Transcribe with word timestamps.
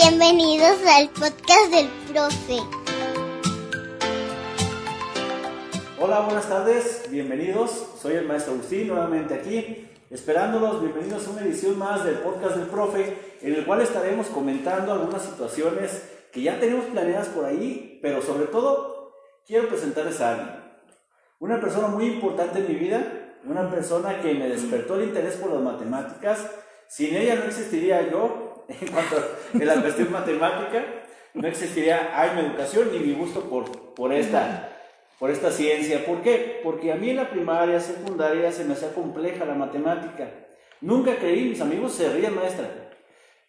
Bienvenidos 0.00 0.78
al 0.86 1.08
podcast 1.08 1.72
del 1.72 1.88
profe. 2.12 2.62
Hola, 5.98 6.20
buenas 6.20 6.48
tardes, 6.48 7.06
bienvenidos. 7.10 7.94
Soy 8.00 8.14
el 8.14 8.24
maestro 8.24 8.52
Agustín, 8.52 8.86
nuevamente 8.86 9.34
aquí, 9.34 9.88
esperándolos. 10.08 10.80
Bienvenidos 10.82 11.26
a 11.26 11.30
una 11.30 11.42
edición 11.42 11.76
más 11.76 12.04
del 12.04 12.18
podcast 12.18 12.54
del 12.54 12.68
profe, 12.68 13.38
en 13.42 13.54
el 13.56 13.66
cual 13.66 13.80
estaremos 13.80 14.28
comentando 14.28 14.92
algunas 14.92 15.22
situaciones 15.22 16.00
que 16.30 16.42
ya 16.42 16.60
tenemos 16.60 16.84
planeadas 16.84 17.26
por 17.28 17.44
ahí, 17.44 17.98
pero 18.00 18.22
sobre 18.22 18.46
todo 18.46 19.14
quiero 19.44 19.68
presentarles 19.68 20.20
a 20.20 20.30
alguien. 20.30 20.64
Una 21.40 21.60
persona 21.60 21.88
muy 21.88 22.06
importante 22.06 22.60
en 22.60 22.68
mi 22.68 22.74
vida, 22.76 23.36
una 23.44 23.68
persona 23.68 24.22
que 24.22 24.32
me 24.32 24.48
despertó 24.48 24.94
el 24.94 25.08
interés 25.08 25.34
por 25.34 25.52
las 25.52 25.60
matemáticas. 25.60 26.46
Sin 26.86 27.16
ella 27.16 27.34
no 27.34 27.46
existiría 27.46 28.08
yo, 28.08 28.64
en 28.68 28.92
cuanto 28.92 29.16
a 29.54 29.64
la 29.64 29.80
cuestión 29.80 30.12
matemática, 30.12 30.84
no 31.34 31.46
existiría 31.46 32.10
ay, 32.14 32.30
mi 32.34 32.48
educación 32.48 32.90
ni 32.92 32.98
mi 32.98 33.12
gusto 33.12 33.42
por, 33.48 33.94
por, 33.94 34.12
esta, 34.12 34.70
por 35.18 35.30
esta 35.30 35.50
ciencia. 35.50 36.04
¿Por 36.04 36.22
qué? 36.22 36.60
Porque 36.62 36.92
a 36.92 36.96
mí 36.96 37.10
en 37.10 37.16
la 37.16 37.30
primaria, 37.30 37.80
secundaria, 37.80 38.50
se 38.52 38.64
me 38.64 38.74
hacía 38.74 38.92
compleja 38.92 39.44
la 39.44 39.54
matemática. 39.54 40.30
Nunca 40.80 41.16
creí, 41.16 41.48
mis 41.48 41.60
amigos 41.60 41.92
se 41.92 42.08
ríen, 42.08 42.34
maestra. 42.34 42.68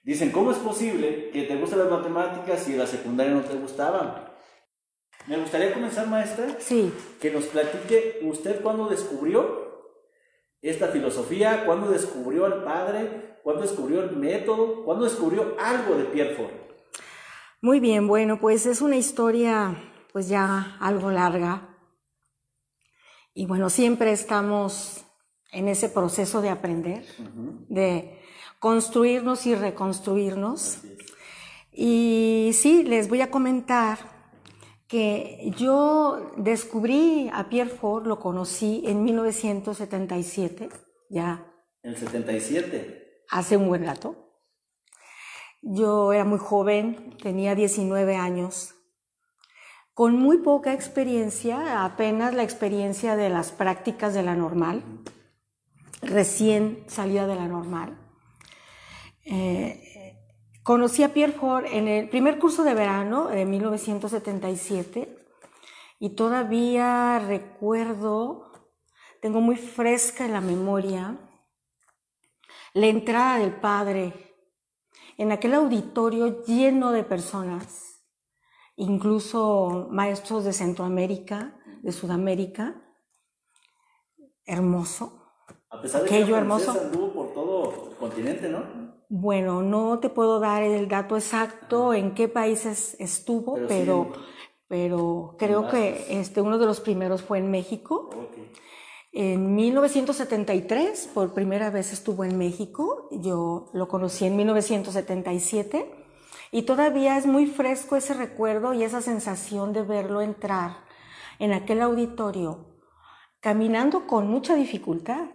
Dicen, 0.04 0.32
¿cómo 0.32 0.52
es 0.52 0.58
posible 0.58 1.30
que 1.32 1.44
te 1.44 1.56
gusten 1.56 1.80
las 1.80 1.90
matemáticas 1.90 2.68
y 2.70 2.76
la 2.76 2.88
secundaria 2.88 3.34
no 3.34 3.42
te 3.42 3.56
gustaban? 3.56 4.30
Me 5.28 5.38
gustaría 5.38 5.74
comenzar, 5.74 6.08
maestra, 6.08 6.56
sí. 6.60 6.92
que 7.22 7.30
nos 7.30 7.46
platique 7.46 8.20
usted 8.24 8.62
cuándo 8.62 8.88
descubrió 8.88 9.70
esta 10.62 10.88
filosofía, 10.88 11.66
cuándo 11.66 11.92
descubrió 11.92 12.46
al 12.46 12.64
padre, 12.64 13.29
¿Cuándo 13.44 13.62
descubrió 13.62 14.04
el 14.04 14.16
método? 14.16 14.84
¿Cuándo 14.84 15.06
descubrió 15.06 15.56
algo 15.60 15.96
de 15.96 16.06
Pierre 16.06 16.36
Ford? 16.36 16.52
Muy 17.62 17.80
bien, 17.80 18.08
bueno, 18.08 18.40
pues 18.40 18.66
es 18.66 18.82
una 18.82 18.96
historia 18.96 19.78
pues 20.14 20.30
ya 20.30 20.78
algo 20.80 21.12
larga. 21.12 21.78
Y 23.34 23.46
bueno, 23.46 23.70
siempre 23.70 24.12
estamos 24.12 25.06
en 25.52 25.68
ese 25.68 25.90
proceso 25.90 26.42
de 26.42 26.50
aprender, 26.50 27.06
de 27.68 28.20
construirnos 28.60 29.46
y 29.46 29.56
reconstruirnos. 29.56 30.80
Y 31.72 32.52
sí, 32.54 32.84
les 32.84 33.10
voy 33.10 33.22
a 33.22 33.32
comentar 33.32 34.00
que 34.88 35.52
yo 35.58 36.34
descubrí 36.38 37.30
a 37.32 37.48
Pierre 37.48 37.70
Ford, 37.70 38.08
lo 38.08 38.20
conocí 38.20 38.84
en 38.86 39.04
1977, 39.04 40.70
ya. 41.10 41.46
¿En 41.84 41.92
el 41.92 41.98
77? 41.98 43.09
Hace 43.30 43.58
un 43.58 43.68
buen 43.68 43.86
rato. 43.86 44.16
Yo 45.62 46.14
era 46.14 46.26
muy 46.26 46.40
joven, 46.40 47.18
tenía 47.22 47.56
19 47.56 48.16
años, 48.16 48.76
con 49.94 50.16
muy 50.16 50.38
poca 50.38 50.74
experiencia, 50.74 51.84
apenas 51.84 52.34
la 52.34 52.44
experiencia 52.44 53.18
de 53.18 53.30
las 53.30 53.52
prácticas 53.52 54.14
de 54.14 54.24
la 54.24 54.36
normal, 54.36 54.84
recién 56.02 56.86
salida 56.88 57.28
de 57.28 57.36
la 57.36 57.48
normal. 57.48 58.00
Eh, 59.26 60.16
conocí 60.64 61.04
a 61.04 61.14
Pierre 61.14 61.34
Ford 61.34 61.66
en 61.66 61.90
el 61.90 62.10
primer 62.10 62.40
curso 62.40 62.64
de 62.64 62.74
verano 62.74 63.28
de 63.28 63.46
1977 63.46 65.18
y 66.00 66.12
todavía 66.12 67.20
recuerdo, 67.20 68.54
tengo 69.22 69.42
muy 69.42 69.58
fresca 69.58 70.26
en 70.26 70.32
la 70.32 70.42
memoria, 70.42 71.20
la 72.74 72.88
entrada 72.88 73.40
del 73.40 73.56
Padre 73.56 74.14
en 75.18 75.32
aquel 75.32 75.54
auditorio 75.54 76.44
lleno 76.44 76.92
de 76.92 77.04
personas, 77.04 78.06
incluso 78.76 79.88
maestros 79.92 80.46
de 80.46 80.54
Centroamérica, 80.54 81.60
de 81.82 81.92
Sudamérica, 81.92 82.82
hermoso. 84.46 85.26
A 85.70 85.82
pesar 85.82 86.04
de 86.04 86.10
que 86.10 86.20
hermoso. 86.20 86.72
anduvo 86.72 87.14
por 87.14 87.34
todo 87.34 87.90
el 87.92 87.98
continente, 87.98 88.50
¿no? 88.50 88.64
Bueno, 89.10 89.62
no 89.62 90.00
te 90.00 90.10
puedo 90.10 90.40
dar 90.40 90.64
el 90.64 90.88
dato 90.88 91.16
exacto 91.16 91.94
en 91.94 92.14
qué 92.14 92.28
países 92.28 92.96
estuvo, 93.00 93.58
pero, 93.68 94.12
pero, 94.68 95.36
creo 95.38 95.68
que 95.68 96.20
este, 96.20 96.42
uno 96.42 96.60
de 96.60 96.68
los 96.68 96.80
primeros 96.80 97.24
fue 97.24 97.40
en 97.40 97.50
México. 97.50 98.10
En 99.12 99.56
1973, 99.56 101.10
por 101.14 101.34
primera 101.34 101.72
vez 101.72 101.94
estuvo 101.94 102.24
en 102.24 102.38
México, 102.38 103.08
yo 103.12 103.72
lo 103.74 103.88
conocí 103.88 104.26
en 104.26 104.36
1977 104.36 105.92
y 106.52 106.62
todavía 106.64 107.18
es 107.18 107.26
muy 107.26 107.48
fresco 107.48 107.96
ese 107.96 108.14
recuerdo 108.14 108.74
y 108.74 108.84
esa 108.84 109.02
sensación 109.02 109.74
de 109.74 109.82
verlo 109.82 110.22
entrar 110.22 110.84
en 111.40 111.54
aquel 111.54 111.82
auditorio, 111.82 112.82
caminando 113.40 114.06
con 114.06 114.28
mucha 114.28 114.54
dificultad, 114.54 115.26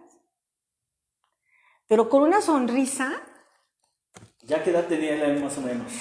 pero 1.89 2.09
con 2.09 2.23
una 2.23 2.41
sonrisa. 2.41 3.23
¿Ya 4.43 4.62
qué 4.62 4.71
edad 4.71 4.87
tenía 4.87 5.25
él 5.25 5.43
más 5.43 5.59
o 5.59 5.62
menos? 5.62 5.93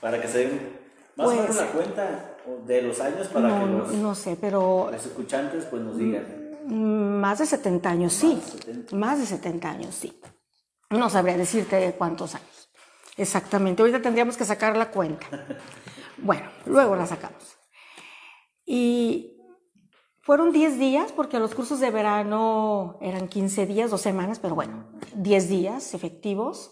Para 0.00 0.22
que 0.22 0.28
se 0.28 0.38
den 0.38 0.78
más 1.16 1.26
o 1.26 1.30
menos 1.32 1.46
pues, 1.46 1.58
la 1.58 1.66
cuenta 1.66 2.36
de 2.66 2.82
los 2.82 2.98
años 3.00 3.28
para 3.28 3.60
que 3.60 3.66
los, 3.66 3.92
no 3.92 4.14
sé, 4.14 4.38
pero, 4.40 4.88
los 4.90 5.04
escuchantes 5.04 5.66
pues 5.66 5.82
nos 5.82 5.98
digan. 5.98 6.43
Más 6.66 7.38
de 7.38 7.46
70 7.46 7.90
años, 7.90 8.12
sí. 8.12 8.40
Más 8.92 9.18
de 9.18 9.26
70 9.26 9.70
años, 9.70 9.94
sí. 9.94 10.18
No 10.90 11.10
sabría 11.10 11.36
decirte 11.36 11.94
cuántos 11.98 12.34
años. 12.34 12.70
Exactamente. 13.16 13.82
Ahorita 13.82 14.00
tendríamos 14.02 14.36
que 14.36 14.44
sacar 14.44 14.76
la 14.76 14.90
cuenta. 14.90 15.26
Bueno, 16.16 16.48
luego 16.64 16.94
la 16.94 17.06
sacamos. 17.06 17.58
Y 18.64 19.36
fueron 20.20 20.52
10 20.52 20.78
días, 20.78 21.12
porque 21.12 21.40
los 21.40 21.54
cursos 21.54 21.80
de 21.80 21.90
verano 21.90 22.98
eran 23.02 23.28
15 23.28 23.66
días, 23.66 23.90
dos 23.90 24.00
semanas, 24.00 24.38
pero 24.38 24.54
bueno, 24.54 24.88
10 25.16 25.48
días 25.48 25.92
efectivos. 25.92 26.70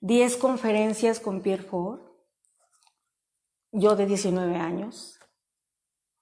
10 0.00 0.36
conferencias 0.36 1.18
con 1.18 1.40
Pierre 1.40 1.64
Ford. 1.64 2.02
Yo 3.72 3.96
de 3.96 4.06
19 4.06 4.54
años, 4.56 5.18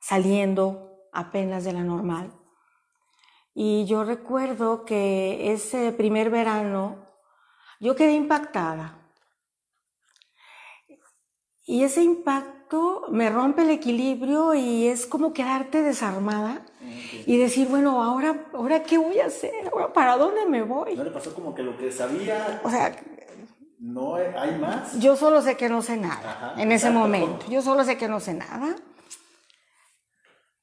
saliendo 0.01 1.09
apenas 1.13 1.65
de 1.65 1.73
la 1.73 1.83
normal. 1.83 2.33
Y 3.55 3.87
yo 3.87 4.03
recuerdo 4.03 4.85
que 4.85 5.53
ese 5.53 5.93
primer 5.93 6.29
verano 6.29 7.07
yo 7.79 7.95
quedé 7.95 8.13
impactada. 8.15 8.99
Y 11.63 11.85
ese 11.85 12.03
impacto 12.03 13.07
me 13.11 13.31
rompe 13.31 13.63
el 13.63 13.71
equilibrio 13.71 14.55
y 14.55 14.89
es 14.89 15.07
como 15.07 15.33
quedarte 15.33 15.83
desarmada 15.83 16.67
y 17.27 17.39
decir, 17.39 17.69
bueno, 17.69 18.03
ahora, 18.03 18.47
ahora 18.53 18.83
qué 18.83 18.99
voy 18.99 19.21
a 19.21 19.27
hacer, 19.27 19.69
ahora 19.73 19.93
para 19.93 20.17
dónde 20.17 20.45
me 20.47 20.63
voy. 20.63 20.95
¿No 20.97 21.05
le 21.05 21.11
pasó 21.11 21.33
como 21.33 21.55
que 21.55 21.63
lo 21.63 21.79
que 21.79 21.93
sabía? 21.93 22.61
O 22.65 22.71
sea, 22.71 22.95
no 23.79 24.17
hay 24.17 24.59
más. 24.59 24.99
Yo 24.99 25.15
solo 25.15 25.41
sé 25.41 25.57
que 25.57 25.69
no 25.69 25.81
sé 25.81 25.97
nada 25.97 26.55
en 26.59 26.73
ese 26.73 26.91
momento. 26.91 27.47
Yo 27.49 27.63
solo 27.63 27.85
sé 27.85 27.97
que 27.97 28.09
no 28.09 28.19
sé 28.19 28.35
nada. 28.35 28.75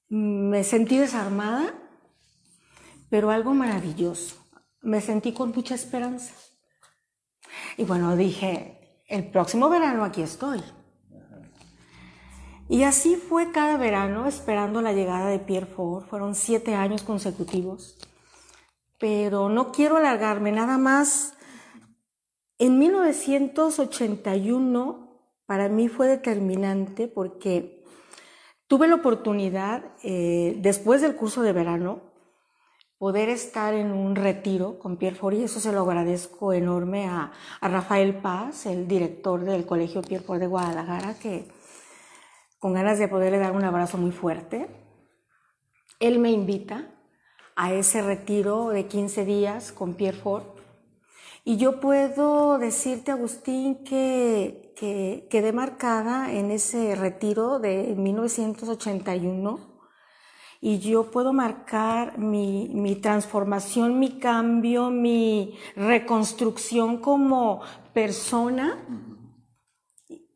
Me 0.09 0.63
sentí 0.63 0.97
desarmada 0.97 1.73
pero 3.11 3.29
algo 3.29 3.53
maravilloso. 3.53 4.37
Me 4.81 4.99
sentí 5.01 5.33
con 5.33 5.51
mucha 5.51 5.75
esperanza. 5.75 6.33
Y 7.77 7.83
bueno, 7.83 8.15
dije, 8.15 9.03
el 9.07 9.29
próximo 9.29 9.69
verano 9.69 10.05
aquí 10.05 10.21
estoy. 10.21 10.63
Y 12.69 12.83
así 12.83 13.17
fue 13.17 13.51
cada 13.51 13.75
verano 13.75 14.27
esperando 14.27 14.81
la 14.81 14.93
llegada 14.93 15.27
de 15.27 15.39
Pierre 15.39 15.67
Ford. 15.67 16.05
Fueron 16.05 16.35
siete 16.35 16.73
años 16.73 17.03
consecutivos. 17.03 17.97
Pero 18.97 19.49
no 19.49 19.73
quiero 19.73 19.97
alargarme, 19.97 20.53
nada 20.53 20.77
más. 20.77 21.33
En 22.59 22.79
1981 22.79 25.19
para 25.45 25.67
mí 25.67 25.89
fue 25.89 26.07
determinante 26.07 27.09
porque 27.09 27.83
tuve 28.67 28.87
la 28.87 28.95
oportunidad, 28.95 29.83
eh, 30.01 30.55
después 30.59 31.01
del 31.01 31.17
curso 31.17 31.41
de 31.41 31.51
verano, 31.51 32.10
poder 33.01 33.29
estar 33.29 33.73
en 33.73 33.91
un 33.91 34.15
retiro 34.15 34.77
con 34.77 34.95
Pierre 34.95 35.15
Ford 35.15 35.33
y 35.33 35.41
eso 35.41 35.59
se 35.59 35.71
lo 35.71 35.81
agradezco 35.81 36.53
enorme 36.53 37.07
a, 37.07 37.31
Rafael 37.59 38.13
Paz, 38.13 38.67
el 38.67 38.87
director 38.87 39.43
del 39.43 39.65
Colegio 39.65 40.03
Pierre 40.03 40.23
Ford 40.23 40.39
de 40.39 40.45
Guadalajara, 40.45 41.15
que 41.15 41.47
con 42.59 42.73
ganas 42.73 42.99
de 42.99 43.07
poderle 43.07 43.39
dar 43.39 43.53
un 43.53 43.63
abrazo 43.63 43.97
muy 43.97 44.11
fuerte. 44.11 44.67
Él 45.99 46.19
me 46.19 46.29
invita 46.29 46.91
a 47.55 47.73
ese 47.73 48.03
retiro 48.03 48.69
de 48.69 48.85
15 48.85 49.25
días 49.25 49.71
con 49.71 49.95
Pierre 49.95 50.19
Ford 50.19 50.43
y 51.43 51.57
yo 51.57 51.79
puedo 51.79 52.59
decirte, 52.59 53.09
Agustín, 53.09 53.83
que, 53.83 54.75
que 54.75 55.27
quedé 55.31 55.53
marcada 55.53 56.31
en 56.31 56.51
ese 56.51 56.93
retiro 56.93 57.57
de 57.57 57.95
1981 57.97 59.70
y 60.63 60.77
yo 60.77 61.09
puedo 61.09 61.33
marcar 61.33 62.19
mi, 62.19 62.69
mi, 62.71 62.95
transformación, 62.95 63.97
mi 63.99 64.19
cambio, 64.19 64.91
mi 64.91 65.57
reconstrucción 65.75 66.97
como 66.97 67.61
persona 67.93 68.77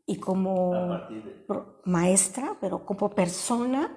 y 0.08 0.18
como 0.18 0.74
de- 1.10 1.46
maestra, 1.86 2.58
pero 2.60 2.84
como 2.88 3.12
persona 3.12 3.96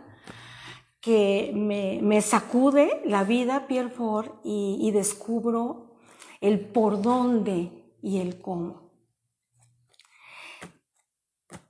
que 1.00 1.50
me, 1.54 2.00
me 2.02 2.20
sacude 2.20 3.00
la 3.06 3.24
vida 3.24 3.66
Pierre 3.66 3.88
Ford 3.88 4.30
y, 4.44 4.76
y 4.82 4.90
descubro 4.90 5.96
el 6.42 6.60
por 6.60 7.00
dónde 7.00 7.96
y 8.02 8.18
el 8.18 8.42
cómo. 8.42 8.90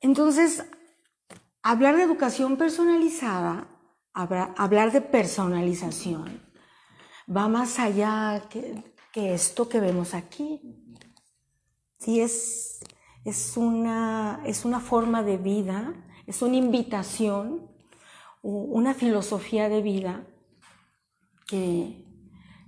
Entonces, 0.01 0.69
hablar 1.63 1.97
de 1.97 2.03
educación 2.03 2.57
personalizada, 2.57 3.69
habla- 4.19 4.53
hablar 4.57 4.91
de 4.91 5.01
personalización, 5.01 6.43
va 7.35 7.49
más 7.49 7.79
allá 7.79 8.49
que, 8.51 8.85
esto 9.15 9.69
que 9.69 9.81
vemos 9.81 10.15
aquí. 10.15 10.61
Sí, 11.99 12.21
es, 12.21 12.79
es, 13.25 13.57
una, 13.57 14.41
es 14.45 14.65
una 14.65 14.79
forma 14.79 15.25
de 15.25 15.39
vida, 15.39 15.95
es 16.27 16.41
una 16.43 16.55
invitación, 16.57 17.67
una 18.43 18.95
filosofía 18.95 19.69
de 19.69 19.83
vida 19.83 20.25
que, 21.49 22.05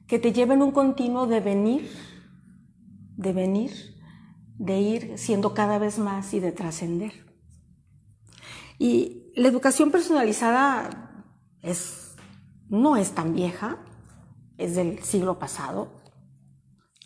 que 0.08 0.18
te 0.18 0.32
lleva 0.32 0.54
en 0.54 0.62
un 0.62 0.72
continuo 0.72 1.28
devenir, 1.28 1.88
devenir, 3.16 3.72
de 4.58 4.80
ir 4.80 5.18
siendo 5.18 5.54
cada 5.54 5.78
vez 5.78 6.00
más 6.00 6.34
y 6.34 6.40
de 6.40 6.50
trascender. 6.50 7.12
Y 8.76 9.32
la 9.36 9.46
educación 9.46 9.92
personalizada 9.92 11.09
es, 11.62 12.16
no 12.68 12.96
es 12.96 13.12
tan 13.12 13.34
vieja, 13.34 13.78
es 14.58 14.76
del 14.76 15.02
siglo 15.02 15.38
pasado, 15.38 16.00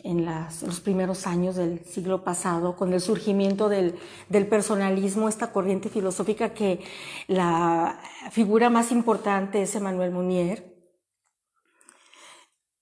en 0.04 0.26
los 0.26 0.80
primeros 0.80 1.26
años 1.26 1.56
del 1.56 1.82
siglo 1.86 2.24
pasado, 2.24 2.76
con 2.76 2.92
el 2.92 3.00
surgimiento 3.00 3.70
del, 3.70 3.98
del 4.28 4.46
personalismo, 4.46 5.30
esta 5.30 5.50
corriente 5.50 5.88
filosófica 5.88 6.52
que 6.52 6.84
la 7.26 7.98
figura 8.30 8.68
más 8.68 8.92
importante 8.92 9.62
es 9.62 9.74
Emmanuel 9.74 10.10
Mounier. 10.10 10.74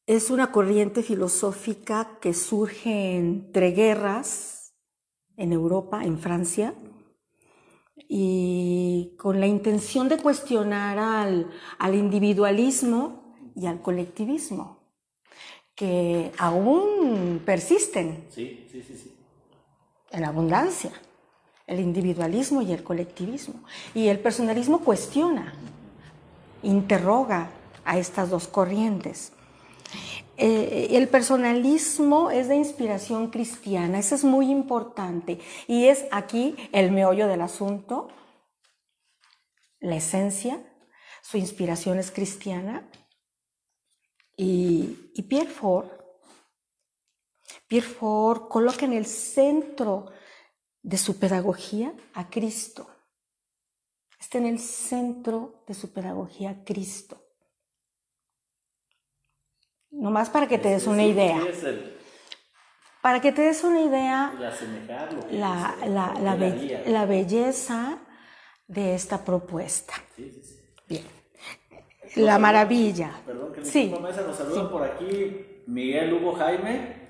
Es 0.05 0.31
una 0.31 0.51
corriente 0.51 1.05
filosófica 1.05 2.19
que 2.21 2.35
surge 2.35 3.17
entre 3.17 3.71
guerras 3.71 4.75
en 5.37 5.53
Europa, 5.53 6.05
en 6.05 6.19
Francia, 6.19 6.75
y 8.15 9.15
con 9.17 9.41
la 9.41 9.47
intención 9.47 10.07
de 10.11 10.19
cuestionar 10.19 10.99
al, 10.99 11.51
al 11.79 11.95
individualismo 11.95 13.23
y 13.57 13.65
al 13.65 13.81
colectivismo, 13.81 14.81
que 15.75 16.31
aún 16.37 17.41
persisten 17.47 18.27
Sí, 18.29 18.67
sí, 18.71 18.83
sí, 18.83 18.99
sí. 18.99 19.15
en 20.11 20.25
abundancia, 20.27 20.93
el 21.67 21.81
individualismo 21.81 22.61
y 22.61 22.73
el 22.73 22.83
colectivismo. 22.83 23.65
Y 23.95 24.09
el 24.09 24.19
personalismo 24.19 24.81
cuestiona, 24.81 25.55
interroga 26.63 27.49
a 27.83 27.97
estas 27.97 28.29
dos 28.29 28.47
corrientes. 28.47 29.33
Eh, 30.45 30.97
el 30.97 31.09
personalismo 31.09 32.33
es 32.33 32.49
de 32.49 32.57
inspiración 32.57 33.31
cristiana, 33.31 34.01
eso 34.01 34.17
es 34.17 34.25
muy 34.25 34.51
importante. 34.51 35.39
Y 35.69 35.85
es 35.85 36.05
aquí 36.11 36.57
el 36.73 36.91
meollo 36.91 37.29
del 37.29 37.43
asunto, 37.43 38.09
la 39.79 39.95
esencia, 39.95 40.61
su 41.23 41.37
inspiración 41.37 42.01
es 42.01 42.11
cristiana. 42.11 42.91
Y, 44.37 45.13
Pierre 45.29 45.49
Ford, 45.49 45.87
Pierre 47.69 47.87
Ford 47.87 48.49
coloca 48.49 48.85
en 48.85 48.95
el 48.95 49.07
centro 49.07 50.11
de 50.83 50.99
su 50.99 51.21
pedagogía 51.21 51.95
a 52.15 52.29
Cristo. 52.29 52.89
Está 54.19 54.39
en 54.39 54.47
el 54.47 54.59
centro 54.59 55.63
de 55.69 55.75
su 55.75 55.93
pedagogía 55.93 56.51
a 56.51 56.65
Cristo. 56.65 57.32
Nomás 59.93 60.31
para 60.31 60.47
que 60.49 60.59
te 60.59 60.71
des 60.71 60.87
una 60.87 61.03
sí, 61.03 61.09
idea. 61.11 61.39
sí 61.53 61.93
Para 63.03 63.21
que 63.21 63.33
te 63.33 63.43
des 63.43 63.63
una 63.65 63.81
idea, 63.83 64.33
la, 64.39 64.51
dice, 64.51 65.87
la- 65.87 66.15
la 66.21 66.35
be- 66.37 66.83
la 66.87 67.05
belleza 67.05 67.99
de 68.67 68.95
esta 68.95 69.25
propuesta. 69.25 69.95
Sí, 70.17 70.31
sí, 70.31 70.43
sí. 70.43 70.61
Bien. 70.89 71.05
La 72.17 72.39
maravilla. 72.39 73.21
Perdón 73.27 73.53
que 73.53 73.61
mi 73.61 73.67
Sí. 73.67 73.89
nos 73.91 74.37
saluda 74.37 74.71
por 74.71 74.83
aquí 74.85 75.63
Miguel 75.67 76.13
Hugo 76.15 76.33
Jaime. 76.35 77.01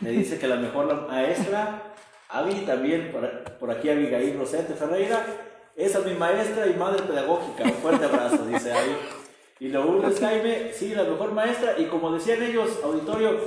Me 0.00 0.10
dice 0.10 0.38
que 0.38 0.46
la 0.46 0.56
mejor 0.56 1.08
maestra, 1.08 1.94
Avi 2.28 2.54
también, 2.66 3.10
por, 3.12 3.58
por 3.58 3.70
aquí 3.70 3.88
Abigail 3.88 4.38
Rosete 4.38 4.74
Ferreira, 4.74 5.24
esa 5.76 5.98
es 6.00 6.06
mi 6.06 6.14
maestra 6.14 6.66
y 6.66 6.74
madre 6.74 7.02
pedagógica. 7.02 7.64
Un 7.64 7.72
fuerte 7.74 8.04
abrazo, 8.04 8.44
dice 8.46 8.72
Avi. 8.72 8.92
Y 9.58 9.68
lo 9.68 10.06
es 10.06 10.20
Jaime, 10.20 10.72
sí, 10.74 10.94
la 10.94 11.04
mejor 11.04 11.32
maestra. 11.32 11.74
Y 11.78 11.86
como 11.86 12.12
decían 12.12 12.42
ellos, 12.42 12.78
auditorio, 12.84 13.38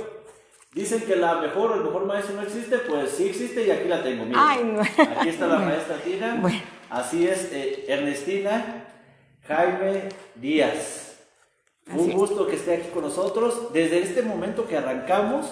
dicen 0.74 1.02
que 1.02 1.16
la 1.16 1.36
mejor 1.36 1.72
o 1.72 1.74
el 1.76 1.84
mejor 1.84 2.04
maestro 2.04 2.34
no 2.34 2.42
existe, 2.42 2.78
pues 2.78 3.10
sí 3.10 3.28
existe 3.28 3.64
y 3.66 3.70
aquí 3.70 3.88
la 3.88 4.02
tengo. 4.02 4.24
miren. 4.24 4.38
Ay, 4.38 4.64
no. 4.64 4.80
Aquí 4.80 5.28
está 5.28 5.46
la 5.46 5.58
maestra 5.60 5.96
Tina. 5.98 6.36
Bueno. 6.40 6.58
Así 6.90 7.28
es, 7.28 7.50
eh, 7.52 7.84
Ernestina 7.86 8.86
Jaime 9.46 10.08
Díaz. 10.34 11.18
Así 11.88 11.98
Un 11.98 12.10
es. 12.10 12.16
gusto 12.16 12.46
que 12.48 12.56
esté 12.56 12.74
aquí 12.74 12.88
con 12.88 13.04
nosotros. 13.04 13.72
Desde 13.72 14.00
este 14.00 14.22
momento 14.22 14.66
que 14.66 14.76
arrancamos, 14.76 15.46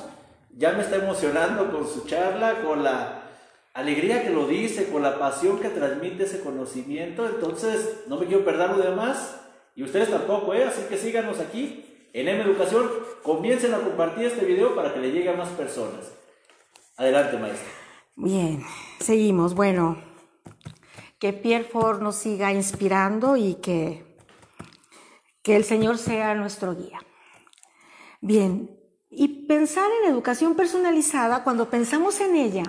ya 0.57 0.73
me 0.73 0.83
está 0.83 0.97
emocionando 0.97 1.71
con 1.71 1.87
su 1.87 2.05
charla, 2.07 2.63
con 2.63 2.83
la 2.83 3.23
alegría 3.75 4.25
que 4.25 4.31
lo 4.31 4.49
dice, 4.49 4.89
con 4.91 5.03
la 5.03 5.21
pasión 5.21 5.61
que 5.61 5.69
transmite 5.69 6.25
ese 6.25 6.41
conocimiento. 6.41 7.27
Entonces, 7.29 8.01
no 8.09 8.19
me 8.19 8.27
quiero 8.27 8.45
perder 8.45 8.71
lo 8.71 8.79
demás. 8.79 9.37
Y 9.79 9.85
ustedes 9.85 10.11
tampoco, 10.11 10.55
¿eh? 10.55 10.65
Así 10.65 10.83
que 10.89 10.99
síganos 10.99 11.39
aquí 11.39 11.85
en 12.13 12.27
M 12.27 12.43
Educación. 12.43 12.91
Comiencen 13.23 13.73
a 13.75 13.79
compartir 13.79 14.27
este 14.27 14.45
video 14.45 14.75
para 14.75 14.93
que 14.93 14.99
le 14.99 15.13
llegue 15.13 15.29
a 15.29 15.37
más 15.37 15.51
personas. 15.51 16.15
Adelante, 16.97 17.37
maestra. 17.37 17.69
Bien, 18.17 18.65
seguimos. 18.99 19.55
Bueno, 19.55 20.03
que 21.21 21.33
Pierre 21.33 21.63
Ford 21.63 22.03
nos 22.03 22.17
siga 22.17 22.53
inspirando 22.53 23.37
y 23.37 23.55
que, 23.55 24.05
que 25.43 25.55
el 25.55 25.63
Señor 25.63 25.97
sea 25.97 26.35
nuestro 26.35 26.75
guía. 26.75 26.99
Bien, 28.21 28.77
y 29.11 29.47
pensar 29.47 29.89
en 30.03 30.11
educación 30.11 30.57
personalizada, 30.57 31.45
cuando 31.45 31.71
pensamos 31.71 32.19
en 32.19 32.35
ella, 32.35 32.65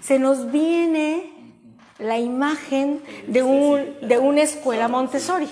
se 0.00 0.18
nos 0.18 0.50
viene 0.50 1.54
la 2.00 2.18
imagen 2.18 3.00
de, 3.28 3.44
un, 3.44 3.94
de 4.02 4.18
una 4.18 4.42
escuela 4.42 4.88
Montessori. 4.88 5.48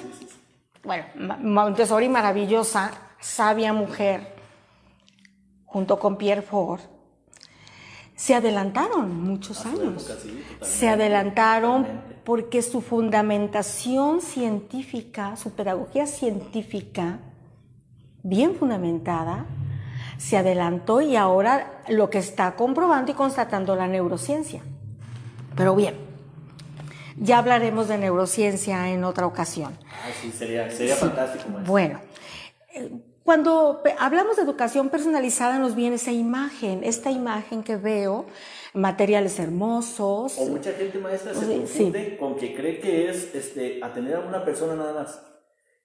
Bueno, 0.84 1.04
Montessori 1.40 2.08
maravillosa, 2.08 2.90
sabia 3.18 3.72
mujer, 3.72 4.36
junto 5.64 5.98
con 5.98 6.16
Pierre 6.16 6.42
Ford, 6.42 6.80
se 8.14 8.34
adelantaron 8.34 9.22
muchos 9.24 9.64
años. 9.66 10.08
época, 10.08 10.20
sí, 10.20 10.28
totalmente. 10.28 10.66
Se 10.66 10.88
adelantaron 10.88 11.82
Totalmente. 11.82 12.20
porque 12.24 12.62
su 12.62 12.80
fundamentación 12.80 14.20
científica, 14.20 15.36
su 15.36 15.52
pedagogía 15.52 16.06
científica, 16.06 17.18
bien 18.22 18.54
fundamentada, 18.54 19.46
se 20.18 20.36
adelantó 20.36 21.00
y 21.00 21.16
ahora 21.16 21.82
lo 21.88 22.08
que 22.08 22.18
está 22.18 22.54
comprobando 22.54 23.10
y 23.10 23.14
constatando 23.14 23.74
la 23.74 23.88
neurociencia. 23.88 24.62
Pero 25.56 25.74
bien, 25.74 25.96
ya 27.16 27.38
hablaremos 27.38 27.88
de 27.88 27.98
neurociencia 27.98 28.90
en 28.90 29.04
otra 29.04 29.26
ocasión. 29.26 29.76
Ah, 29.86 30.10
sí, 30.20 30.30
sería, 30.30 30.70
sería 30.70 30.96
fantástico, 30.96 31.48
maestra. 31.48 31.70
Bueno, 31.70 32.00
eh, 32.74 32.90
cuando 33.24 33.82
hablamos 33.98 34.36
de 34.36 34.42
educación 34.42 34.90
personalizada 34.90 35.58
nos 35.58 35.74
viene 35.74 35.96
esa 35.96 36.12
imagen, 36.12 36.84
esta 36.84 37.10
imagen 37.10 37.62
que 37.62 37.76
veo, 37.76 38.26
materiales 38.74 39.38
hermosos. 39.38 40.36
O 40.38 40.46
mucha 40.46 40.72
gente 40.72 40.98
maestra 40.98 41.32
se 41.32 41.46
Sí, 41.46 41.56
confunde 41.56 42.16
con 42.18 42.36
que 42.36 42.54
cree 42.54 42.80
que 42.80 43.08
es 43.08 43.34
este, 43.34 43.82
atender 43.82 44.16
a 44.16 44.20
una 44.20 44.44
persona 44.44 44.74
nada 44.74 44.92
más. 44.92 45.22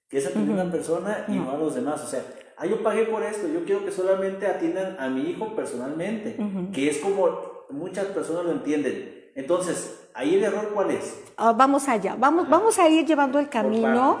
Que 0.08 0.18
es 0.18 0.26
atender 0.26 0.58
a 0.58 0.62
una 0.64 0.72
persona 0.72 1.24
y 1.28 1.32
no. 1.32 1.50
a 1.50 1.56
los 1.56 1.74
demás. 1.74 2.02
O 2.02 2.06
sea, 2.06 2.22
ah, 2.58 2.66
yo 2.66 2.82
pagué 2.82 3.04
por 3.04 3.22
esto, 3.22 3.48
yo 3.48 3.64
quiero 3.64 3.84
que 3.84 3.92
solamente 3.92 4.46
atiendan 4.46 4.96
a 4.98 5.08
mi 5.08 5.30
hijo 5.30 5.54
personalmente. 5.54 6.36
Que 6.74 6.90
es 6.90 6.98
como 6.98 7.64
muchas 7.70 8.06
personas 8.06 8.44
lo 8.44 8.52
entienden. 8.52 9.30
Entonces, 9.34 9.99
ahí 10.14 10.34
el 10.36 10.44
error 10.44 10.70
cuál 10.74 10.90
es? 10.90 11.20
Ah, 11.36 11.52
vamos 11.52 11.88
allá, 11.88 12.16
vamos, 12.18 12.48
vamos 12.48 12.78
a 12.78 12.88
ir 12.88 13.06
llevando 13.06 13.38
el 13.38 13.48
camino, 13.48 14.18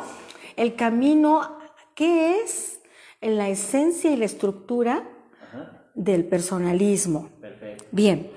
el 0.56 0.74
camino 0.74 1.58
que 1.94 2.40
es 2.40 2.80
la 3.20 3.48
esencia 3.48 4.10
y 4.10 4.16
la 4.16 4.24
estructura 4.24 5.04
Ajá, 5.48 5.82
del 5.94 6.24
personalismo. 6.26 7.28
perfecto. 7.40 7.84
Bien, 7.90 8.30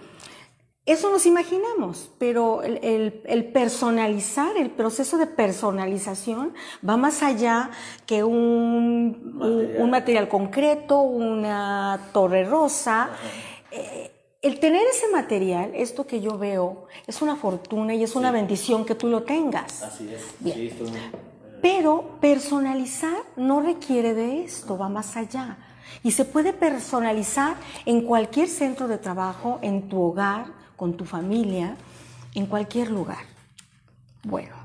eso 0.85 1.09
nos 1.09 1.25
imaginamos, 1.25 2.11
pero 2.17 2.61
el, 2.61 2.77
el- 2.83 3.21
el 3.25 3.45
personalizar, 3.53 4.57
el 4.57 4.69
proceso 4.69 5.17
de 5.17 5.27
personalización 5.27 6.53
va 6.87 6.97
más 6.97 7.23
allá 7.23 7.69
que 8.05 8.23
un, 8.25 8.35
un- 8.35 9.37
Material. 9.39 9.81
un 9.81 9.89
material 9.89 10.27
concreto, 10.27 10.99
una 10.99 12.09
torre 12.11 12.43
rosa. 12.43 13.11
Eh, 13.71 14.09
el 14.43 14.59
tener 14.59 14.81
ese 14.85 15.07
material, 15.11 15.71
esto 15.73 16.05
que 16.05 16.21
yo 16.21 16.37
veo, 16.37 16.87
es 17.07 17.21
una 17.21 17.35
fortuna 17.37 17.95
y 17.95 18.03
es 18.03 18.15
una 18.15 18.29
bendición 18.29 18.85
que 18.85 18.93
tú 18.93 19.07
lo 19.07 19.23
tengas. 19.23 19.81
Así 19.81 20.09
es. 20.13 20.21
Bien. 20.39 20.57
Sí, 20.57 20.67
estoy 20.67 20.89
muy- 20.91 20.99
Pero 21.61 22.17
personalizar 22.19 23.15
no 23.37 23.61
requiere 23.61 24.13
de 24.13 24.43
esto, 24.43 24.77
va 24.77 24.89
más 24.89 25.15
allá. 25.15 25.57
Y 26.03 26.11
se 26.11 26.25
puede 26.25 26.51
personalizar 26.51 27.55
en 27.85 28.01
cualquier 28.01 28.49
centro 28.49 28.87
de 28.89 28.97
trabajo, 28.97 29.59
en 29.61 29.87
tu 29.87 30.01
hogar, 30.01 30.47
con 30.75 30.97
tu 30.97 31.05
familia, 31.05 31.77
en 32.35 32.45
cualquier 32.47 32.91
lugar. 32.91 33.25
Bueno, 34.23 34.55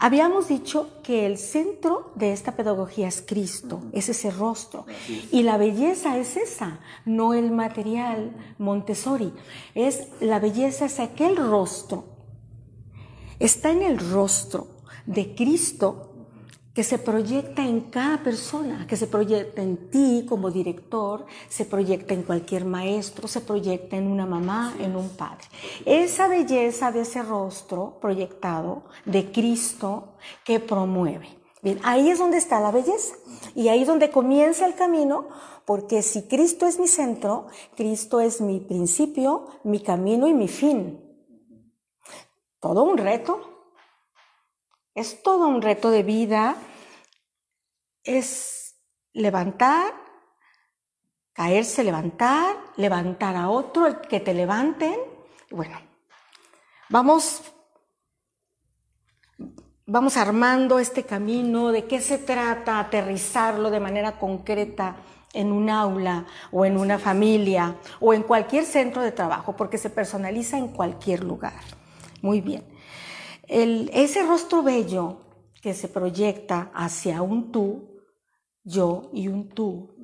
habíamos 0.00 0.48
dicho 0.48 0.88
que 1.02 1.26
el 1.26 1.38
centro 1.38 2.10
de 2.16 2.32
esta 2.32 2.56
pedagogía 2.56 3.06
es 3.06 3.22
Cristo, 3.24 3.82
es 3.92 4.08
ese 4.08 4.30
rostro. 4.30 4.86
Y 5.30 5.42
la 5.42 5.58
belleza 5.58 6.16
es 6.18 6.36
esa, 6.36 6.80
no 7.04 7.34
el 7.34 7.52
material 7.52 8.32
Montessori. 8.58 9.32
Es 9.74 10.08
la 10.20 10.40
belleza 10.40 10.86
es 10.86 10.98
aquel 10.98 11.36
rostro. 11.36 12.04
Está 13.38 13.70
en 13.70 13.82
el 13.82 13.98
rostro 13.98 14.66
de 15.06 15.34
Cristo 15.34 16.09
que 16.80 16.84
se 16.84 16.96
proyecta 16.96 17.62
en 17.62 17.90
cada 17.90 18.22
persona, 18.22 18.86
que 18.86 18.96
se 18.96 19.06
proyecta 19.06 19.60
en 19.60 19.90
ti 19.90 20.24
como 20.26 20.50
director, 20.50 21.26
se 21.46 21.66
proyecta 21.66 22.14
en 22.14 22.22
cualquier 22.22 22.64
maestro, 22.64 23.28
se 23.28 23.42
proyecta 23.42 23.96
en 23.96 24.06
una 24.06 24.24
mamá, 24.24 24.74
en 24.80 24.96
un 24.96 25.10
padre. 25.10 25.44
Esa 25.84 26.26
belleza 26.26 26.90
de 26.90 27.02
ese 27.02 27.22
rostro 27.22 27.98
proyectado 28.00 28.84
de 29.04 29.30
Cristo 29.30 30.14
que 30.42 30.58
promueve. 30.58 31.28
Bien, 31.62 31.78
ahí 31.82 32.08
es 32.08 32.18
donde 32.18 32.38
está 32.38 32.60
la 32.60 32.70
belleza 32.70 33.14
y 33.54 33.68
ahí 33.68 33.82
es 33.82 33.86
donde 33.86 34.10
comienza 34.10 34.64
el 34.64 34.74
camino, 34.74 35.28
porque 35.66 36.00
si 36.00 36.28
Cristo 36.28 36.66
es 36.66 36.80
mi 36.80 36.88
centro, 36.88 37.48
Cristo 37.76 38.20
es 38.20 38.40
mi 38.40 38.58
principio, 38.58 39.48
mi 39.64 39.80
camino 39.80 40.26
y 40.28 40.32
mi 40.32 40.48
fin. 40.48 40.98
Todo 42.58 42.84
un 42.84 42.96
reto. 42.96 43.48
Es 44.94 45.22
todo 45.22 45.46
un 45.46 45.62
reto 45.62 45.90
de 45.90 46.02
vida. 46.02 46.56
Es 48.04 48.76
levantar, 49.12 49.92
caerse, 51.32 51.84
levantar, 51.84 52.56
levantar 52.76 53.36
a 53.36 53.50
otro, 53.50 53.86
el 53.86 54.00
que 54.00 54.20
te 54.20 54.34
levanten. 54.34 54.94
Bueno, 55.50 55.78
vamos, 56.88 57.42
vamos 59.86 60.16
armando 60.16 60.78
este 60.78 61.04
camino, 61.04 61.72
de 61.72 61.86
qué 61.86 62.00
se 62.00 62.18
trata, 62.18 62.78
aterrizarlo 62.78 63.70
de 63.70 63.80
manera 63.80 64.18
concreta 64.18 64.96
en 65.32 65.52
un 65.52 65.70
aula 65.70 66.26
o 66.50 66.64
en 66.64 66.76
una 66.76 66.98
familia 66.98 67.76
o 68.00 68.14
en 68.14 68.22
cualquier 68.22 68.64
centro 68.64 69.02
de 69.02 69.12
trabajo, 69.12 69.56
porque 69.56 69.78
se 69.78 69.90
personaliza 69.90 70.58
en 70.58 70.68
cualquier 70.68 71.22
lugar. 71.24 71.60
Muy 72.22 72.40
bien. 72.40 72.64
El- 73.46 73.90
ese 73.92 74.22
rostro 74.24 74.62
bello 74.62 75.22
que 75.60 75.74
se 75.74 75.88
proyecta 75.88 76.70
hacia 76.74 77.22
un 77.22 77.52
tú, 77.52 77.89
yo 78.62 79.10
y 79.12 79.28
un 79.28 79.48
tú, 79.48 79.94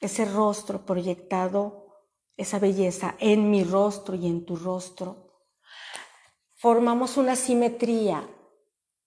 ese 0.00 0.24
rostro 0.24 0.84
proyectado, 0.84 1.86
esa 2.36 2.58
belleza 2.58 3.14
en 3.18 3.50
mi 3.50 3.64
rostro 3.64 4.14
y 4.14 4.26
en 4.26 4.44
tu 4.44 4.56
rostro, 4.56 5.24
formamos 6.54 7.16
una 7.16 7.36
simetría. 7.36 8.28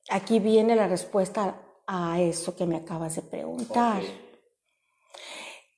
Aquí 0.09 0.39
viene 0.39 0.75
la 0.75 0.87
respuesta 0.87 1.61
a 1.85 2.19
eso 2.21 2.55
que 2.55 2.65
me 2.65 2.77
acabas 2.77 3.15
de 3.15 3.21
preguntar. 3.21 4.01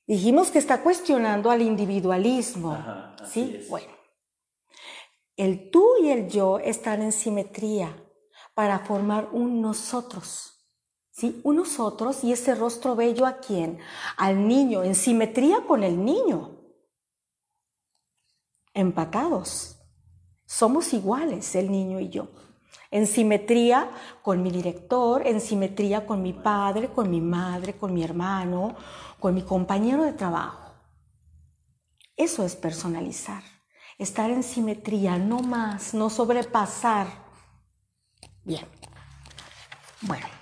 Dijimos 0.06 0.50
que 0.50 0.58
está 0.58 0.82
cuestionando 0.82 1.50
al 1.50 1.62
individualismo. 1.62 2.72
Ajá, 2.72 3.16
¿Sí? 3.24 3.58
es. 3.60 3.68
Bueno. 3.68 3.92
El 5.36 5.70
tú 5.70 5.86
y 6.02 6.10
el 6.10 6.28
yo 6.28 6.58
están 6.58 7.00
en 7.00 7.12
simetría 7.12 7.96
para 8.54 8.80
formar 8.80 9.30
un 9.32 9.62
nosotros. 9.62 10.49
¿Sí? 11.20 11.38
Un 11.44 11.56
nosotros 11.56 12.24
y 12.24 12.32
ese 12.32 12.54
rostro 12.54 12.96
bello 12.96 13.26
a 13.26 13.40
quién? 13.40 13.78
Al 14.16 14.48
niño, 14.48 14.82
en 14.82 14.94
simetría 14.94 15.66
con 15.68 15.84
el 15.84 16.02
niño. 16.02 16.52
Empatados. 18.72 19.76
Somos 20.46 20.94
iguales, 20.94 21.54
el 21.56 21.70
niño 21.70 22.00
y 22.00 22.08
yo. 22.08 22.28
En 22.90 23.06
simetría 23.06 23.90
con 24.22 24.42
mi 24.42 24.50
director, 24.50 25.26
en 25.26 25.42
simetría 25.42 26.06
con 26.06 26.22
mi 26.22 26.32
padre, 26.32 26.88
con 26.88 27.10
mi 27.10 27.20
madre, 27.20 27.76
con 27.76 27.92
mi 27.92 28.02
hermano, 28.02 28.74
con 29.18 29.34
mi 29.34 29.42
compañero 29.42 30.04
de 30.04 30.14
trabajo. 30.14 30.72
Eso 32.16 32.46
es 32.46 32.56
personalizar. 32.56 33.42
Estar 33.98 34.30
en 34.30 34.42
simetría, 34.42 35.18
no 35.18 35.40
más, 35.40 35.92
no 35.92 36.08
sobrepasar. 36.08 37.08
Bien. 38.42 38.66
Bueno. 40.00 40.39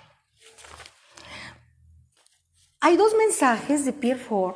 Hay 2.81 2.95
dos 2.95 3.13
mensajes 3.15 3.83
de 3.83 3.91
Pierre 3.91 4.19
Ford, 4.19 4.55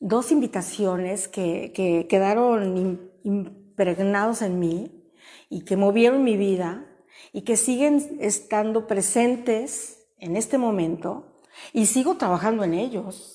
dos 0.00 0.32
invitaciones 0.32 1.28
que, 1.28 1.72
que 1.74 2.06
quedaron 2.08 2.76
im- 2.76 3.10
impregnados 3.22 4.40
en 4.42 4.58
mí 4.58 5.12
y 5.50 5.64
que 5.64 5.76
movieron 5.76 6.24
mi 6.24 6.36
vida 6.36 6.86
y 7.32 7.42
que 7.42 7.56
siguen 7.56 8.18
estando 8.20 8.86
presentes 8.86 10.06
en 10.16 10.36
este 10.36 10.56
momento 10.56 11.42
y 11.74 11.86
sigo 11.86 12.16
trabajando 12.16 12.64
en 12.64 12.74
ellos. 12.74 13.34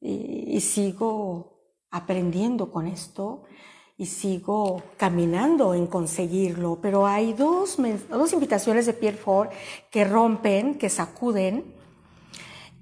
Y 0.00 0.60
sigo 0.60 1.60
aprendiendo 1.90 2.72
con 2.72 2.86
esto 2.86 3.44
y 4.02 4.06
sigo 4.06 4.82
caminando 4.96 5.74
en 5.74 5.86
conseguirlo. 5.86 6.80
Pero 6.82 7.06
hay 7.06 7.34
dos, 7.34 7.76
dos 8.10 8.32
invitaciones 8.32 8.84
de 8.86 8.94
Pierre 8.94 9.16
Ford 9.16 9.50
que 9.92 10.04
rompen, 10.04 10.76
que 10.76 10.88
sacuden. 10.88 11.72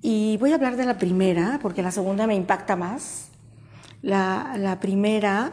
Y 0.00 0.38
voy 0.38 0.52
a 0.52 0.54
hablar 0.54 0.76
de 0.76 0.86
la 0.86 0.96
primera, 0.96 1.58
porque 1.60 1.82
la 1.82 1.90
segunda 1.90 2.26
me 2.26 2.34
impacta 2.34 2.74
más. 2.74 3.28
La, 4.00 4.54
la 4.56 4.80
primera 4.80 5.52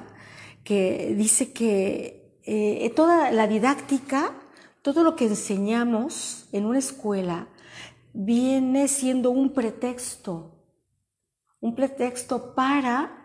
que 0.63 1.13
dice 1.17 1.51
que 1.51 2.39
eh, 2.45 2.89
toda 2.95 3.29
la 3.31 3.45
didáctica, 3.45 4.31
todo 4.81 5.03
lo 5.03 5.17
que 5.17 5.25
enseñamos 5.25 6.47
en 6.53 6.65
una 6.65 6.79
escuela, 6.79 7.49
viene 8.13 8.87
siendo 8.87 9.31
un 9.31 9.49
pretexto, 9.49 10.49
un 11.59 11.75
pretexto 11.75 12.55
para 12.55 13.16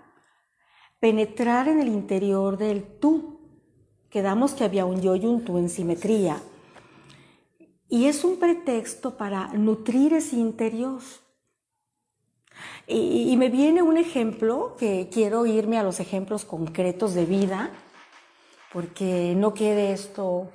penetrar 1.02 1.66
en 1.66 1.80
el 1.80 1.88
interior 1.88 2.56
del 2.56 2.84
tú. 2.84 3.40
Quedamos 4.08 4.54
que 4.54 4.62
había 4.62 4.86
un 4.86 5.02
yo 5.02 5.16
y 5.16 5.26
un 5.26 5.44
tú 5.44 5.58
en 5.58 5.68
simetría. 5.68 6.40
Y 7.88 8.06
es 8.06 8.22
un 8.22 8.36
pretexto 8.36 9.16
para 9.16 9.48
nutrir 9.48 10.12
ese 10.12 10.36
interior. 10.36 11.00
Y, 12.86 13.36
me 13.36 13.48
viene 13.48 13.82
un 13.82 13.96
ejemplo, 13.96 14.76
que 14.78 15.08
quiero 15.12 15.44
irme 15.44 15.76
a 15.76 15.82
los 15.82 15.98
ejemplos 15.98 16.44
concretos 16.44 17.14
de 17.14 17.24
vida, 17.24 17.70
porque 18.72 19.34
no 19.36 19.54
quede 19.54 19.92
esto 19.92 20.52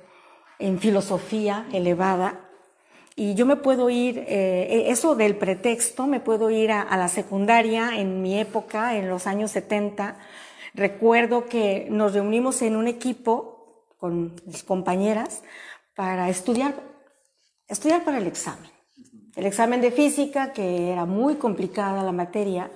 en 0.58 0.78
filosofía 0.78 1.68
elevada. 1.72 2.47
Y 3.18 3.34
yo 3.34 3.46
me 3.46 3.56
puedo 3.56 3.90
ir, 3.90 4.24
eh, 4.28 4.84
eso 4.90 5.16
del 5.16 5.34
pretexto, 5.34 6.06
me 6.06 6.20
puedo 6.20 6.50
ir 6.50 6.70
a, 6.70 6.82
a, 6.82 6.96
la 6.96 7.08
secundaria 7.08 7.98
en 7.98 8.22
mi 8.22 8.38
época, 8.38 8.94
en 8.94 9.08
los 9.08 9.26
años 9.26 9.50
70. 9.50 10.16
Recuerdo 10.72 11.46
que 11.46 11.88
nos 11.90 12.14
reunimos 12.14 12.62
en 12.62 12.76
un 12.76 12.86
equipo 12.86 13.88
con 13.98 14.36
mis 14.46 14.62
compañeras 14.62 15.42
para 15.96 16.28
estudiar, 16.28 16.76
estudiar 17.66 18.04
para 18.04 18.18
el 18.18 18.28
examen. 18.28 18.70
El 19.34 19.46
examen 19.46 19.80
de 19.80 19.90
física, 19.90 20.52
que 20.52 20.92
era 20.92 21.04
muy 21.04 21.34
complicada 21.34 22.04
la 22.04 22.12
materia, 22.12 22.70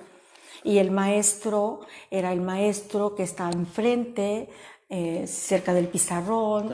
y 0.61 0.79
el 0.79 0.91
maestro 0.91 1.79
era 2.11 2.33
el 2.33 2.41
maestro 2.41 3.15
que 3.15 3.23
estaba 3.23 3.51
enfrente, 3.51 4.49
eh, 4.89 5.25
cerca 5.25 5.73
del 5.73 5.87
pizarrón, 5.87 6.69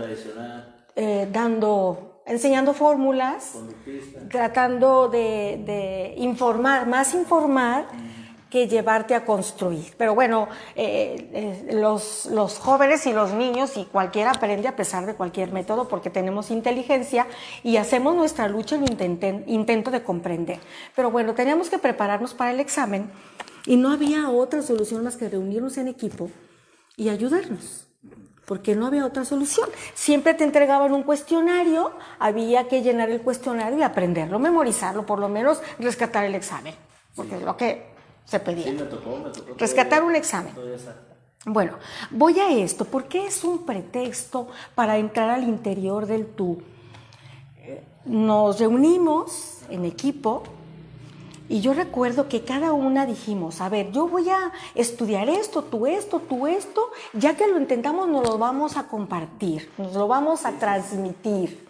eh, 0.95 1.27
dando, 1.31 2.08
enseñando 2.29 2.73
fórmulas, 2.73 3.55
tratando 4.29 5.09
de, 5.09 5.61
de, 5.65 6.13
informar, 6.17 6.87
más 6.87 7.13
informar 7.13 7.87
que 8.49 8.67
llevarte 8.67 9.13
a 9.15 9.25
construir. 9.25 9.93
Pero 9.97 10.15
bueno, 10.15 10.47
eh, 10.75 11.69
los, 11.73 12.27
los, 12.27 12.57
jóvenes 12.57 13.05
y 13.05 13.13
los 13.13 13.31
niños 13.33 13.77
y 13.77 13.85
cualquiera 13.85 14.31
aprende 14.31 14.67
a 14.67 14.75
pesar 14.75 15.05
de 15.05 15.15
cualquier 15.15 15.51
método 15.51 15.87
porque 15.87 16.09
tenemos 16.09 16.49
inteligencia 16.49 17.27
y 17.63 17.77
hacemos 17.77 18.15
nuestra 18.15 18.47
lucha 18.47 18.75
en 18.75 18.83
intento, 18.83 19.43
intento 19.45 19.91
de 19.91 20.03
comprender. 20.03 20.59
Pero 20.95 21.11
bueno, 21.11 21.33
teníamos 21.33 21.69
que 21.69 21.77
prepararnos 21.77 22.33
para 22.33 22.51
el 22.51 22.59
examen 22.59 23.11
y 23.65 23.75
no 23.75 23.91
había 23.91 24.29
otra 24.29 24.61
solución 24.61 25.03
más 25.03 25.17
que 25.17 25.29
reunirnos 25.29 25.77
en 25.77 25.87
equipo 25.87 26.31
y 26.95 27.09
ayudarnos 27.09 27.89
porque 28.49 28.75
no 28.75 28.87
había 28.87 29.05
otra 29.05 29.25
solución. 29.25 29.69
Siempre 29.93 30.33
te 30.33 30.43
entregaban 30.43 30.91
un 30.91 31.03
cuestionario, 31.03 31.91
había 32.17 32.67
que 32.67 32.81
llenar 32.81 33.11
el 33.11 33.21
cuestionario 33.21 33.77
y 33.77 33.83
aprenderlo, 33.83 34.39
memorizarlo, 34.39 35.05
por 35.05 35.19
lo 35.19 35.29
menos 35.29 35.61
rescatar 35.77 36.25
el 36.25 36.33
examen, 36.33 36.73
porque 37.15 37.35
es 37.35 37.43
lo 37.43 37.55
que 37.55 37.91
se 38.25 38.39
pedía. 38.39 38.63
Sí, 38.63 38.71
me 38.71 38.81
tocó, 38.85 39.17
me 39.17 39.29
tocó. 39.29 39.53
Rescatar 39.55 40.03
un 40.03 40.15
examen. 40.15 40.51
Bueno, 41.45 41.73
voy 42.09 42.39
a 42.39 42.49
esto, 42.49 42.85
porque 42.85 43.27
es 43.27 43.43
un 43.43 43.67
pretexto 43.67 44.47
para 44.73 44.97
entrar 44.97 45.29
al 45.29 45.43
interior 45.43 46.07
del 46.07 46.25
tú. 46.25 46.59
Eh, 47.59 47.83
Nos 48.05 48.59
reunimos 48.59 49.59
en 49.69 49.85
equipo 49.85 50.41
y 51.49 51.61
yo 51.61 51.73
recuerdo 51.73 52.29
que 52.29 52.45
cada 52.45 52.73
una 52.73 53.07
dijimos, 53.07 53.59
a 53.59 53.69
ver, 53.69 53.91
yo 53.91 54.07
voy 54.07 54.29
a 54.29 54.53
estudiar 54.75 55.27
esto, 55.29 55.63
tú 55.63 55.87
esto, 55.87 56.19
tú 56.19 56.45
esto, 56.45 56.91
ya 57.13 57.35
que 57.35 57.47
lo 57.47 57.57
intentamos 57.57 58.07
nos 58.07 58.23
lo 58.23 58.37
vamos 58.37 58.77
a 58.77 58.87
compartir, 58.87 59.71
nos 59.79 59.93
lo 59.93 60.07
vamos 60.07 60.45
a 60.45 60.51
transmitir. 60.53 61.67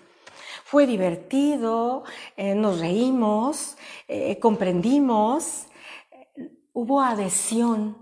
Fue 0.66 0.86
divertido, 0.86 2.04
eh, 2.36 2.54
nos 2.56 2.80
reímos, 2.80 3.78
eh, 4.08 4.38
comprendimos, 4.38 5.66
eh, 6.12 6.52
hubo 6.74 7.02
adhesión 7.02 7.98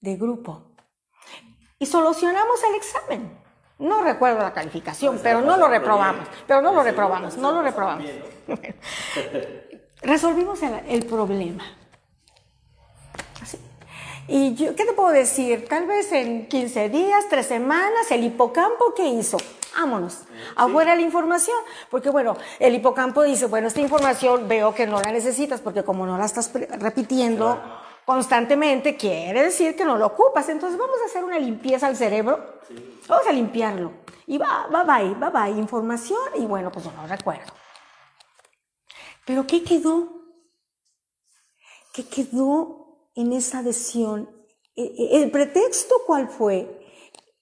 de 0.00 0.16
grupo 0.16 0.72
y 1.78 1.86
solucionamos 1.86 2.62
el 2.64 2.74
examen. 2.74 3.42
No 3.78 4.02
recuerdo 4.02 4.40
la 4.40 4.52
calificación, 4.52 5.20
pero 5.22 5.40
no 5.40 5.56
lo 5.56 5.68
reprobamos, 5.68 6.26
pero 6.46 6.60
no 6.60 6.72
lo 6.72 6.82
reprobamos, 6.82 7.36
no 7.36 7.52
lo 7.52 7.62
reprobamos. 7.62 8.06
Resolvimos 10.02 10.62
el, 10.62 10.74
el 10.88 11.06
problema. 11.06 11.64
Así. 13.40 13.58
Y 14.28 14.54
yo, 14.54 14.74
¿qué 14.76 14.84
te 14.84 14.92
puedo 14.92 15.10
decir? 15.10 15.66
Tal 15.68 15.86
vez 15.86 16.12
en 16.12 16.48
15 16.48 16.88
días, 16.88 17.24
3 17.28 17.46
semanas, 17.46 18.10
el 18.10 18.24
hipocampo, 18.24 18.94
¿qué 18.94 19.06
hizo? 19.06 19.36
Vámonos, 19.74 20.22
afuera 20.54 20.94
la 20.94 21.02
información. 21.02 21.56
Porque 21.90 22.10
bueno, 22.10 22.36
el 22.58 22.74
hipocampo 22.74 23.22
dice, 23.22 23.46
bueno, 23.46 23.68
esta 23.68 23.80
información 23.80 24.48
veo 24.48 24.74
que 24.74 24.86
no 24.86 25.00
la 25.00 25.10
necesitas 25.12 25.60
porque 25.60 25.82
como 25.82 26.06
no 26.06 26.18
la 26.18 26.26
estás 26.26 26.52
repitiendo 26.52 27.60
constantemente, 28.04 28.96
quiere 28.96 29.42
decir 29.42 29.76
que 29.76 29.84
no 29.84 29.96
lo 29.96 30.06
ocupas. 30.06 30.48
Entonces 30.48 30.78
vamos 30.78 30.96
a 31.02 31.06
hacer 31.06 31.24
una 31.24 31.38
limpieza 31.38 31.86
al 31.86 31.96
cerebro. 31.96 32.60
Vamos 33.08 33.26
a 33.26 33.32
limpiarlo. 33.32 33.92
Y 34.26 34.38
va, 34.38 34.66
va, 34.72 34.84
bye, 34.84 35.14
va, 35.14 35.30
bye, 35.30 35.58
información. 35.58 36.20
Y 36.36 36.46
bueno, 36.46 36.70
pues 36.70 36.84
yo 36.84 36.92
no 36.92 37.06
recuerdo. 37.06 37.52
Pero 39.26 39.46
¿qué 39.46 39.62
quedó? 39.62 40.22
¿Qué 41.92 42.04
quedó 42.04 43.10
en 43.14 43.32
esa 43.32 43.58
adhesión? 43.58 44.28
E- 44.74 44.82
e- 44.82 45.22
¿El 45.22 45.30
pretexto 45.30 45.94
cuál 46.06 46.28
fue? 46.28 46.80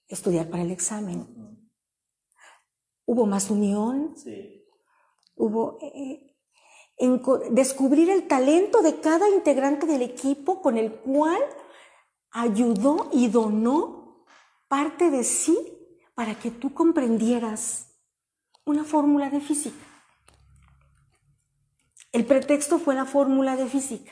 Estudiar 0.07 0.49
para 0.49 0.63
el 0.63 0.71
examen. 0.71 1.27
Hubo 3.05 3.25
más 3.25 3.49
unión, 3.49 4.15
Sí. 4.15 4.65
hubo 5.35 5.77
eh, 5.81 6.35
descubrir 7.51 8.09
el 8.09 8.27
talento 8.27 8.81
de 8.81 8.99
cada 8.99 9.27
integrante 9.29 9.85
del 9.87 10.01
equipo 10.03 10.61
con 10.61 10.77
el 10.77 10.93
cual 10.93 11.41
ayudó 12.31 13.09
y 13.11 13.27
donó 13.27 14.25
parte 14.67 15.09
de 15.09 15.23
sí 15.23 15.57
para 16.13 16.37
que 16.37 16.51
tú 16.51 16.73
comprendieras 16.73 17.87
una 18.65 18.83
fórmula 18.83 19.29
de 19.29 19.41
física. 19.41 19.83
El 22.11 22.25
pretexto 22.25 22.79
fue 22.79 22.95
la 22.95 23.05
fórmula 23.05 23.55
de 23.55 23.67
física. 23.67 24.11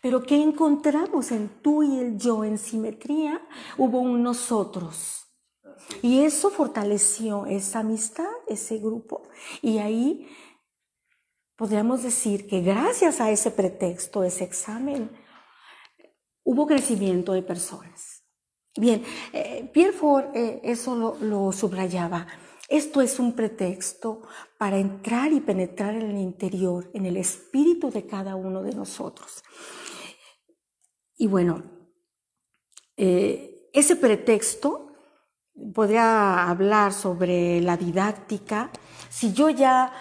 Pero 0.00 0.22
¿qué 0.22 0.42
encontramos 0.42 1.30
en 1.30 1.48
tú 1.62 1.82
y 1.82 1.98
el 1.98 2.18
yo 2.18 2.44
en 2.44 2.58
simetría? 2.58 3.46
Hubo 3.76 4.00
un 4.00 4.22
nosotros. 4.22 5.26
Y 6.02 6.24
eso 6.24 6.50
fortaleció 6.50 7.46
esa 7.46 7.80
amistad, 7.80 8.30
ese 8.46 8.78
grupo. 8.78 9.28
Y 9.60 9.78
ahí 9.78 10.28
podríamos 11.56 12.02
decir 12.02 12.46
que 12.46 12.60
gracias 12.60 13.20
a 13.20 13.30
ese 13.30 13.50
pretexto, 13.50 14.24
ese 14.24 14.44
examen, 14.44 15.10
hubo 16.44 16.66
crecimiento 16.66 17.32
de 17.32 17.42
personas. 17.42 18.22
Bien, 18.76 19.04
eh, 19.32 19.70
Pierre 19.72 19.92
Ford 19.92 20.34
eh, 20.34 20.60
eso 20.64 20.96
lo, 20.96 21.16
lo 21.20 21.52
subrayaba. 21.52 22.26
Esto 22.74 23.00
es 23.00 23.20
un 23.20 23.34
pretexto 23.34 24.22
para 24.58 24.78
entrar 24.78 25.32
y 25.32 25.38
penetrar 25.40 25.94
en 25.94 26.10
el 26.10 26.18
interior, 26.18 26.90
en 26.92 27.06
el 27.06 27.16
espíritu 27.16 27.88
de 27.88 28.04
cada 28.04 28.34
uno 28.34 28.64
de 28.64 28.72
nosotros. 28.74 29.44
Y 31.16 31.28
bueno, 31.28 31.62
eh, 32.96 33.70
ese 33.72 33.94
pretexto 33.94 34.88
podría 35.72 36.50
hablar 36.50 36.92
sobre 36.92 37.60
la 37.60 37.76
didáctica. 37.76 38.72
Si 39.08 39.32
yo 39.32 39.50
ya 39.50 39.92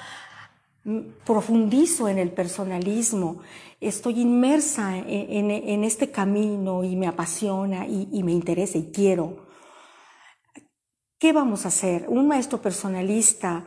mm, 0.84 1.00
profundizo 1.24 2.08
en 2.10 2.18
el 2.18 2.32
personalismo, 2.32 3.42
estoy 3.82 4.20
inmersa 4.22 4.98
en, 4.98 5.52
en- 5.52 5.84
este 5.84 6.10
camino 6.10 6.84
y 6.84 6.96
me 6.96 7.06
apasiona 7.06 7.86
y 7.86 8.24
me 8.24 8.32
interesa 8.32 8.80
y 8.80 8.90
quiero. 8.92 9.43
¿Qué 11.24 11.32
vamos 11.32 11.64
a 11.64 11.70
hacer? 11.70 12.04
Un 12.10 12.28
maestro 12.28 12.62
personalista 12.62 13.66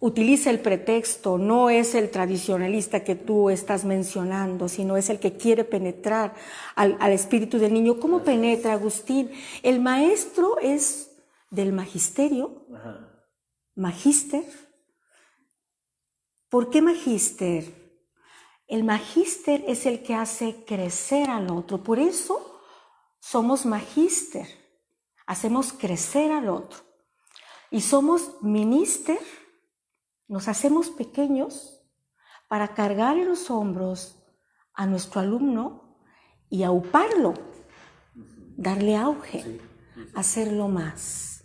utiliza 0.00 0.50
el 0.50 0.60
pretexto, 0.60 1.38
no 1.38 1.70
es 1.70 1.94
el 1.94 2.10
tradicionalista 2.10 3.04
que 3.04 3.14
tú 3.14 3.48
estás 3.48 3.86
mencionando, 3.86 4.68
sino 4.68 4.98
es 4.98 5.08
el 5.08 5.18
que 5.18 5.38
quiere 5.38 5.64
penetrar 5.64 6.34
al, 6.74 6.98
al 7.00 7.12
espíritu 7.12 7.58
del 7.58 7.72
niño. 7.72 7.98
¿Cómo 7.98 8.22
penetra 8.22 8.74
Agustín? 8.74 9.30
El 9.62 9.80
maestro 9.80 10.58
es 10.60 11.16
del 11.50 11.72
magisterio, 11.72 12.66
Ajá. 12.74 13.14
magíster. 13.74 14.44
¿Por 16.50 16.68
qué 16.68 16.82
magíster? 16.82 17.64
El 18.66 18.84
magíster 18.84 19.64
es 19.66 19.86
el 19.86 20.02
que 20.02 20.14
hace 20.14 20.66
crecer 20.66 21.30
al 21.30 21.50
otro. 21.50 21.82
Por 21.82 21.98
eso 21.98 22.60
somos 23.20 23.64
magíster. 23.64 24.57
Hacemos 25.28 25.74
crecer 25.74 26.32
al 26.32 26.48
otro. 26.48 26.78
Y 27.70 27.82
somos 27.82 28.38
minister. 28.40 29.18
Nos 30.26 30.48
hacemos 30.48 30.88
pequeños 30.88 31.84
para 32.48 32.68
cargar 32.68 33.18
en 33.18 33.28
los 33.28 33.50
hombros 33.50 34.24
a 34.72 34.86
nuestro 34.86 35.20
alumno 35.20 35.98
y 36.48 36.62
auparlo, 36.62 37.34
darle 38.56 38.96
auge, 38.96 39.60
hacerlo 40.14 40.68
más. 40.68 41.44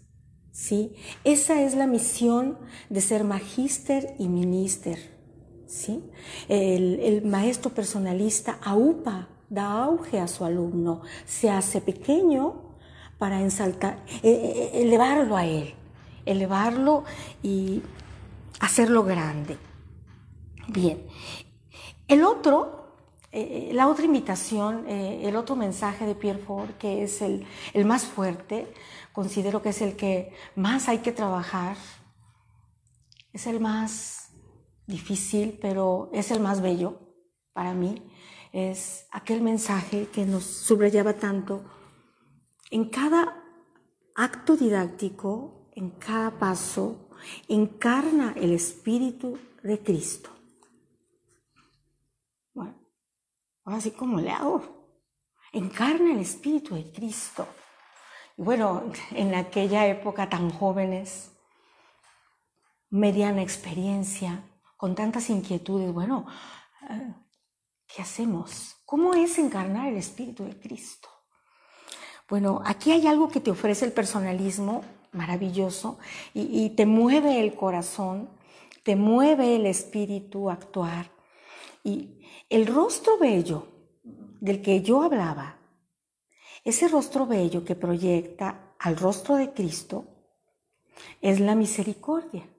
¿sí? 0.54 0.96
Esa 1.26 1.62
es 1.62 1.76
la 1.76 1.86
misión 1.86 2.58
de 2.89 3.02
ser 3.02 3.26
magíster 3.26 4.15
y 4.17 4.30
minister. 4.30 4.98
¿sí? 5.67 6.10
El, 6.48 7.02
el 7.02 7.26
maestro 7.26 7.72
personalista 7.72 8.60
aupa, 8.63 9.28
da 9.50 9.84
auge 9.84 10.22
a 10.22 10.30
su 10.30 10.46
alumno, 10.46 11.02
se 11.26 11.50
hace 11.50 11.82
pequeño 11.82 12.72
para 13.17 13.41
ensaltar, 13.41 14.04
eh, 14.21 14.30
eh, 14.32 14.82
elevarlo 14.82 15.38
a 15.38 15.45
él, 15.45 15.73
elevarlo 16.26 17.04
y 17.41 17.82
hacerlo 18.60 19.04
grande. 19.04 19.58
Bien, 20.67 21.06
el 22.08 22.23
otro, 22.23 22.95
eh, 23.32 23.71
la 23.73 23.88
otra 23.88 24.06
invitación, 24.06 24.86
eh, 24.88 25.21
el 25.23 25.36
otro 25.36 25.56
mensaje 25.56 26.06
de 26.06 26.15
Pierre 26.15 26.39
Ford, 26.39 26.69
que 26.80 27.04
es 27.04 27.21
el, 27.21 27.45
el 27.73 27.86
más 27.86 28.06
fuerte, 28.06 28.73
considero 29.12 29.62
que 29.62 29.69
es 29.69 29.82
el 29.82 29.95
que 29.95 30.34
más 30.56 30.89
hay 30.89 30.99
que 30.99 31.12
trabajar, 31.12 31.78
es 33.34 33.47
el 33.47 33.60
más 33.60 34.30
difícil, 34.88 35.58
pero 35.62 36.10
es 36.13 36.32
el 36.32 36.39
más 36.39 36.62
bello 36.62 36.99
para 37.54 37.73
mí, 37.73 38.02
es 38.52 39.08
aquel 39.12 39.41
mensaje 39.41 40.08
que 40.13 40.26
nos 40.26 40.43
subrayaba 40.43 41.13
tanto. 41.13 41.63
En 42.73 42.86
cada 42.86 43.39
acto 44.15 44.57
didáctico, 44.57 45.69
en 45.75 45.91
cada 45.91 46.39
paso, 46.39 47.07
encarna 47.47 48.33
el 48.36 48.51
Espíritu 48.51 49.38
de 49.62 49.83
Cristo. 49.83 50.31
Bueno, 52.51 52.73
ahora 53.63 53.79
sí, 53.79 53.91
¿cómo 53.91 54.19
le 54.19 54.31
hago? 54.31 54.89
Encarna 55.51 56.13
el 56.13 56.19
Espíritu 56.21 56.73
de 56.73 56.91
Cristo. 56.91 57.47
Y 58.38 58.41
bueno, 58.41 58.91
en 59.12 59.36
aquella 59.36 59.86
época 59.86 60.27
tan 60.27 60.49
jóvenes, 60.49 61.31
mediana 62.89 63.43
experiencia, 63.43 64.49
con 64.77 64.95
tantas 64.95 65.29
inquietudes, 65.29 65.93
bueno, 65.93 66.25
eh, 66.89 67.13
¿qué 67.86 68.01
hacemos? 68.01 68.81
¿Cómo 68.83 69.13
es 69.13 69.38
encarnar 69.38 69.89
el 69.89 69.97
Espíritu 69.97 70.43
de 70.43 70.59
Cristo? 70.59 71.12
Bueno, 72.34 72.63
aquí 72.65 72.91
hay 72.91 73.06
algo 73.06 73.30
que 73.30 73.39
te 73.39 73.52
ofrece 73.52 73.86
el 73.86 73.91
personalismo 73.91 74.84
maravilloso 75.12 76.00
y, 76.34 76.72
te 76.72 76.88
mueve 76.88 77.39
el 77.39 77.54
corazón, 77.54 78.28
te 78.82 78.96
mueve 78.96 79.56
el 79.56 79.67
espíritu 79.67 80.50
a 80.50 80.54
actuar. 80.54 81.12
Y 81.84 82.26
el 82.50 82.65
rostro 82.65 83.19
bello 83.19 83.67
del 84.41 84.63
que 84.63 84.82
yo 84.82 85.04
hablaba, 85.04 85.60
ese 86.63 86.88
rostro 86.88 87.28
bello 87.28 87.63
que 87.63 87.76
proyecta 87.76 88.74
al 88.80 88.98
rostro 88.98 89.36
de 89.36 89.54
Cristo, 89.54 90.04
es 91.22 91.39
la 91.39 91.54
misericordia. 91.54 92.50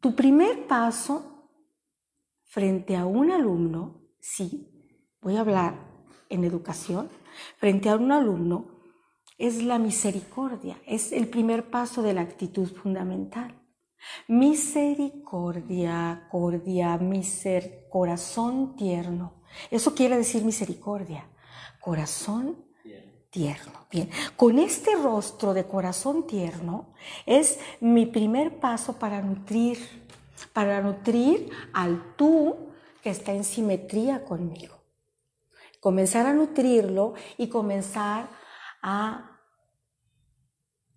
Tu 0.00 0.14
primer 0.14 0.66
paso 0.66 1.48
frente 2.44 2.94
a 2.94 3.06
un 3.06 3.32
alumno, 3.32 4.02
si 4.20 4.68
voy 5.22 5.36
a 5.36 5.40
hablar 5.40 5.87
en 6.28 6.44
educación, 6.44 7.08
frente 7.58 7.88
a 7.88 7.96
un 7.96 8.12
alumno, 8.12 8.66
es 9.38 9.62
la 9.62 9.78
misericordia, 9.78 10.76
es 10.86 11.12
el 11.12 11.28
primer 11.28 11.70
paso 11.70 12.02
de 12.02 12.12
la 12.12 12.22
actitud 12.22 12.68
fundamental. 12.68 13.54
Misericordia, 14.26 16.26
cordia, 16.30 16.98
miser, 16.98 17.86
corazón 17.90 18.76
tierno. 18.76 19.42
Eso 19.70 19.94
quiere 19.94 20.16
decir 20.16 20.44
misericordia, 20.44 21.28
corazón 21.80 22.64
tierno. 23.30 23.86
Bien, 23.90 24.10
con 24.36 24.58
este 24.58 24.96
rostro 24.96 25.54
de 25.54 25.64
corazón 25.64 26.26
tierno 26.26 26.92
es 27.26 27.58
mi 27.80 28.06
primer 28.06 28.58
paso 28.58 28.98
para 28.98 29.22
nutrir, 29.22 29.78
para 30.52 30.80
nutrir 30.80 31.50
al 31.72 32.16
tú 32.16 32.56
que 33.02 33.10
está 33.10 33.32
en 33.32 33.44
simetría 33.44 34.24
conmigo. 34.24 34.77
Comenzar 35.80 36.26
a 36.26 36.32
nutrirlo 36.32 37.14
y 37.36 37.48
comenzar 37.48 38.28
a 38.82 39.38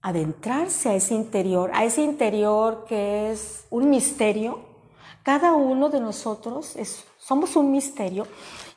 adentrarse 0.01 0.89
a 0.89 0.95
ese 0.95 1.13
interior, 1.13 1.71
a 1.73 1.85
ese 1.85 2.01
interior 2.01 2.85
que 2.85 3.31
es 3.31 3.65
un 3.69 3.89
misterio. 3.89 4.59
Cada 5.23 5.53
uno 5.53 5.89
de 5.89 5.99
nosotros 5.99 6.75
somos 7.19 7.55
un 7.55 7.71
misterio 7.71 8.25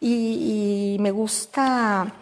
y, 0.01 0.97
me 1.01 1.11
gusta 1.11 2.13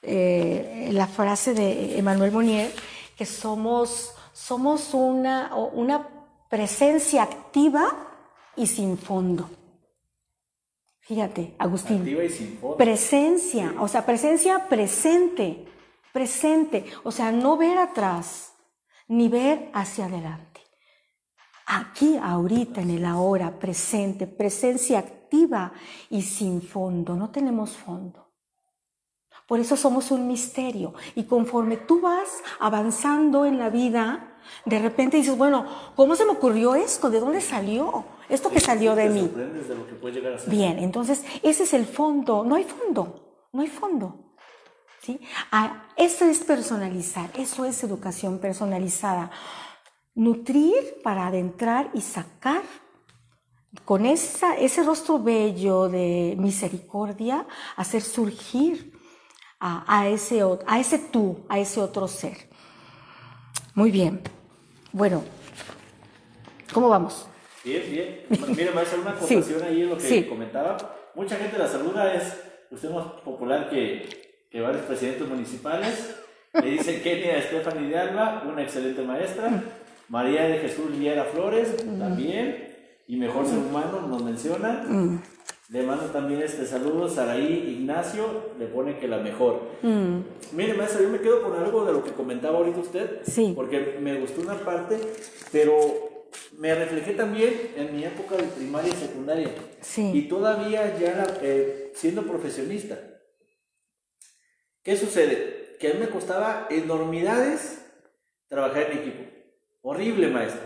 eh, 0.00 0.88
la 0.92 1.06
frase 1.06 1.52
de 1.52 1.98
Emmanuel 1.98 2.32
Monnier 2.32 2.72
que 3.16 3.26
somos, 3.26 4.14
somos 4.32 4.94
una, 4.94 5.54
una 5.54 6.08
presencia 6.48 7.24
activa 7.24 8.08
y 8.56 8.66
sin 8.66 8.96
fondo. 8.96 9.50
Fíjate, 11.08 11.54
Agustín. 11.58 11.98
Activa 11.98 12.22
y 12.22 12.30
sin. 12.30 12.58
Presencia, 12.76 13.74
o 13.80 13.88
sea, 13.88 14.06
presencia 14.06 14.68
presente 14.68 15.66
presente, 16.18 16.84
o 17.04 17.12
sea, 17.12 17.30
no 17.30 17.56
ver 17.56 17.78
atrás, 17.78 18.52
ni 19.06 19.28
ver 19.28 19.70
hacia 19.72 20.06
adelante. 20.06 20.60
Aquí, 21.66 22.18
ahorita, 22.20 22.80
en 22.80 22.90
el 22.90 23.04
ahora, 23.04 23.58
presente, 23.58 24.26
presencia 24.26 24.98
activa 24.98 25.72
y 26.10 26.22
sin 26.22 26.62
fondo, 26.62 27.14
no 27.14 27.30
tenemos 27.30 27.70
fondo. 27.70 28.32
Por 29.46 29.60
eso 29.60 29.76
somos 29.76 30.10
un 30.10 30.26
misterio. 30.26 30.94
Y 31.14 31.22
conforme 31.24 31.76
tú 31.76 32.00
vas 32.00 32.42
avanzando 32.58 33.44
en 33.44 33.58
la 33.58 33.70
vida, 33.70 34.36
de 34.64 34.78
repente 34.78 35.18
dices, 35.18 35.36
bueno, 35.38 35.66
¿cómo 35.94 36.16
se 36.16 36.24
me 36.24 36.32
ocurrió 36.32 36.74
esto? 36.74 37.10
¿De 37.10 37.20
dónde 37.20 37.40
salió? 37.40 38.04
Esto 38.28 38.50
que 38.50 38.60
salió 38.60 38.94
de 38.94 39.08
mí. 39.08 39.30
Bien, 40.46 40.78
entonces 40.78 41.24
ese 41.42 41.62
es 41.62 41.74
el 41.74 41.86
fondo. 41.86 42.44
No 42.44 42.56
hay 42.56 42.64
fondo, 42.64 43.46
no 43.52 43.62
hay 43.62 43.68
fondo. 43.68 44.34
¿sí? 45.02 45.20
Ah, 45.50 45.88
eso 45.96 46.24
es 46.24 46.40
personalizar, 46.40 47.30
eso 47.36 47.64
es 47.64 47.82
educación 47.82 48.38
personalizada. 48.38 49.30
Nutrir 50.14 51.00
para 51.02 51.28
adentrar 51.28 51.90
y 51.94 52.00
sacar 52.00 52.62
con 53.84 54.04
esa, 54.06 54.56
ese 54.56 54.82
rostro 54.82 55.18
bello 55.18 55.88
de 55.88 56.34
misericordia, 56.38 57.46
hacer 57.76 58.02
surgir 58.02 58.98
a, 59.60 60.08
ese, 60.08 60.42
a 60.66 60.78
ese 60.78 60.98
tú, 60.98 61.44
a 61.48 61.58
ese 61.58 61.80
otro 61.80 62.08
ser. 62.08 62.48
Muy 63.74 63.90
bien. 63.90 64.20
Bueno, 64.92 65.22
¿cómo 66.72 66.88
vamos? 66.88 67.27
Bien, 67.64 67.82
bien. 67.90 68.20
Mira, 68.56 68.72
maestra, 68.72 69.00
una 69.00 69.10
acotación 69.12 69.62
ahí 69.62 69.82
en 69.82 69.90
lo 69.90 69.98
que 69.98 70.28
comentaba. 70.28 70.76
Mucha 71.14 71.36
gente 71.36 71.58
la 71.58 71.66
saluda, 71.66 72.14
es 72.14 72.34
usted 72.70 72.90
más 72.90 73.06
popular 73.24 73.68
que, 73.70 74.08
que 74.50 74.60
varios 74.60 74.82
presidentes 74.82 75.26
municipales. 75.28 76.16
Le 76.54 76.70
dice 76.70 77.02
Kenia 77.02 77.42
Stephanie 77.42 77.88
de 77.88 77.98
Alba, 77.98 78.44
una 78.46 78.62
excelente 78.62 79.02
maestra. 79.02 79.62
María 80.08 80.44
de 80.44 80.58
Jesús 80.58 80.96
Viera 80.98 81.24
Flores, 81.24 81.76
también. 81.98 82.76
Y 83.06 83.16
mejor 83.16 83.46
ser 83.46 83.58
humano, 83.58 84.06
nos 84.08 84.22
menciona. 84.22 84.84
Le 85.70 85.82
mando 85.82 86.06
también 86.06 86.40
este 86.40 86.64
saludo, 86.64 87.08
Saraí 87.08 87.76
Ignacio, 87.78 88.52
le 88.58 88.66
pone 88.66 88.98
que 88.98 89.06
la 89.06 89.18
mejor. 89.18 89.60
Mire, 90.52 90.74
maestra, 90.74 91.02
yo 91.02 91.10
me 91.10 91.20
quedo 91.20 91.42
con 91.42 91.58
algo 91.58 91.84
de 91.84 91.92
lo 91.92 92.02
que 92.02 92.12
comentaba 92.12 92.56
ahorita 92.56 92.80
usted. 92.80 93.20
Sí. 93.26 93.52
Porque 93.54 93.98
me 94.00 94.18
gustó 94.18 94.40
una 94.40 94.54
parte, 94.54 94.98
pero 95.52 95.76
me 96.58 96.74
reflejé 96.74 97.14
también 97.14 97.72
en 97.76 97.94
mi 97.94 98.04
época 98.04 98.36
de 98.36 98.42
primaria 98.42 98.92
y 98.92 98.96
secundaria. 98.96 99.48
Sí. 99.80 100.10
Y 100.12 100.22
todavía 100.28 100.98
ya 100.98 101.38
eh, 101.40 101.92
siendo 101.94 102.24
profesionista. 102.24 102.98
¿Qué 104.82 104.96
sucede? 104.96 105.76
Que 105.78 105.88
a 105.88 105.94
mí 105.94 106.00
me 106.00 106.08
costaba 106.08 106.66
enormidades 106.68 107.86
trabajar 108.48 108.90
en 108.90 108.98
equipo. 108.98 109.22
Horrible, 109.82 110.28
maestro. 110.28 110.62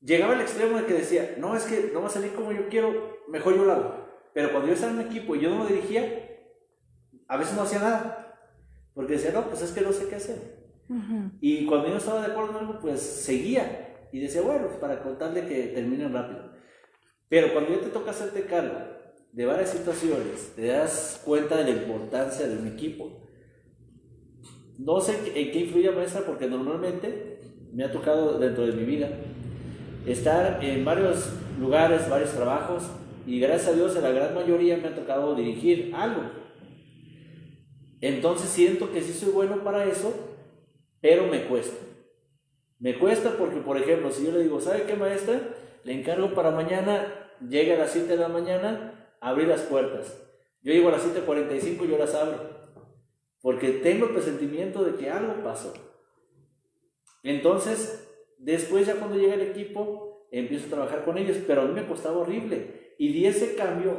Llegaba 0.00 0.34
al 0.34 0.40
extremo 0.40 0.78
de 0.78 0.86
que 0.86 0.94
decía, 0.94 1.36
no, 1.38 1.56
es 1.56 1.62
que 1.64 1.92
no 1.94 2.02
va 2.02 2.08
a 2.08 2.10
salir 2.10 2.32
como 2.32 2.50
yo 2.50 2.68
quiero, 2.68 3.20
mejor 3.28 3.56
yo 3.56 3.64
lo 3.64 3.72
hago. 3.72 4.08
Pero 4.34 4.50
cuando 4.50 4.66
yo 4.66 4.74
estaba 4.74 4.92
en 4.92 5.06
equipo 5.06 5.36
y 5.36 5.42
yo 5.42 5.50
no 5.50 5.58
lo 5.58 5.66
dirigía, 5.66 6.28
a 7.28 7.36
veces 7.36 7.54
no 7.54 7.62
hacía 7.62 7.78
nada. 7.78 8.36
Porque 8.94 9.12
decía, 9.12 9.30
no, 9.30 9.48
pues 9.48 9.62
es 9.62 9.70
que 9.70 9.80
no 9.80 9.92
sé 9.92 10.08
qué 10.08 10.16
hacer. 10.16 10.64
Y 11.40 11.66
cuando 11.66 11.88
yo 11.88 11.98
estaba 11.98 12.26
de 12.26 12.32
acuerdo 12.32 12.50
en 12.50 12.66
algo, 12.66 12.80
pues 12.80 13.00
seguía. 13.00 13.92
Y 14.14 14.20
decía, 14.20 14.42
bueno, 14.42 14.68
pues 14.68 14.78
para 14.78 15.02
contarle 15.02 15.44
que 15.44 15.72
terminen 15.74 16.12
rápido. 16.12 16.52
Pero 17.28 17.52
cuando 17.52 17.72
ya 17.72 17.80
te 17.80 17.88
toca 17.88 18.12
hacerte 18.12 18.42
cargo 18.42 18.78
de 19.32 19.44
varias 19.44 19.70
situaciones 19.70 20.52
te 20.54 20.68
das 20.68 21.20
cuenta 21.24 21.56
de 21.56 21.64
la 21.64 21.70
importancia 21.70 22.46
de 22.46 22.56
un 22.56 22.68
equipo. 22.68 23.10
No 24.78 25.00
sé 25.00 25.16
en 25.34 25.50
qué 25.50 25.58
influye 25.58 25.90
maestra 25.90 26.24
porque 26.24 26.46
normalmente 26.46 27.40
me 27.72 27.82
ha 27.82 27.90
tocado 27.90 28.38
dentro 28.38 28.64
de 28.64 28.74
mi 28.74 28.84
vida 28.84 29.10
estar 30.06 30.62
en 30.62 30.84
varios 30.84 31.32
lugares, 31.58 32.08
varios 32.08 32.30
trabajos 32.30 32.84
y 33.26 33.40
gracias 33.40 33.72
a 33.72 33.74
Dios 33.74 33.96
en 33.96 34.04
la 34.04 34.12
gran 34.12 34.32
mayoría 34.32 34.76
me 34.76 34.86
ha 34.86 34.94
tocado 34.94 35.34
dirigir 35.34 35.92
algo. 35.92 36.22
Entonces 38.00 38.48
siento 38.48 38.92
que 38.92 39.02
sí 39.02 39.12
soy 39.12 39.32
bueno 39.32 39.64
para 39.64 39.84
eso, 39.86 40.14
pero 41.00 41.26
me 41.26 41.46
cuesta. 41.46 41.93
Me 42.84 42.98
cuesta 42.98 43.38
porque, 43.38 43.60
por 43.60 43.78
ejemplo, 43.78 44.10
si 44.10 44.26
yo 44.26 44.32
le 44.32 44.42
digo, 44.42 44.60
¿sabe 44.60 44.82
qué 44.82 44.94
maestra? 44.94 45.40
Le 45.84 45.94
encargo 45.94 46.34
para 46.34 46.50
mañana, 46.50 47.30
llega 47.48 47.76
a 47.76 47.78
las 47.78 47.92
7 47.92 48.08
de 48.08 48.18
la 48.18 48.28
mañana, 48.28 49.16
abrir 49.22 49.48
las 49.48 49.62
puertas. 49.62 50.22
Yo 50.60 50.70
llego 50.70 50.90
a 50.90 50.92
las 50.92 51.02
7.45 51.02 51.82
y 51.82 51.88
yo 51.88 51.96
las 51.96 52.14
abro, 52.14 52.40
porque 53.40 53.70
tengo 53.70 54.04
el 54.04 54.12
presentimiento 54.12 54.84
de 54.84 54.96
que 54.96 55.08
algo 55.08 55.42
pasó. 55.42 55.72
Entonces, 57.22 58.06
después 58.36 58.86
ya 58.86 58.96
cuando 58.96 59.16
llega 59.16 59.32
el 59.32 59.40
equipo, 59.40 60.28
empiezo 60.30 60.66
a 60.66 60.76
trabajar 60.76 61.06
con 61.06 61.16
ellos, 61.16 61.38
pero 61.46 61.62
a 61.62 61.64
mí 61.64 61.72
me 61.72 61.86
costaba 61.86 62.18
horrible. 62.18 62.92
Y 62.98 63.14
di 63.14 63.24
ese 63.24 63.54
cambio 63.54 63.96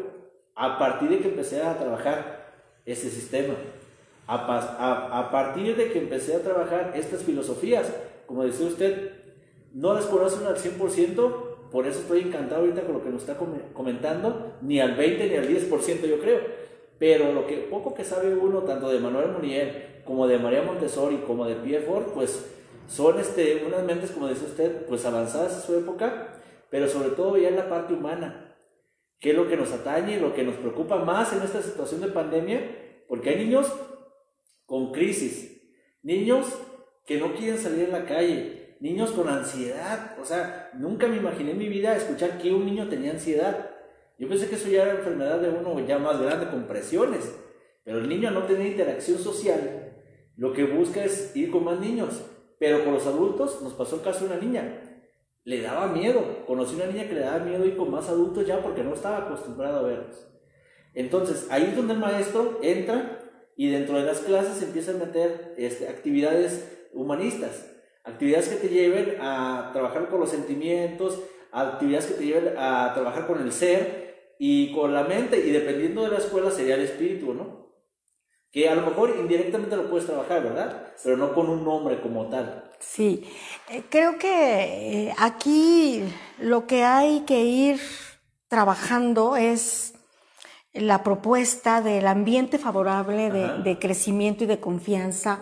a 0.54 0.78
partir 0.78 1.10
de 1.10 1.22
que 1.22 1.30
empecé 1.30 1.64
a 1.64 1.76
trabajar 1.80 2.54
ese 2.86 3.10
sistema. 3.10 3.56
A, 4.28 5.22
a, 5.22 5.32
partir 5.32 5.76
de 5.76 5.92
que 5.92 5.98
empecé 5.98 6.36
a 6.36 6.44
trabajar 6.44 6.94
estas 6.96 7.24
filosofías, 7.24 7.92
como 8.26 8.44
decía 8.44 8.68
usted, 8.68 9.12
no 9.74 9.94
las 9.94 10.06
conocen 10.06 10.48
al 10.48 10.56
100%, 10.56 11.70
por 11.72 11.88
eso 11.88 12.00
estoy 12.00 12.22
encantado 12.22 12.62
ahorita 12.62 12.84
con 12.84 12.94
lo 12.94 13.04
que 13.04 13.10
nos 13.10 13.22
está 13.22 13.38
comentando, 13.74 14.54
ni 14.62 14.80
al 14.80 14.96
20 14.96 15.30
ni 15.30 15.36
al 15.36 15.48
10% 15.48 16.08
yo 16.08 16.20
creo. 16.20 16.40
Pero 16.98 17.34
lo 17.34 17.46
que 17.46 17.58
poco 17.58 17.94
que 17.94 18.06
sabe 18.06 18.34
uno, 18.34 18.62
tanto 18.62 18.90
de 18.90 19.00
Manuel 19.00 19.32
Munier 19.32 20.02
como 20.06 20.28
de 20.28 20.40
María 20.40 20.62
Montessori 20.62 21.18
como 21.28 21.46
de 21.46 21.56
Pierre 21.56 21.86
Ford, 21.86 22.06
pues 22.14 22.46
son 22.88 23.20
este, 23.20 23.66
unas 23.66 23.84
mentes, 23.84 24.12
como 24.12 24.28
dice 24.28 24.46
usted, 24.46 24.86
pues 24.86 25.06
avanzadas 25.06 25.56
en 25.56 25.62
su 25.62 25.76
época, 25.78 26.40
pero 26.70 26.88
sobre 26.88 27.10
todo 27.10 27.38
ya 27.38 27.50
en 27.50 27.56
la 27.56 27.68
parte 27.68 27.94
humana, 27.94 28.56
que 29.20 29.32
es 29.32 29.36
lo 29.36 29.48
que 29.48 29.58
nos 29.58 29.72
atañe, 29.72 30.20
lo 30.20 30.34
que 30.34 30.44
nos 30.44 30.56
preocupa 30.56 30.98
más 31.04 31.34
en 31.34 31.42
esta 31.42 31.62
situación 31.62 32.02
de 32.02 32.08
pandemia, 32.08 33.04
porque 33.08 33.32
hay 33.32 33.44
niños 33.44 33.72
con 34.66 34.92
crisis, 34.92 35.62
niños 36.04 36.48
que 37.06 37.20
no 37.20 37.34
quieren 37.34 37.58
salir 37.58 37.86
a 37.86 38.00
la 38.00 38.06
calle, 38.06 38.76
niños 38.80 39.12
con 39.12 39.30
ansiedad. 39.30 40.18
O 40.22 40.26
sea, 40.26 40.72
nunca 40.74 41.08
me 41.08 41.18
imaginé 41.18 41.52
en 41.52 41.58
mi 41.58 41.70
vida 41.70 41.96
escuchar 41.96 42.38
que 42.38 42.52
un 42.52 42.66
niño 42.66 42.88
tenía 42.88 43.12
ansiedad. 43.12 43.70
Yo 44.18 44.28
pensé 44.28 44.48
que 44.48 44.56
eso 44.56 44.70
ya 44.70 44.84
era 44.84 44.92
enfermedad 44.94 45.40
de 45.40 45.50
uno 45.50 45.80
ya 45.86 46.00
más 46.00 46.22
grande 46.22 46.50
con 46.50 46.68
presiones. 46.68 47.36
Pero 47.84 48.00
el 48.00 48.10
niño 48.10 48.32
no 48.32 48.44
tiene 48.44 48.68
interacción 48.70 49.20
social. 49.20 49.94
Lo 50.38 50.54
que 50.54 50.64
busca 50.64 51.04
es 51.04 51.36
ir 51.36 51.52
con 51.52 51.64
más 51.64 51.80
niños. 51.80 52.24
Pero 52.58 52.84
con 52.84 52.94
los 52.94 53.06
adultos 53.06 53.62
nos 53.62 53.74
pasó 53.74 53.98
el 53.98 54.02
caso 54.02 54.22
de 54.22 54.34
una 54.34 54.42
niña. 54.42 54.82
Le 55.44 55.62
daba 55.62 55.88
miedo. 55.88 56.44
Conocí 56.48 56.76
una 56.76 56.88
niña 56.88 57.08
que 57.08 57.14
le 57.14 57.22
daba 57.22 57.40
miedo 57.40 57.66
ir 57.66 57.78
con 57.78 57.92
más 57.92 58.10
adultos 58.10 58.48
ya 58.48 58.62
porque 58.62 58.84
no 58.84 58.94
estaba 58.94 59.18
acostumbrado 59.18 59.80
a 59.80 59.90
verlos. 59.90 60.28
Entonces, 60.96 61.48
ahí 61.52 61.66
es 61.66 61.76
donde 61.76 61.94
el 61.94 62.00
maestro 62.00 62.60
entra 62.64 63.20
y 63.58 63.70
dentro 63.70 63.98
de 63.98 64.06
las 64.06 64.20
clases 64.20 64.62
empieza 64.64 64.92
a 64.92 64.96
meter 64.96 65.54
este, 65.58 65.88
actividades 65.88 66.85
humanistas 66.96 67.72
actividades 68.06 68.50
que 68.50 68.56
te 68.56 68.70
lleven 68.70 69.18
a 69.20 69.72
trabajar 69.74 70.10
con 70.10 70.20
los 70.20 70.30
sentimientos, 70.30 71.20
actividades 71.52 72.06
que 72.06 72.14
te 72.14 72.26
lleven 72.26 72.54
a 72.58 72.92
trabajar 72.94 73.28
con 73.28 73.42
el 73.42 73.52
ser, 73.52 74.06
y 74.38 74.74
con 74.74 74.94
la 74.94 75.04
mente, 75.04 75.38
y 75.38 75.52
dependiendo 75.52 76.04
de 76.04 76.10
la 76.10 76.18
escuela 76.18 76.52
sería 76.52 76.76
el 76.76 76.82
espíritu, 76.82 77.34
¿no? 77.34 77.66
Que 78.52 78.70
a 78.70 78.76
lo 78.76 78.82
mejor 78.82 79.16
indirectamente 79.18 79.76
lo 79.76 79.90
puedes 79.90 80.06
trabajar, 80.06 80.44
¿verdad? 80.44 80.94
Pero 81.04 81.18
no 81.18 81.34
con 81.34 81.50
un 81.50 81.64
nombre 81.64 82.02
como 82.02 82.28
tal. 82.28 82.72
Sí, 82.80 83.24
eh, 83.70 83.84
creo 83.90 84.18
que 84.18 85.08
eh, 85.08 85.14
aquí 85.18 86.04
lo 86.40 86.68
que 86.68 86.84
hay 86.84 87.22
que 87.22 87.42
ir 87.44 87.80
trabajando 88.48 89.36
es 89.36 89.95
la 90.76 91.04
propuesta 91.04 91.82
del 91.82 92.06
ambiente 92.08 92.58
favorable 92.58 93.32
de, 93.32 93.64
de 93.64 93.80
crecimiento 93.80 94.44
y 94.44 94.48
de 94.48 94.60
confianza. 94.60 95.40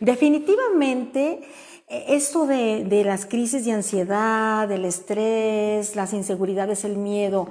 Definitivamente, 0.00 1.48
eh, 1.88 2.04
esto 2.08 2.46
de, 2.46 2.84
de, 2.84 3.04
las 3.04 3.26
crisis 3.26 3.64
de 3.64 3.72
ansiedad, 3.72 4.68
del 4.68 4.84
estrés, 4.84 5.96
las 5.96 6.12
inseguridades, 6.12 6.84
el 6.84 6.96
miedo, 6.96 7.48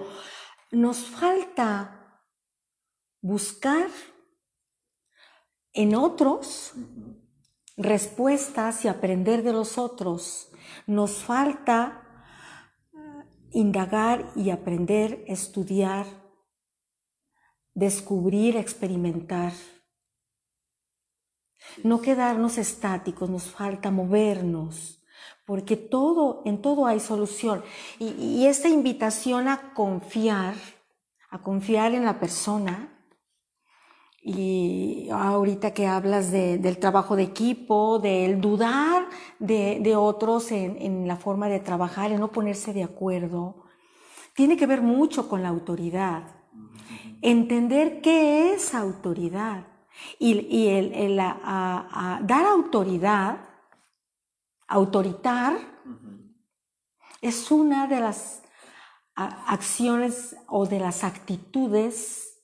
nos 0.71 1.05
falta 1.05 2.21
buscar 3.21 3.87
en 5.73 5.93
otros 5.95 6.73
respuestas 7.75 8.85
y 8.85 8.87
aprender 8.87 9.43
de 9.43 9.51
los 9.51 9.77
otros. 9.77 10.51
Nos 10.87 11.23
falta 11.23 12.01
indagar 13.51 14.31
y 14.35 14.49
aprender, 14.49 15.23
estudiar, 15.27 16.05
descubrir, 17.75 18.55
experimentar. 18.55 19.53
No 21.83 22.01
quedarnos 22.01 22.57
estáticos, 22.57 23.29
nos 23.29 23.43
falta 23.43 23.91
movernos, 23.91 25.03
porque 25.45 25.75
todo, 25.75 26.41
en 26.45 26.61
todo 26.61 26.87
hay 26.87 26.99
solución. 26.99 27.63
Y, 27.99 28.45
esta 28.47 28.69
invitación 28.69 29.47
a 29.47 29.73
confiar, 29.73 30.55
a 31.29 31.41
confiar 31.41 31.93
en 31.93 32.05
la 32.05 32.19
persona, 32.19 32.91
y 34.21 35.07
ahorita 35.11 35.71
que 35.71 35.85
hablas 35.85 36.31
de, 36.31 36.57
del 36.57 36.79
trabajo 36.79 37.15
de 37.15 37.23
equipo, 37.23 37.99
del 37.99 38.41
dudar 38.41 39.07
de, 39.37 39.79
de 39.81 39.95
otros 39.95 40.51
en, 40.51 40.81
en, 40.81 41.07
la 41.07 41.15
forma 41.15 41.47
de 41.47 41.59
trabajar, 41.59 42.11
en 42.11 42.21
no 42.21 42.31
ponerse 42.31 42.73
de 42.73 42.83
acuerdo, 42.83 43.65
tiene 44.33 44.57
que 44.57 44.65
ver 44.65 44.81
mucho 44.81 45.29
con 45.29 45.43
la 45.43 45.49
autoridad. 45.49 46.34
Entender 47.21 48.01
qué 48.01 48.53
es 48.53 48.73
autoridad. 48.73 49.67
Y, 50.19 50.39
y 50.53 50.67
el, 50.67 50.93
el 50.93 51.19
a, 51.19 51.37
a, 51.43 52.17
a 52.17 52.21
dar 52.21 52.45
autoridad, 52.45 53.37
autoritar, 54.67 55.57
es 57.21 57.49
una 57.49 57.87
de 57.87 57.99
las 58.01 58.43
acciones 59.15 60.35
o 60.47 60.65
de 60.65 60.79
las 60.79 61.03
actitudes 61.03 62.41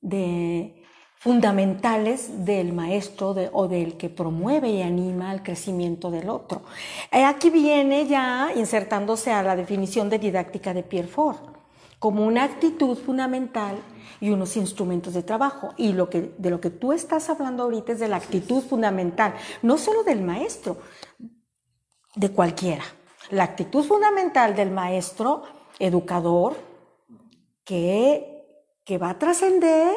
de, 0.00 0.84
fundamentales 1.20 2.46
del 2.46 2.72
maestro 2.72 3.34
de, 3.34 3.50
o 3.52 3.68
del 3.68 3.98
que 3.98 4.08
promueve 4.08 4.70
y 4.70 4.82
anima 4.82 5.32
el 5.34 5.42
crecimiento 5.42 6.10
del 6.10 6.30
otro. 6.30 6.62
Aquí 7.10 7.50
viene 7.50 8.06
ya 8.06 8.50
insertándose 8.56 9.30
a 9.30 9.42
la 9.42 9.54
definición 9.54 10.08
de 10.08 10.18
didáctica 10.18 10.72
de 10.72 10.82
Pierre 10.82 11.08
Ford 11.08 11.59
como 12.00 12.26
una 12.26 12.44
actitud 12.44 12.96
fundamental 12.96 13.76
y 14.20 14.30
unos 14.30 14.56
instrumentos 14.56 15.14
de 15.14 15.22
trabajo. 15.22 15.74
Y 15.76 15.92
lo 15.92 16.08
que, 16.10 16.34
de 16.36 16.50
lo 16.50 16.60
que 16.60 16.70
tú 16.70 16.92
estás 16.92 17.28
hablando 17.28 17.62
ahorita 17.62 17.92
es 17.92 18.00
de 18.00 18.08
la 18.08 18.16
actitud 18.16 18.62
fundamental, 18.62 19.34
no 19.62 19.78
solo 19.78 20.02
del 20.02 20.22
maestro, 20.22 20.78
de 22.16 22.30
cualquiera. 22.30 22.84
La 23.30 23.44
actitud 23.44 23.84
fundamental 23.84 24.56
del 24.56 24.70
maestro 24.70 25.42
educador 25.78 26.56
que, 27.64 28.66
que 28.84 28.98
va 28.98 29.10
a 29.10 29.18
trascender 29.18 29.94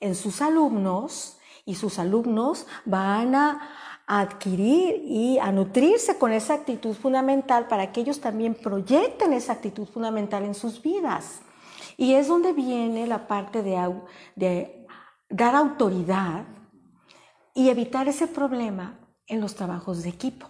en 0.00 0.16
sus 0.16 0.42
alumnos 0.42 1.38
y 1.64 1.76
sus 1.76 2.00
alumnos 2.00 2.66
van 2.84 3.34
a 3.36 3.70
adquirir 4.06 5.02
y 5.04 5.38
a 5.38 5.50
nutrirse 5.50 6.16
con 6.16 6.32
esa 6.32 6.54
actitud 6.54 6.94
fundamental 6.94 7.66
para 7.66 7.90
que 7.90 8.00
ellos 8.00 8.20
también 8.20 8.54
proyecten 8.54 9.32
esa 9.32 9.54
actitud 9.54 9.86
fundamental 9.86 10.44
en 10.44 10.54
sus 10.54 10.80
vidas. 10.80 11.40
Y 11.96 12.14
es 12.14 12.28
donde 12.28 12.52
viene 12.52 13.06
la 13.06 13.26
parte 13.26 13.62
de, 13.62 13.92
de 14.36 14.86
dar 15.28 15.56
autoridad 15.56 16.44
y 17.54 17.70
evitar 17.70 18.06
ese 18.06 18.26
problema 18.26 18.98
en 19.26 19.40
los 19.40 19.54
trabajos 19.54 20.02
de 20.02 20.10
equipo. 20.10 20.46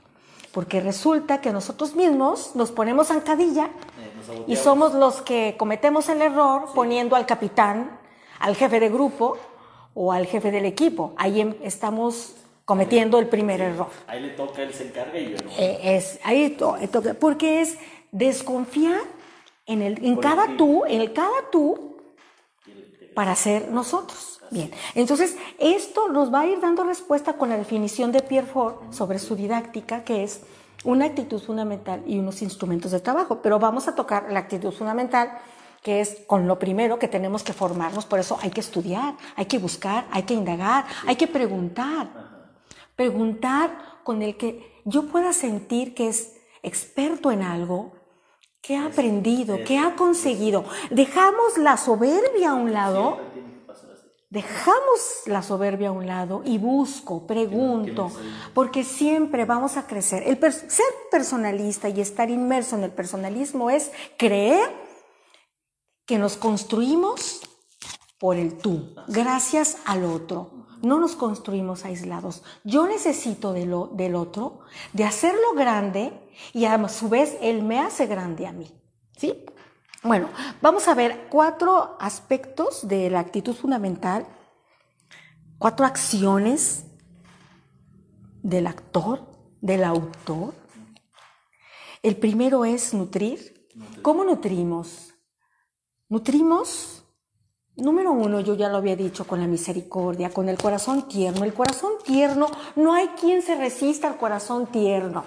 Porque 0.52 0.80
resulta 0.80 1.40
que 1.40 1.52
nosotros 1.52 1.94
mismos 1.94 2.56
nos 2.56 2.72
ponemos 2.72 3.08
zancadilla 3.08 3.66
eh, 3.66 4.44
y 4.46 4.56
somos 4.56 4.94
los 4.94 5.22
que 5.22 5.54
cometemos 5.58 6.08
el 6.08 6.20
error 6.20 6.64
sí. 6.66 6.72
poniendo 6.74 7.14
al 7.14 7.26
capitán 7.26 8.00
al 8.38 8.56
jefe 8.56 8.80
de 8.80 8.88
grupo 8.88 9.38
o 9.94 10.12
al 10.12 10.26
jefe 10.26 10.50
del 10.50 10.64
equipo. 10.64 11.14
Ahí 11.16 11.40
em, 11.40 11.54
estamos 11.62 12.34
cometiendo 12.66 13.18
el 13.18 13.28
primer 13.28 13.62
error. 13.62 13.88
Ahí 14.06 14.20
le 14.20 14.30
toca, 14.30 14.62
él 14.62 14.74
se 14.74 14.88
encarga 14.88 15.18
y 15.18 15.30
yo 15.30 15.36
no. 15.42 15.50
Eh, 15.56 15.96
es, 15.96 16.18
ahí 16.22 16.50
to, 16.50 16.76
eh, 16.76 16.88
toca, 16.88 17.14
porque 17.14 17.62
es 17.62 17.78
desconfiar 18.12 19.00
en, 19.64 19.80
el, 19.80 20.04
en 20.04 20.16
cada 20.16 20.44
el 20.46 20.56
tú, 20.58 20.84
en 20.84 21.00
el 21.00 21.14
cada 21.14 21.50
tú, 21.50 21.96
para 23.14 23.34
ser 23.34 23.70
nosotros. 23.70 24.40
Bien, 24.50 24.70
entonces 24.94 25.36
esto 25.58 26.08
nos 26.08 26.32
va 26.32 26.40
a 26.40 26.46
ir 26.46 26.60
dando 26.60 26.84
respuesta 26.84 27.32
con 27.32 27.48
la 27.48 27.56
definición 27.56 28.12
de 28.12 28.20
Pierre 28.20 28.46
Ford 28.46 28.92
sobre 28.92 29.18
su 29.18 29.34
didáctica, 29.34 30.04
que 30.04 30.22
es 30.22 30.42
una 30.84 31.06
actitud 31.06 31.40
fundamental 31.40 32.02
y 32.06 32.18
unos 32.18 32.42
instrumentos 32.42 32.92
de 32.92 33.00
trabajo. 33.00 33.40
Pero 33.42 33.58
vamos 33.58 33.88
a 33.88 33.94
tocar 33.94 34.30
la 34.30 34.40
actitud 34.40 34.72
fundamental 34.72 35.38
que 35.82 36.00
es 36.00 36.22
con 36.26 36.48
lo 36.48 36.58
primero 36.58 36.98
que 36.98 37.06
tenemos 37.06 37.44
que 37.44 37.52
formarnos, 37.52 38.06
por 38.06 38.18
eso 38.18 38.36
hay 38.42 38.50
que 38.50 38.58
estudiar, 38.58 39.14
hay 39.36 39.46
que 39.46 39.60
buscar, 39.60 40.04
hay 40.10 40.24
que 40.24 40.34
indagar, 40.34 40.84
hay 41.06 41.14
que 41.14 41.28
preguntar. 41.28 42.08
Preguntar 42.96 44.00
con 44.04 44.22
el 44.22 44.36
que 44.36 44.82
yo 44.84 45.06
pueda 45.08 45.32
sentir 45.32 45.94
que 45.94 46.08
es 46.08 46.36
experto 46.62 47.30
en 47.30 47.42
algo, 47.42 47.92
que 48.60 48.76
ha 48.76 48.86
aprendido, 48.86 49.58
que 49.64 49.78
ha 49.78 49.94
conseguido. 49.94 50.64
Dejamos 50.90 51.56
la 51.58 51.76
soberbia 51.76 52.50
a 52.50 52.54
un 52.54 52.72
lado. 52.72 53.20
Dejamos 54.28 55.22
la 55.26 55.42
soberbia 55.42 55.90
a 55.90 55.92
un 55.92 56.06
lado 56.06 56.42
y 56.44 56.58
busco, 56.58 57.28
pregunto, 57.28 58.10
porque 58.54 58.82
siempre 58.82 59.44
vamos 59.44 59.76
a 59.76 59.86
crecer. 59.86 60.24
El 60.26 60.36
per 60.36 60.52
ser 60.52 60.86
personalista 61.12 61.88
y 61.88 62.00
estar 62.00 62.28
inmerso 62.28 62.76
en 62.76 62.82
el 62.82 62.90
personalismo 62.90 63.70
es 63.70 63.92
creer 64.18 64.68
que 66.06 66.18
nos 66.18 66.36
construimos 66.36 67.40
por 68.18 68.36
el 68.36 68.58
tú, 68.58 68.96
gracias 69.06 69.78
al 69.84 70.04
otro. 70.04 70.55
No 70.82 70.98
nos 70.98 71.16
construimos 71.16 71.84
aislados. 71.84 72.42
Yo 72.64 72.86
necesito 72.86 73.52
de 73.52 73.66
lo, 73.66 73.88
del 73.88 74.14
otro, 74.14 74.60
de 74.92 75.04
hacerlo 75.04 75.54
grande 75.54 76.12
y 76.52 76.64
a 76.66 76.88
su 76.88 77.08
vez 77.08 77.36
él 77.40 77.62
me 77.62 77.80
hace 77.80 78.06
grande 78.06 78.46
a 78.46 78.52
mí. 78.52 78.70
¿Sí? 79.16 79.44
Bueno, 80.02 80.28
vamos 80.62 80.86
a 80.88 80.94
ver 80.94 81.26
cuatro 81.30 81.96
aspectos 81.98 82.86
de 82.86 83.10
la 83.10 83.20
actitud 83.20 83.54
fundamental, 83.54 84.26
cuatro 85.58 85.86
acciones 85.86 86.84
del 88.42 88.68
actor, 88.68 89.26
del 89.60 89.82
autor. 89.82 90.54
El 92.02 92.16
primero 92.16 92.64
es 92.64 92.94
nutrir. 92.94 93.68
¿Cómo 94.02 94.22
nutrimos? 94.22 95.12
Nutrimos, 96.08 96.95
número 97.76 98.12
uno, 98.12 98.40
yo 98.40 98.54
ya 98.54 98.68
lo 98.68 98.78
había 98.78 98.96
dicho, 98.96 99.26
con 99.26 99.40
la 99.40 99.46
misericordia, 99.46 100.30
con 100.30 100.48
el 100.48 100.58
corazón 100.58 101.08
tierno. 101.08 101.44
El 101.44 101.54
corazón 101.54 101.92
tierno, 102.04 102.48
no 102.74 102.94
hay 102.94 103.08
quien 103.08 103.42
se 103.42 103.54
resista 103.54 104.08
al 104.08 104.16
corazón 104.16 104.66
tierno. 104.66 105.24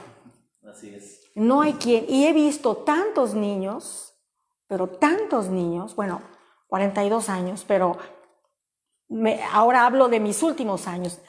Así 0.67 0.93
es. 0.93 1.21
No 1.35 1.61
hay 1.61 1.73
quien. 1.73 2.05
Y 2.07 2.25
he 2.25 2.33
visto 2.33 2.77
tantos 2.77 3.33
niños, 3.33 4.13
pero 4.67 4.87
tantos 4.87 5.49
niños, 5.49 5.95
bueno, 5.95 6.21
42 6.67 7.29
años, 7.29 7.65
pero 7.67 7.97
me, 9.07 9.43
ahora 9.51 9.85
hablo 9.85 10.07
de 10.07 10.19
mis 10.19 10.43
últimos 10.43 10.87
años. 10.87 11.19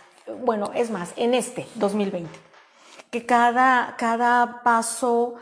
Bueno, 0.44 0.70
es 0.74 0.90
más, 0.90 1.12
en 1.16 1.34
este 1.34 1.66
2020, 1.76 2.30
que 3.10 3.26
cada, 3.26 3.96
cada 3.96 4.62
paso, 4.62 5.34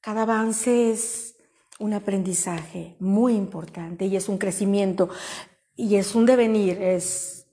cada 0.00 0.22
avance 0.22 0.90
es 0.90 1.35
un 1.78 1.92
aprendizaje 1.92 2.96
muy 3.00 3.34
importante 3.34 4.06
y 4.06 4.16
es 4.16 4.28
un 4.28 4.38
crecimiento 4.38 5.08
y 5.74 5.96
es 5.96 6.14
un 6.14 6.24
devenir, 6.24 6.80
es 6.80 7.46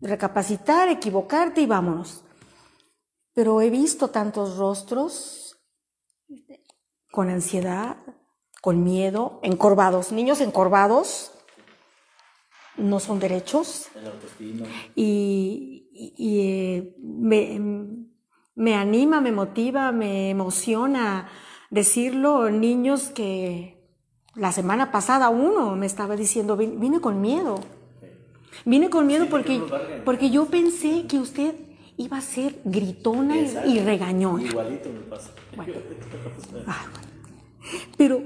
recapacitar, 0.00 0.88
equivocarte 0.88 1.60
y 1.60 1.66
vámonos. 1.66 2.24
Pero 3.34 3.60
he 3.60 3.68
visto 3.68 4.08
tantos 4.08 4.56
rostros 4.56 5.58
con 7.10 7.28
ansiedad, 7.28 7.98
con 8.62 8.82
miedo, 8.82 9.40
encorvados, 9.42 10.10
niños 10.10 10.40
encorvados, 10.40 11.32
no 12.76 12.98
son 12.98 13.18
derechos. 13.20 13.88
Y, 14.94 15.88
y, 15.92 16.14
y 16.16 16.40
eh, 16.40 16.94
me, 16.98 17.60
me 18.54 18.74
anima, 18.74 19.20
me 19.20 19.32
motiva, 19.32 19.92
me 19.92 20.30
emociona 20.30 21.28
decirlo, 21.70 22.50
niños 22.50 23.08
que 23.08 23.74
La 24.34 24.52
semana 24.52 24.92
pasada 24.92 25.30
uno 25.30 25.76
me 25.76 25.86
estaba 25.86 26.14
diciendo, 26.14 26.58
"Vin- 26.58 26.78
vine 26.78 27.00
con 27.00 27.22
miedo. 27.22 27.58
Vine 28.66 28.90
con 28.90 29.06
miedo 29.06 29.28
porque, 29.30 29.62
porque 30.04 30.28
yo 30.28 30.44
pensé 30.46 31.06
que 31.06 31.18
usted 31.18 31.54
iba 31.96 32.18
a 32.18 32.20
ser 32.20 32.60
gritona 32.66 33.34
y- 33.38 33.44
Exacto. 33.46 33.70
y 33.70 33.78
regañona. 33.80 34.42
Igualito 34.44 34.90
me 34.90 35.00
pasa. 35.00 35.30
Bueno. 35.56 35.72
Bueno. 36.52 36.66
Pero, 37.96 38.22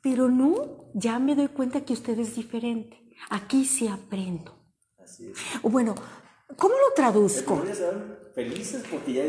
pero 0.00 0.28
no, 0.28 0.90
ya 0.94 1.20
me 1.20 1.36
doy 1.36 1.46
cuenta 1.48 1.84
que 1.84 1.92
usted 1.92 2.18
es 2.18 2.34
diferente. 2.34 2.98
Aquí 3.30 3.64
sí 3.66 3.86
aprendo. 3.86 4.52
Así 4.98 5.28
es. 5.30 5.38
Bueno, 5.62 5.94
¿cómo 6.56 6.74
lo 6.74 6.92
traduzco? 6.96 7.62
felices 8.34 8.82
porque 8.90 9.12
ya 9.12 9.22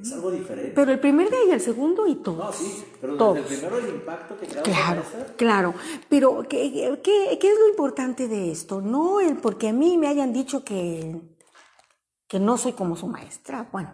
es 0.00 0.12
algo 0.12 0.30
diferente. 0.30 0.72
Pero 0.74 0.92
el 0.92 1.00
primer 1.00 1.30
día 1.30 1.44
y 1.48 1.50
el 1.50 1.60
segundo 1.60 2.06
y 2.06 2.16
todo. 2.16 2.44
No, 2.44 2.52
sí, 2.52 2.84
pero 3.00 3.16
Todos. 3.16 3.34
desde 3.36 3.54
el 3.54 3.60
primero 3.60 3.78
el 3.78 3.94
impacto 3.94 4.36
que 4.38 4.46
Claro, 4.46 5.02
claro. 5.36 5.74
Pero, 6.08 6.44
¿qué, 6.48 6.98
qué, 7.02 7.38
qué 7.40 7.48
es 7.52 7.58
lo 7.58 7.68
importante 7.68 8.28
de 8.28 8.50
esto? 8.50 8.80
No 8.80 9.20
el 9.20 9.36
porque 9.38 9.68
a 9.68 9.72
mí 9.72 9.98
me 9.98 10.08
hayan 10.08 10.32
dicho 10.32 10.64
que, 10.64 11.20
que 12.28 12.38
no 12.38 12.58
soy 12.58 12.72
como 12.72 12.96
su 12.96 13.06
maestra. 13.06 13.68
Bueno, 13.72 13.92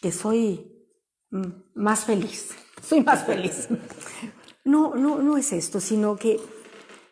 que 0.00 0.12
soy 0.12 0.72
más 1.74 2.04
feliz. 2.04 2.50
Soy 2.82 3.02
más 3.02 3.26
feliz. 3.26 3.68
No, 4.64 4.94
no, 4.94 5.18
no 5.18 5.36
es 5.36 5.52
esto, 5.52 5.80
sino 5.80 6.16
que 6.16 6.40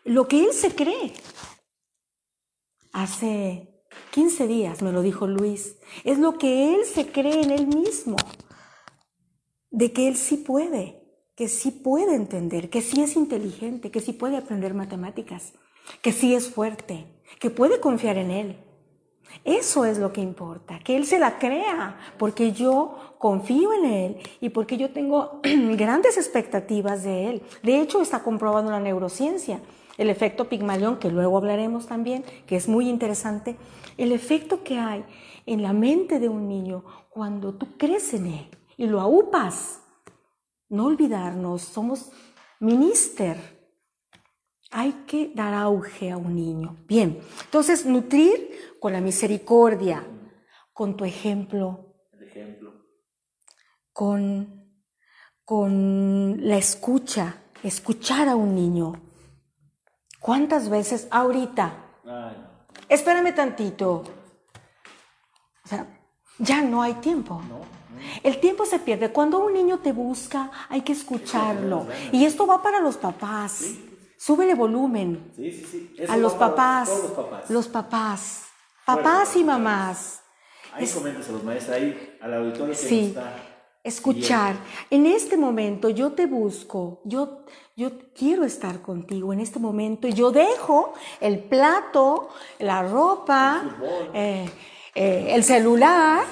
lo 0.05 0.29
que 0.29 0.45
él 0.45 0.53
se 0.53 0.75
cree. 0.75 1.13
Hace 2.93 3.76
15 4.13 4.47
días 4.47 4.83
me 4.83 4.93
lo 4.93 5.03
dijo 5.03 5.27
Luis. 5.27 5.77
Es 6.05 6.19
lo 6.19 6.39
que 6.39 6.75
él 6.75 6.85
se 6.85 7.07
cree 7.09 7.43
en 7.43 7.51
él 7.51 7.67
mismo 7.67 8.17
de 9.71 9.93
que 9.93 10.09
él 10.09 10.17
sí 10.17 10.39
puede, 10.39 11.03
que 11.35 11.49
sí 11.49 11.71
puede 11.71 12.15
entender, 12.15 12.71
que 12.71 12.81
sí 12.81 13.03
es 13.03 13.15
inteligente, 13.17 13.91
que 13.91 14.01
sí 14.01 14.13
puede 14.13 14.37
aprender 14.37 14.73
matemáticas, 14.73 15.53
que 16.01 16.13
sí 16.13 16.35
es 16.35 16.49
fuerte, 16.49 17.07
que 17.41 17.51
puede 17.51 17.81
confiar 17.81 18.17
en 18.17 18.31
él. 18.31 18.67
Eso 19.45 19.85
es 19.85 19.99
lo 19.99 20.13
que 20.13 20.21
importa, 20.21 20.79
que 20.81 20.97
él 20.97 21.05
se 21.05 21.19
la 21.19 21.39
crea, 21.39 21.99
porque 22.19 22.53
yo 22.53 23.17
confío 23.19 23.73
en 23.75 23.85
él 23.85 24.17
y 24.41 24.49
porque 24.49 24.77
yo 24.77 24.91
tengo 24.91 25.41
grandes 25.77 26.17
expectativas 26.17 27.03
de 27.03 27.31
él. 27.31 27.43
De 27.63 27.81
hecho, 27.81 28.01
está 28.01 28.23
comprobando 28.23 28.71
la 28.71 28.81
neurociencia, 28.81 29.61
el 29.99 30.11
efecto 30.11 30.49
Pigmalión, 30.49 30.99
que 30.99 31.11
luego 31.11 31.39
hablaremos 31.39 31.87
también, 31.87 32.25
que 32.47 32.57
es 32.57 32.69
muy 32.69 32.89
interesante, 32.89 33.57
el 33.97 34.13
efecto 34.13 34.63
que 34.63 34.79
hay 34.79 35.05
en 35.47 35.63
la 35.63 35.73
mente 35.73 36.19
de 36.19 36.29
un 36.29 36.49
niño 36.49 36.85
cuando 37.09 37.55
tú 37.55 37.77
crees 37.79 38.13
en 38.15 38.27
él 38.27 38.47
y 38.77 38.87
lo 38.87 39.01
aupas. 39.01 39.81
No 40.69 40.87
olvidarnos, 40.87 41.63
somos 41.63 42.11
minister. 42.61 43.37
Hay 44.71 44.93
que 45.07 45.31
dar 45.35 45.55
auge 45.55 46.11
a 46.11 46.17
un 46.17 46.35
niño. 46.35 46.77
Bien, 46.87 47.21
entonces 47.45 47.87
nutrir 47.87 48.77
con 48.81 48.93
la 48.93 49.01
misericordia, 49.01 50.05
con 50.73 50.97
tu 50.97 51.05
ejemplo, 51.05 51.95
ejemplo. 52.21 52.73
con, 53.93 54.69
con 55.45 56.37
la 56.47 56.59
escucha, 56.59 57.45
escuchar 57.63 58.29
a 58.29 58.37
un 58.37 58.55
niño. 58.55 59.06
¿Cuántas 60.27 60.69
veces 60.69 61.07
ahorita? 61.13 61.73
Ay, 62.05 62.11
no. 62.11 62.47
Espérame 62.89 63.33
tantito. 63.33 64.03
O 65.65 65.69
sea, 65.69 65.87
ya 66.39 66.63
no 66.63 66.83
hay 66.83 66.95
tiempo. 66.95 67.41
El 68.25 68.41
tiempo 68.41 68.67
se 68.67 68.81
pierde. 68.81 69.13
Cuando 69.13 69.39
un 69.39 69.53
niño 69.55 69.79
te 69.79 69.93
busca, 69.93 70.51
hay 70.69 70.81
que 70.81 70.93
escucharlo. 70.95 71.87
Y 72.11 72.25
esto 72.25 72.45
va 72.45 72.61
para 72.61 72.81
los 72.81 72.97
papás. 72.97 73.67
Súbele 74.19 74.55
volumen 74.55 75.31
Sí, 75.37 75.53
sí, 75.53 75.65
sí. 75.71 75.95
Eso 75.97 76.13
a 76.13 76.17
los 76.17 76.35
papás. 76.35 76.89
Todos 76.89 77.03
los 77.05 77.13
papás. 77.13 77.51
Los 77.51 77.69
papás. 77.69 78.43
Papás 78.85 79.37
y 79.37 79.45
mamás. 79.45 80.23
Ahí 80.73 80.89
coméntense 80.89 81.31
los 81.31 81.45
maestros, 81.45 81.77
ahí 81.77 82.19
al 82.21 82.35
auditorio 82.35 82.75
que 82.75 82.75
Sí. 82.75 83.07
está. 83.07 83.33
Escuchar. 83.87 84.57
En 84.91 85.07
este 85.07 85.37
momento 85.37 85.89
yo 85.91 86.13
te 86.13 86.27
busco, 86.27 87.01
yo, 87.05 87.45
yo 87.77 88.13
quiero 88.13 88.45
estar 88.45 88.83
contigo 88.83 89.33
en 89.33 89.39
este 89.39 89.61
momento. 89.61 90.09
Yo 90.09 90.33
dejo 90.33 90.93
el 91.21 91.39
plato, 91.45 92.31
la 92.59 92.83
ropa, 92.83 93.63
El 93.63 93.71
fútbol. 93.71 94.11
eh, 94.13 94.51
eh, 94.93 95.27
el 95.31 95.45
celular, 95.45 96.25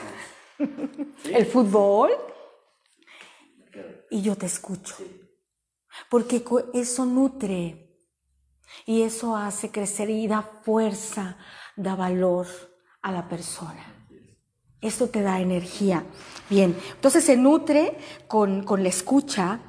el 0.58 1.46
fútbol 1.46 2.10
y 4.10 4.20
yo 4.20 4.34
te 4.36 4.46
escucho. 4.46 4.96
Porque 6.10 6.44
eso 6.72 7.06
nutre 7.06 8.00
y 8.84 9.02
eso 9.02 9.36
hace 9.36 9.70
crecer 9.70 10.10
y 10.10 10.26
da 10.26 10.42
fuerza, 10.42 11.38
da 11.76 11.94
valor 11.94 12.48
a 13.00 13.12
la 13.12 13.28
persona. 13.28 13.93
Esto 14.84 15.08
te 15.08 15.22
da 15.22 15.40
energía. 15.40 16.04
Bien, 16.50 16.76
entonces 16.94 17.24
se 17.24 17.36
nutre 17.38 17.96
con, 18.28 18.62
con 18.64 18.82
la 18.82 18.90
escucha 18.90 19.60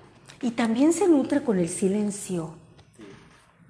y 0.41 0.51
también 0.51 0.91
se 0.91 1.08
nutre 1.08 1.41
con 1.41 1.58
el 1.58 1.69
silencio. 1.69 2.56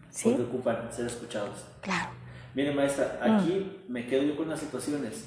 ¿Sí? 0.10 0.30
Porque 0.30 0.44
ocupan 0.44 0.90
ser 0.92 1.06
escuchados. 1.06 1.66
Claro. 1.82 2.10
Mire, 2.56 2.74
maestra, 2.74 3.20
aquí 3.22 3.84
me 3.88 4.08
quedo 4.08 4.24
yo 4.24 4.36
con 4.36 4.50
las 4.50 4.60
situaciones. 4.60 5.26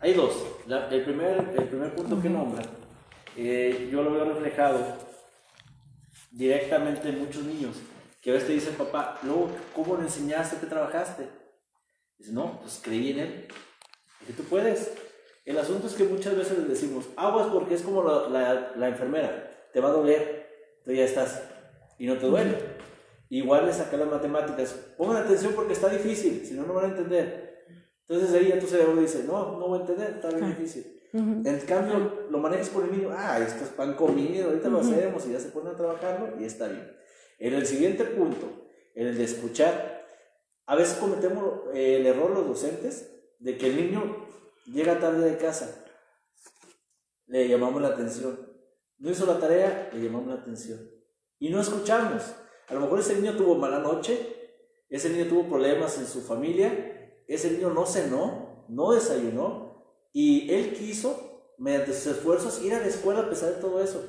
Hay 0.00 0.14
dos. 0.14 0.32
La- 0.66 0.88
el, 0.88 1.04
primer, 1.04 1.52
el 1.58 1.64
primer 1.68 1.94
punto 1.94 2.22
que 2.22 2.30
nombra, 2.30 2.62
eh, 3.36 3.88
yo 3.92 4.02
lo 4.02 4.12
veo 4.12 4.24
reflejado 4.24 4.96
directamente 6.30 7.08
en 7.08 7.18
muchos 7.18 7.42
niños, 7.44 7.76
que 8.22 8.30
a 8.30 8.34
veces 8.34 8.48
te 8.48 8.54
dicen, 8.54 8.74
papá, 8.76 9.18
luego, 9.24 9.50
¿cómo 9.74 9.96
le 9.96 10.04
enseñaste 10.04 10.56
que 10.56 10.66
trabajaste? 10.66 11.28
Dice, 12.18 12.32
no, 12.32 12.60
pues 12.60 12.80
creí 12.82 13.10
en 13.10 13.18
él. 13.18 13.48
Dije, 14.20 14.32
tú 14.34 14.44
puedes. 14.44 14.92
El 15.44 15.58
asunto 15.58 15.86
es 15.86 15.94
que 15.94 16.04
muchas 16.04 16.36
veces 16.36 16.58
les 16.58 16.68
decimos, 16.68 17.06
aguas 17.16 17.48
porque 17.52 17.74
es 17.74 17.82
como 17.82 18.02
la, 18.04 18.28
la- 18.28 18.72
la 18.76 18.88
enfermera, 18.88 19.68
te 19.72 19.80
va 19.80 19.88
a 19.88 19.92
doler, 19.92 20.46
tú 20.84 20.92
ya 20.92 21.04
estás, 21.04 21.42
y 21.98 22.06
no 22.06 22.16
te 22.18 22.26
duele. 22.26 22.56
Igual 23.30 23.66
le 23.66 23.72
saca 23.72 23.96
las 23.96 24.08
matemáticas, 24.10 24.72
pongan 24.96 25.18
atención 25.24 25.52
porque 25.54 25.72
está 25.72 25.88
difícil, 25.88 26.44
si 26.44 26.54
no, 26.54 26.64
no 26.64 26.74
van 26.74 26.86
a 26.86 26.88
entender. 26.88 27.64
Entonces 28.08 28.34
ahí 28.34 28.48
ya 28.48 28.58
tu 28.58 28.66
cerebro 28.66 29.00
dice, 29.00 29.22
no, 29.26 29.56
no 29.58 29.68
voy 29.68 29.78
a 29.78 29.80
entender, 29.82 30.10
está 30.16 30.28
bien 30.30 30.40
difícil. 30.48 30.96
En 31.46 31.60
cambio, 31.66 32.26
lo 32.30 32.38
manejas 32.38 32.68
con 32.70 32.84
el 32.84 32.92
niño, 32.92 33.10
ah, 33.12 33.38
esto 33.38 33.64
es 33.64 33.70
pan 33.70 33.94
comido, 33.94 34.48
ahorita 34.48 34.68
lo 34.68 34.80
hacemos 34.80 35.26
y 35.26 35.32
ya 35.32 35.40
se 35.40 35.48
ponen 35.48 35.72
a 35.74 35.76
trabajarlo 35.76 36.40
y 36.40 36.44
está 36.44 36.66
bien. 36.68 36.92
En 37.38 37.54
el 37.54 37.66
siguiente 37.66 38.04
punto, 38.04 38.46
en 38.94 39.06
el 39.08 39.16
de 39.16 39.24
escuchar, 39.24 40.06
a 40.66 40.76
veces 40.76 40.98
cometemos 40.98 41.44
eh, 41.74 41.96
el 42.00 42.06
error 42.06 42.30
los 42.30 42.46
docentes 42.46 43.10
de 43.38 43.56
que 43.56 43.66
el 43.68 43.76
niño 43.76 44.26
llega 44.72 45.00
tarde 45.00 45.30
de 45.30 45.36
casa, 45.36 45.84
le 47.26 47.48
llamamos 47.48 47.80
la 47.82 47.88
atención. 47.88 48.38
No 48.98 49.10
hizo 49.10 49.26
la 49.26 49.38
tarea, 49.38 49.90
le 49.92 50.02
llamamos 50.02 50.28
la 50.28 50.40
atención. 50.40 50.80
Y 51.38 51.48
no 51.48 51.60
escuchamos. 51.60 52.22
A 52.68 52.74
lo 52.74 52.80
mejor 52.80 53.00
ese 53.00 53.16
niño 53.16 53.36
tuvo 53.36 53.54
mala 53.56 53.78
noche, 53.78 54.36
ese 54.88 55.10
niño 55.10 55.26
tuvo 55.26 55.48
problemas 55.48 55.96
en 55.98 56.06
su 56.06 56.20
familia, 56.20 57.22
ese 57.26 57.50
niño 57.52 57.70
no 57.70 57.86
cenó, 57.86 58.66
no 58.68 58.92
desayunó, 58.92 59.84
y 60.12 60.52
él 60.52 60.74
quiso, 60.74 61.54
mediante 61.58 61.92
sus 61.92 62.06
esfuerzos, 62.06 62.62
ir 62.62 62.74
a 62.74 62.80
la 62.80 62.86
escuela 62.86 63.20
a 63.20 63.28
pesar 63.28 63.54
de 63.54 63.60
todo 63.60 63.82
eso. 63.82 64.04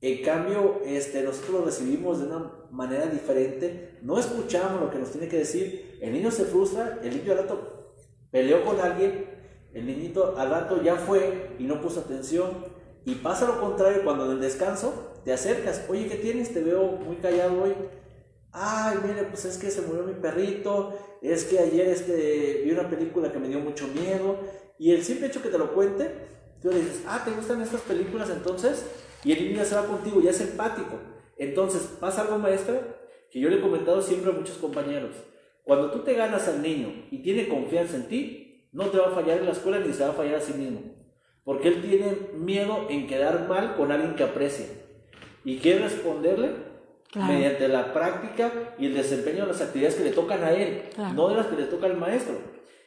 En 0.00 0.22
cambio, 0.24 0.80
este, 0.84 1.22
nosotros 1.22 1.50
lo 1.50 1.64
recibimos 1.66 2.18
de 2.18 2.26
una 2.26 2.66
manera 2.70 3.06
diferente, 3.06 3.98
no 4.02 4.18
escuchamos 4.18 4.80
lo 4.80 4.90
que 4.90 4.98
nos 4.98 5.10
tiene 5.10 5.28
que 5.28 5.38
decir, 5.38 5.98
el 6.00 6.12
niño 6.12 6.30
se 6.30 6.44
frustra, 6.44 6.98
el 7.02 7.16
niño 7.16 7.32
al 7.32 7.38
rato 7.38 7.94
peleó 8.30 8.64
con 8.64 8.80
alguien, 8.80 9.29
el 9.72 9.86
niñito 9.86 10.34
al 10.36 10.50
rato 10.50 10.82
ya 10.82 10.96
fue 10.96 11.54
y 11.58 11.64
no 11.64 11.80
puso 11.80 12.00
atención, 12.00 12.50
y 13.04 13.16
pasa 13.16 13.46
lo 13.46 13.60
contrario 13.60 14.02
cuando 14.04 14.26
en 14.26 14.32
el 14.32 14.40
descanso 14.40 15.12
te 15.24 15.32
acercas, 15.32 15.84
oye, 15.88 16.06
¿qué 16.06 16.16
tienes? 16.16 16.52
Te 16.52 16.62
veo 16.62 16.82
muy 16.92 17.16
callado 17.16 17.62
hoy. 17.62 17.74
Ay, 18.52 18.98
mire, 19.06 19.24
pues 19.24 19.44
es 19.44 19.58
que 19.58 19.70
se 19.70 19.82
murió 19.82 20.02
mi 20.02 20.14
perrito, 20.14 20.92
es 21.22 21.44
que 21.44 21.58
ayer 21.58 21.88
este, 21.88 22.62
vi 22.64 22.72
una 22.72 22.90
película 22.90 23.30
que 23.30 23.38
me 23.38 23.48
dio 23.48 23.60
mucho 23.60 23.86
miedo, 23.88 24.36
y 24.78 24.92
el 24.92 25.04
simple 25.04 25.28
hecho 25.28 25.42
que 25.42 25.50
te 25.50 25.58
lo 25.58 25.72
cuente, 25.72 26.10
tú 26.60 26.70
le 26.70 26.80
dices, 26.80 27.02
ah, 27.06 27.22
¿te 27.24 27.30
gustan 27.30 27.62
estas 27.62 27.82
películas 27.82 28.30
entonces? 28.30 28.86
Y 29.24 29.32
el 29.32 29.44
niño 29.44 29.56
ya 29.58 29.64
se 29.64 29.74
va 29.74 29.86
contigo, 29.86 30.20
ya 30.20 30.30
es 30.30 30.40
empático. 30.40 30.98
Entonces, 31.36 31.82
pasa 32.00 32.22
algo, 32.22 32.38
maestra, 32.38 32.80
que 33.30 33.38
yo 33.38 33.48
le 33.48 33.56
he 33.56 33.60
comentado 33.60 34.02
siempre 34.02 34.30
a 34.30 34.34
muchos 34.34 34.56
compañeros. 34.56 35.12
Cuando 35.62 35.90
tú 35.90 36.00
te 36.00 36.14
ganas 36.14 36.48
al 36.48 36.62
niño 36.62 37.06
y 37.10 37.18
tiene 37.18 37.48
confianza 37.48 37.96
en 37.96 38.08
ti, 38.08 38.39
no 38.72 38.86
te 38.86 38.98
va 38.98 39.08
a 39.08 39.10
fallar 39.14 39.38
en 39.38 39.46
la 39.46 39.52
escuela 39.52 39.78
ni 39.80 39.92
se 39.92 40.04
va 40.04 40.10
a 40.10 40.14
fallar 40.14 40.36
a 40.36 40.40
sí 40.40 40.52
mismo. 40.54 40.80
Porque 41.44 41.68
él 41.68 41.82
tiene 41.82 42.16
miedo 42.34 42.86
en 42.90 43.06
quedar 43.06 43.48
mal 43.48 43.74
con 43.76 43.90
alguien 43.90 44.14
que 44.14 44.22
aprecia. 44.22 44.66
Y 45.44 45.58
quiere 45.58 45.80
responderle 45.80 46.70
Claro. 47.10 47.32
mediante 47.32 47.66
la 47.66 47.92
práctica 47.92 48.52
y 48.78 48.86
el 48.86 48.94
desempeño 48.94 49.42
de 49.42 49.48
las 49.48 49.60
actividades 49.60 49.96
que 49.96 50.04
le 50.04 50.10
tocan 50.12 50.44
a 50.44 50.52
él, 50.52 50.82
Claro. 50.94 51.14
no 51.14 51.28
de 51.30 51.34
las 51.36 51.46
que 51.48 51.56
le 51.56 51.64
toca 51.64 51.86
al 51.86 51.96
maestro. 51.96 52.36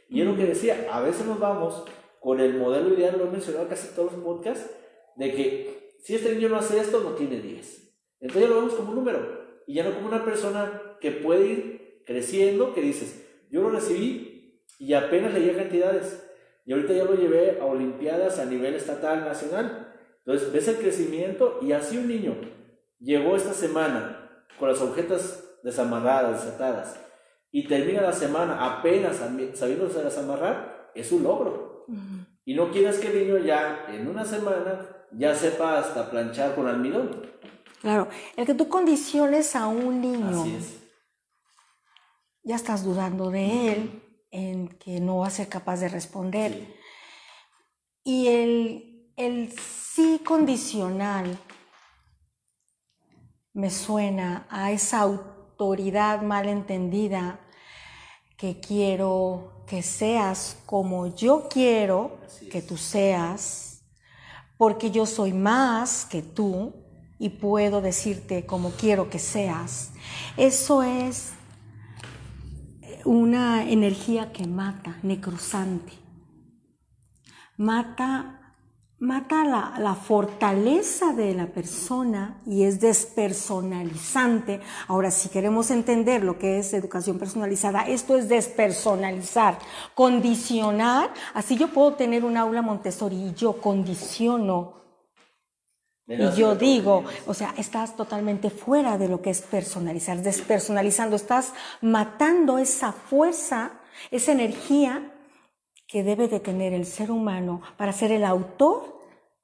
Y 0.08 0.22
es 0.22 0.26
lo 0.28 0.38
que 0.38 0.46
decía, 0.46 0.88
a 0.92 1.02
veces 1.02 1.26
nos 1.26 1.40
vamos 1.40 1.84
con 2.22 2.40
el 2.40 2.54
modelo 2.54 2.94
ideal, 2.94 3.18
lo 3.18 3.26
he 3.26 3.32
mencionado 3.32 3.68
casi 3.68 3.94
todos 3.94 4.14
los 4.14 4.24
podcasts, 4.24 4.70
de 5.18 5.34
que 5.34 5.94
si 6.02 6.16
este 6.16 6.34
niño 6.36 6.48
no 6.48 6.56
hace 6.56 6.80
esto, 6.80 7.02
no 7.02 7.10
tiene 7.16 7.42
10. 7.42 7.94
Entonces 8.22 8.44
ya 8.44 8.48
lo 8.56 8.62
vemos 8.62 8.76
como 8.76 8.90
un 8.92 8.96
número. 8.96 9.44
y 9.68 9.74
ya 9.76 9.84
no 9.86 9.94
como 9.96 10.08
una 10.08 10.24
persona 10.26 10.82
que 11.02 11.12
puede 11.12 11.46
ir 11.48 12.02
creciendo, 12.06 12.74
que 12.74 12.82
dices, 12.82 13.26
yo 13.50 13.62
lo 13.62 13.70
recibí 13.72 14.33
y 14.84 14.94
apenas 14.94 15.34
le 15.34 15.40
llega 15.40 15.60
cantidades. 15.64 16.22
Y 16.66 16.74
ahorita 16.74 16.94
ya 16.94 17.06
lo 17.06 17.16
llevé 17.16 17.60
a 17.62 17.66
Olimpiadas 17.66 18.38
a 18.40 18.46
nivel 18.46 18.76
estatal, 18.76 19.24
nacional. 19.24 19.94
Entonces 20.26 20.52
ves 20.52 20.68
el 20.68 20.78
crecimiento 20.78 21.60
y 21.62 21.72
así 21.72 21.98
un 21.98 22.08
niño 22.10 22.36
llegó 23.00 23.36
esta 23.36 23.54
semana 23.54 24.46
con 24.60 24.70
las 24.70 24.82
agujetas 24.82 25.44
desamarradas, 25.64 26.44
desatadas, 26.44 27.00
y 27.52 27.68
termina 27.68 28.02
la 28.02 28.12
semana 28.14 28.78
apenas 28.78 29.22
sabiéndose 29.54 30.04
desamarrar, 30.04 30.92
es 30.96 31.12
un 31.12 31.24
logro. 31.24 31.86
Y 32.46 32.54
no 32.56 32.72
quieres 32.72 33.00
que 33.00 33.08
el 33.08 33.20
niño 33.20 33.38
ya 33.38 33.86
en 33.90 34.08
una 34.08 34.26
semana 34.26 34.86
ya 35.12 35.34
sepa 35.34 35.80
hasta 35.80 36.10
planchar 36.10 36.56
con 36.56 36.68
almidón. 36.68 37.32
Claro, 37.82 38.10
el 38.36 38.46
que 38.46 38.54
tú 38.54 38.68
condiciones 38.68 39.56
a 39.56 39.68
un 39.68 40.02
niño, 40.02 40.42
Así 40.42 40.56
es. 40.56 40.80
ya 42.44 42.56
estás 42.56 42.84
dudando 42.84 43.30
de 43.30 43.74
él, 43.74 44.03
en 44.34 44.68
que 44.68 45.00
no 45.00 45.20
va 45.20 45.28
a 45.28 45.30
ser 45.30 45.48
capaz 45.48 45.80
de 45.80 45.88
responder. 45.88 46.52
Sí. 46.52 46.76
Y 48.04 48.28
el, 48.28 49.14
el 49.16 49.54
sí 49.58 50.20
condicional 50.26 51.38
me 53.54 53.70
suena 53.70 54.48
a 54.50 54.72
esa 54.72 55.02
autoridad 55.02 56.24
mal 56.24 56.50
entendida 56.50 57.40
que 58.36 58.60
quiero 58.60 59.64
que 59.68 59.84
seas 59.84 60.58
como 60.66 61.16
yo 61.16 61.48
quiero 61.48 62.18
que 62.52 62.62
tú 62.62 62.76
seas, 62.76 63.84
porque 64.58 64.90
yo 64.90 65.06
soy 65.06 65.32
más 65.32 66.06
que 66.06 66.24
tú 66.24 66.74
y 67.20 67.30
puedo 67.30 67.82
decirte 67.82 68.46
como 68.48 68.72
quiero 68.72 69.10
que 69.10 69.20
seas. 69.20 69.92
Eso 70.36 70.82
es 70.82 71.34
una 73.06 73.70
energía 73.70 74.32
que 74.32 74.48
mata, 74.48 74.98
necrosante. 75.04 75.94
Mata, 77.58 78.56
mata 79.00 79.44
la, 79.46 79.76
la 79.80 79.96
fortaleza 79.96 81.14
de 81.14 81.34
la 81.34 81.48
persona 81.48 82.42
y 82.46 82.64
es 82.64 82.80
despersonalizante. 82.80 84.62
Ahora, 84.88 85.12
si 85.12 85.30
queremos 85.30 85.72
entender 85.72 86.24
lo 86.24 86.38
que 86.38 86.60
es 86.60 86.74
educación 86.74 87.20
personalizada, 87.20 87.82
esto 87.84 88.18
es 88.18 88.30
despersonalizar, 88.30 89.60
condicionar. 89.94 91.14
Así 91.34 91.58
yo 91.58 91.70
puedo 91.70 91.94
tener 91.94 92.26
un 92.26 92.38
aula 92.38 92.62
Montessori 92.62 93.16
y 93.16 93.34
yo 93.34 93.62
condiciono 93.62 94.83
y 96.08 96.32
yo 96.36 96.56
digo, 96.56 97.06
o 97.26 97.34
sea, 97.34 97.54
estás 97.58 97.96
totalmente 97.96 98.50
fuera 98.50 98.98
de 98.98 99.08
lo 99.08 99.22
que 99.22 99.30
es 99.30 99.42
personalizar, 99.42 100.22
despersonalizando, 100.22 101.16
estás 101.16 101.54
matando 101.82 102.58
esa 102.58 102.92
fuerza, 102.92 103.80
esa 104.12 104.34
energía 104.34 105.14
que 105.88 106.04
debe 106.04 106.28
de 106.28 106.40
tener 106.40 106.74
el 106.74 106.86
ser 106.86 107.10
humano 107.10 107.62
para 107.78 107.94
ser 107.94 108.12
el 108.12 108.26
autor 108.26 109.00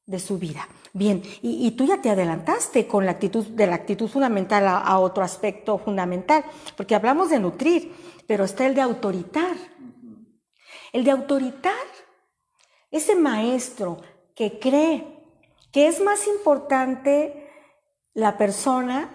de 0.06 0.20
su 0.20 0.38
vida. 0.38 0.68
Bien, 0.92 1.22
y, 1.42 1.66
y 1.66 1.72
tú 1.72 1.86
ya 1.86 2.02
te 2.02 2.10
adelantaste 2.10 2.88
con 2.88 3.06
la 3.06 3.12
actitud, 3.12 3.46
de 3.46 3.68
la 3.68 3.76
actitud 3.76 4.10
fundamental 4.10 4.68
a, 4.68 4.80
a 4.80 5.00
otro 5.00 5.24
aspecto 5.24 5.78
fundamental, 5.78 6.44
porque 6.76 6.96
hablamos 6.96 7.30
de 7.30 7.40
nutrir, 7.40 7.94
pero 8.28 8.44
está 8.44 8.66
el 8.66 8.76
de 8.76 8.82
autoritar. 8.82 9.56
El 10.92 11.04
de 11.04 11.12
autoritar, 11.12 11.74
ese 12.90 13.16
maestro 13.16 14.02
que 14.36 14.60
cree 14.60 15.19
que 15.72 15.88
es 15.88 16.02
más 16.02 16.28
importante 16.28 17.48
la 18.14 18.38
persona 18.38 19.10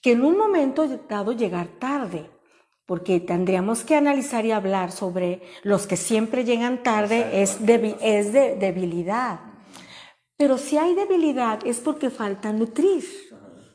que 0.00 0.12
en 0.12 0.24
un 0.24 0.36
momento 0.36 0.86
dado 1.08 1.32
llegar 1.32 1.66
tarde, 1.78 2.30
porque 2.86 3.20
tendríamos 3.20 3.84
que 3.84 3.96
analizar 3.96 4.46
y 4.46 4.52
hablar 4.52 4.92
sobre 4.92 5.42
los 5.62 5.86
que 5.86 5.96
siempre 5.96 6.44
llegan 6.44 6.82
tarde, 6.82 7.42
es, 7.42 7.60
debi- 7.60 7.96
es 8.00 8.32
de 8.32 8.56
debilidad. 8.56 9.40
Pero 10.36 10.56
si 10.56 10.78
hay 10.78 10.94
debilidad 10.94 11.66
es 11.66 11.80
porque 11.80 12.10
falta 12.10 12.52
nutrir, 12.52 13.04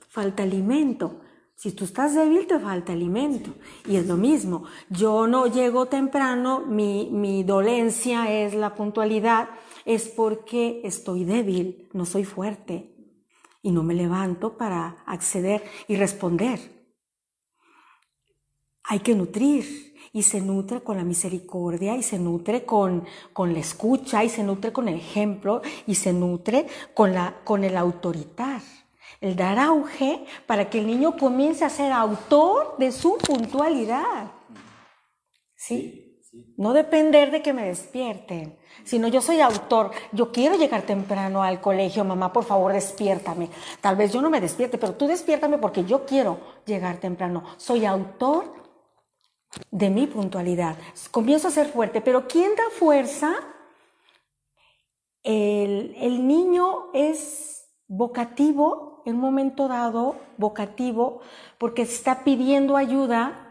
falta 0.09 0.43
alimento. 0.43 1.19
Si 1.55 1.71
tú 1.73 1.83
estás 1.85 2.15
débil, 2.15 2.47
te 2.47 2.57
falta 2.59 2.93
alimento. 2.93 3.51
Y 3.85 3.97
es 3.97 4.07
lo 4.07 4.17
mismo. 4.17 4.63
Yo 4.89 5.27
no 5.27 5.47
llego 5.47 5.85
temprano, 5.87 6.61
mi, 6.61 7.09
mi 7.11 7.43
dolencia 7.43 8.31
es 8.31 8.53
la 8.53 8.73
puntualidad, 8.73 9.49
es 9.85 10.07
porque 10.07 10.81
estoy 10.83 11.23
débil, 11.23 11.89
no 11.93 12.05
soy 12.05 12.25
fuerte. 12.25 12.89
Y 13.61 13.71
no 13.71 13.81
me 13.81 13.93
levanto 13.93 14.57
para 14.57 15.03
acceder 15.05 15.63
y 15.87 15.95
responder. 15.95 16.59
Hay 18.83 18.99
que 18.99 19.15
nutrir 19.15 19.95
y 20.11 20.23
se 20.23 20.41
nutre 20.41 20.81
con 20.81 20.97
la 20.97 21.03
misericordia 21.03 21.95
y 21.95 22.03
se 22.03 22.19
nutre 22.19 22.65
con, 22.65 23.05
con 23.31 23.53
la 23.53 23.59
escucha 23.59 24.23
y 24.23 24.29
se 24.29 24.43
nutre 24.43 24.73
con 24.73 24.89
el 24.89 24.95
ejemplo 24.95 25.61
y 25.87 25.95
se 25.95 26.11
nutre 26.11 26.67
con, 26.93 27.13
la, 27.13 27.41
con 27.43 27.63
el 27.63 27.77
autoritar. 27.77 28.61
El 29.21 29.37
dar 29.37 29.57
auge 29.57 30.25
para 30.45 30.69
que 30.69 30.79
el 30.79 30.87
niño 30.87 31.15
comience 31.17 31.63
a 31.63 31.69
ser 31.69 31.93
autor 31.93 32.75
de 32.77 32.91
su 32.91 33.17
puntualidad. 33.17 34.31
¿Sí? 35.55 36.12
No 36.57 36.73
depender 36.73 37.29
de 37.29 37.43
que 37.43 37.53
me 37.53 37.65
despierten, 37.65 38.57
sino 38.83 39.07
yo 39.07 39.21
soy 39.21 39.39
autor. 39.39 39.91
Yo 40.11 40.31
quiero 40.31 40.55
llegar 40.55 40.81
temprano 40.81 41.43
al 41.43 41.61
colegio, 41.61 42.03
mamá, 42.03 42.33
por 42.33 42.43
favor, 42.43 42.73
despiértame. 42.73 43.49
Tal 43.81 43.95
vez 43.95 44.11
yo 44.11 44.21
no 44.21 44.31
me 44.31 44.41
despierte, 44.41 44.79
pero 44.79 44.95
tú 44.95 45.05
despiértame 45.05 45.59
porque 45.59 45.85
yo 45.85 46.05
quiero 46.05 46.39
llegar 46.65 46.97
temprano. 46.97 47.43
Soy 47.57 47.85
autor 47.85 48.51
de 49.69 49.91
mi 49.91 50.07
puntualidad. 50.07 50.75
Comienzo 51.11 51.49
a 51.49 51.51
ser 51.51 51.67
fuerte, 51.67 52.01
pero 52.01 52.27
¿quién 52.27 52.55
da 52.55 52.63
fuerza? 52.71 53.35
El, 55.21 55.95
el 55.99 56.27
niño 56.27 56.91
es 56.93 57.69
vocativo, 57.87 59.03
en 59.05 59.15
un 59.15 59.21
momento 59.21 59.67
dado, 59.67 60.15
vocativo, 60.37 61.21
porque 61.59 61.83
está 61.83 62.23
pidiendo 62.23 62.75
ayuda 62.75 63.49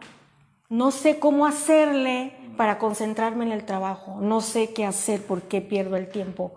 no 0.73 0.91
sé 0.91 1.19
cómo 1.19 1.45
hacerle 1.45 2.33
para 2.57 2.79
concentrarme 2.79 3.45
en 3.45 3.53
el 3.53 3.65
trabajo. 3.65 4.19
No 4.21 4.41
sé 4.41 4.73
qué 4.73 4.85
hacer 4.85 5.25
porque 5.27 5.61
pierdo 5.61 5.97
el 5.97 6.09
tiempo. 6.09 6.53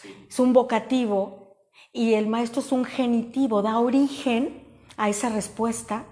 Sí. 0.00 0.26
Es 0.28 0.38
un 0.38 0.52
vocativo 0.52 1.56
y 1.92 2.14
el 2.14 2.26
maestro 2.26 2.60
es 2.60 2.72
un 2.72 2.84
genitivo, 2.84 3.62
da 3.62 3.78
origen 3.78 4.66
a 4.96 5.08
esa 5.08 5.28
respuesta 5.28 6.04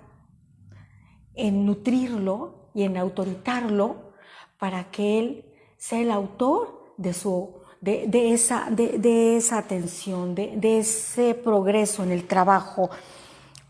en 1.35 1.65
nutrirlo 1.65 2.71
y 2.75 2.83
en 2.85 2.97
autoritarlo 2.97 4.13
para 4.59 4.91
que 4.91 5.19
él 5.19 5.45
sea 5.79 6.01
el 6.01 6.11
autor 6.11 6.95
de 6.97 7.15
su 7.15 7.61
de, 7.81 8.07
de 8.07 8.33
esa, 8.33 8.69
de, 8.71 8.99
de 8.99 9.37
esa 9.37 9.59
atención, 9.59 10.35
de, 10.35 10.53
de 10.57 10.81
ese 10.81 11.35
progreso 11.35 12.03
en 12.03 12.13
el 12.13 12.27
trabajo, 12.27 12.91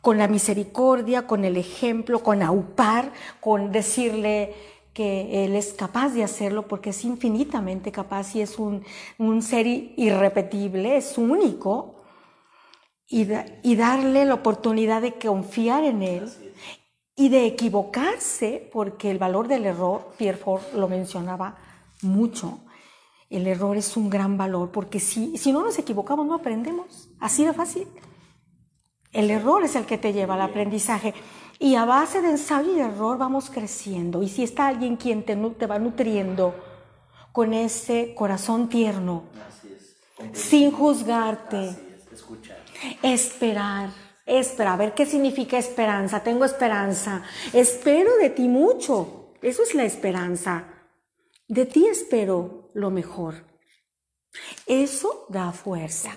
con 0.01 0.18
la 0.18 0.28
misericordia, 0.28 1.26
con 1.26 1.44
el 1.44 1.57
ejemplo, 1.57 2.22
con 2.22 2.42
aupar, 2.42 3.12
con 3.40 3.70
decirle 3.70 4.55
que 5.01 5.44
Él 5.46 5.57
es 5.57 5.72
capaz 5.72 6.11
de 6.11 6.22
hacerlo 6.22 6.68
porque 6.68 6.90
es 6.90 7.05
infinitamente 7.07 7.90
capaz 7.90 8.34
y 8.36 8.42
es 8.42 8.59
un, 8.59 8.84
un 9.18 9.40
ser 9.40 9.66
irrepetible, 9.66 10.98
es 10.98 11.16
único, 11.16 12.03
y, 13.09 13.24
da- 13.24 13.46
y 13.62 13.76
darle 13.76 14.26
la 14.26 14.34
oportunidad 14.34 15.01
de 15.01 15.14
confiar 15.14 15.84
en 15.84 16.03
Él 16.03 16.30
y 17.16 17.30
de 17.30 17.46
equivocarse, 17.46 18.68
porque 18.72 19.11
el 19.11 19.18
valor 19.18 19.48
del 19.48 19.64
error, 19.64 20.12
Pierre 20.18 20.36
Ford 20.36 20.62
lo 20.74 20.86
mencionaba 20.86 21.57
mucho, 22.03 22.61
el 23.30 23.46
error 23.46 23.78
es 23.78 23.96
un 23.96 24.11
gran 24.11 24.36
valor, 24.36 24.70
porque 24.70 25.01
si, 25.01 25.38
si 25.38 25.51
no 25.51 25.62
nos 25.62 25.78
equivocamos 25.78 26.26
no 26.26 26.34
aprendemos, 26.34 27.09
así 27.20 27.44
de 27.46 27.55
fácil. 27.55 27.88
El 29.12 29.30
error 29.30 29.64
es 29.64 29.76
el 29.76 29.86
que 29.86 29.96
te 29.98 30.12
lleva 30.12 30.34
al 30.34 30.42
aprendizaje. 30.42 31.14
Y 31.62 31.74
a 31.74 31.84
base 31.84 32.22
de 32.22 32.30
ensayo 32.30 32.74
y 32.74 32.80
error 32.80 33.18
vamos 33.18 33.50
creciendo. 33.50 34.22
Y 34.22 34.28
si 34.30 34.42
está 34.42 34.66
alguien 34.66 34.96
quien 34.96 35.24
te, 35.24 35.36
te 35.36 35.66
va 35.66 35.78
nutriendo 35.78 36.54
con 37.32 37.52
ese 37.52 38.14
corazón 38.14 38.70
tierno, 38.70 39.24
Así 39.46 39.68
es. 39.72 40.38
sin 40.40 40.72
juzgarte, 40.72 41.68
Así 41.68 41.86
es. 41.94 42.12
Escuchar. 42.14 42.56
esperar, 43.02 43.90
esperar, 44.24 44.72
a 44.72 44.76
ver 44.78 44.94
qué 44.94 45.04
significa 45.04 45.58
esperanza. 45.58 46.22
Tengo 46.22 46.46
esperanza. 46.46 47.22
Espero 47.52 48.16
de 48.16 48.30
ti 48.30 48.48
mucho. 48.48 49.34
Eso 49.42 49.62
es 49.62 49.74
la 49.74 49.84
esperanza. 49.84 50.64
De 51.46 51.66
ti 51.66 51.86
espero 51.86 52.70
lo 52.72 52.90
mejor. 52.90 53.34
Eso 54.66 55.26
da 55.28 55.52
fuerza. 55.52 56.16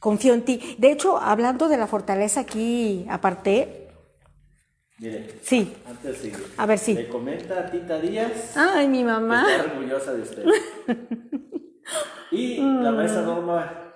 Confío 0.00 0.34
en 0.34 0.44
ti. 0.44 0.76
De 0.78 0.90
hecho, 0.90 1.16
hablando 1.16 1.68
de 1.68 1.76
la 1.76 1.86
fortaleza 1.86 2.40
aquí 2.40 3.06
aparte, 3.08 3.77
Mire, 5.00 5.38
sí. 5.42 5.74
antes 5.86 6.18
seguir. 6.18 6.44
A 6.56 6.66
ver, 6.66 6.78
sí. 6.78 6.94
Le 6.94 7.08
comenta 7.08 7.60
a 7.60 7.70
Tita 7.70 8.00
Díaz. 8.00 8.56
Ay, 8.56 8.88
mi 8.88 8.98
que 8.98 9.04
mamá. 9.04 9.46
Está 9.48 9.72
orgullosa 9.72 10.12
de 10.14 10.22
usted. 10.22 10.44
y 12.32 12.56
la 12.58 12.90
maestra 12.90 13.22
Norma 13.22 13.92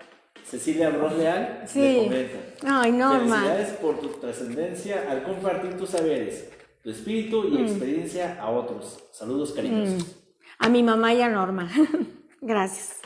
Cecilia 0.49 0.91
Bros 0.91 1.15
Leal 1.17 1.65
Sí. 1.67 1.81
le 1.81 2.05
comenta. 2.05 2.39
Ay, 2.83 2.93
Norma. 2.93 3.37
Felicidades 3.43 3.69
por 3.79 4.01
tu 4.01 4.09
trascendencia 4.21 5.07
al 5.11 5.23
compartir 5.25 5.77
tus 5.77 5.91
saberes, 5.91 6.49
tu 6.85 6.91
espíritu 6.91 7.43
Mm. 7.43 7.55
y 7.59 7.63
experiencia 7.63 8.39
a 8.41 8.51
otros. 8.51 9.03
Saludos 9.13 9.53
cariñosos. 9.53 10.17
A 10.59 10.69
mi 10.69 10.83
mamá 10.85 11.13
y 11.15 11.23
a 11.23 11.29
Norma. 11.29 11.69
Gracias. 12.41 12.97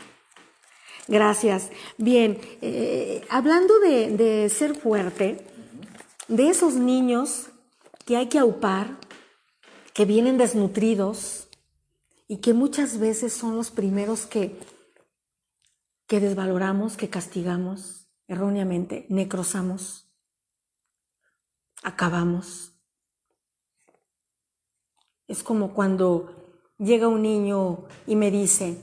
Gracias. 1.08 1.70
Bien, 1.96 2.38
eh, 2.60 3.22
hablando 3.30 3.78
de, 3.80 4.10
de 4.16 4.48
ser 4.50 4.74
fuerte, 4.74 5.38
de 6.28 6.48
esos 6.48 6.74
niños 6.74 7.46
que 8.06 8.16
hay 8.16 8.28
que 8.28 8.38
aupar, 8.38 8.98
que 9.92 10.04
vienen 10.04 10.38
desnutridos 10.38 11.48
y 12.28 12.38
que 12.38 12.54
muchas 12.54 12.98
veces 12.98 13.32
son 13.32 13.56
los 13.56 13.70
primeros 13.70 14.26
que, 14.26 14.58
que 16.06 16.20
desvaloramos, 16.20 16.96
que 16.96 17.10
castigamos 17.10 18.08
erróneamente, 18.28 19.06
necrosamos, 19.08 20.08
acabamos. 21.82 22.72
Es 25.26 25.42
como 25.42 25.74
cuando 25.74 26.62
llega 26.78 27.08
un 27.08 27.22
niño 27.22 27.86
y 28.06 28.14
me 28.14 28.30
dice, 28.30 28.80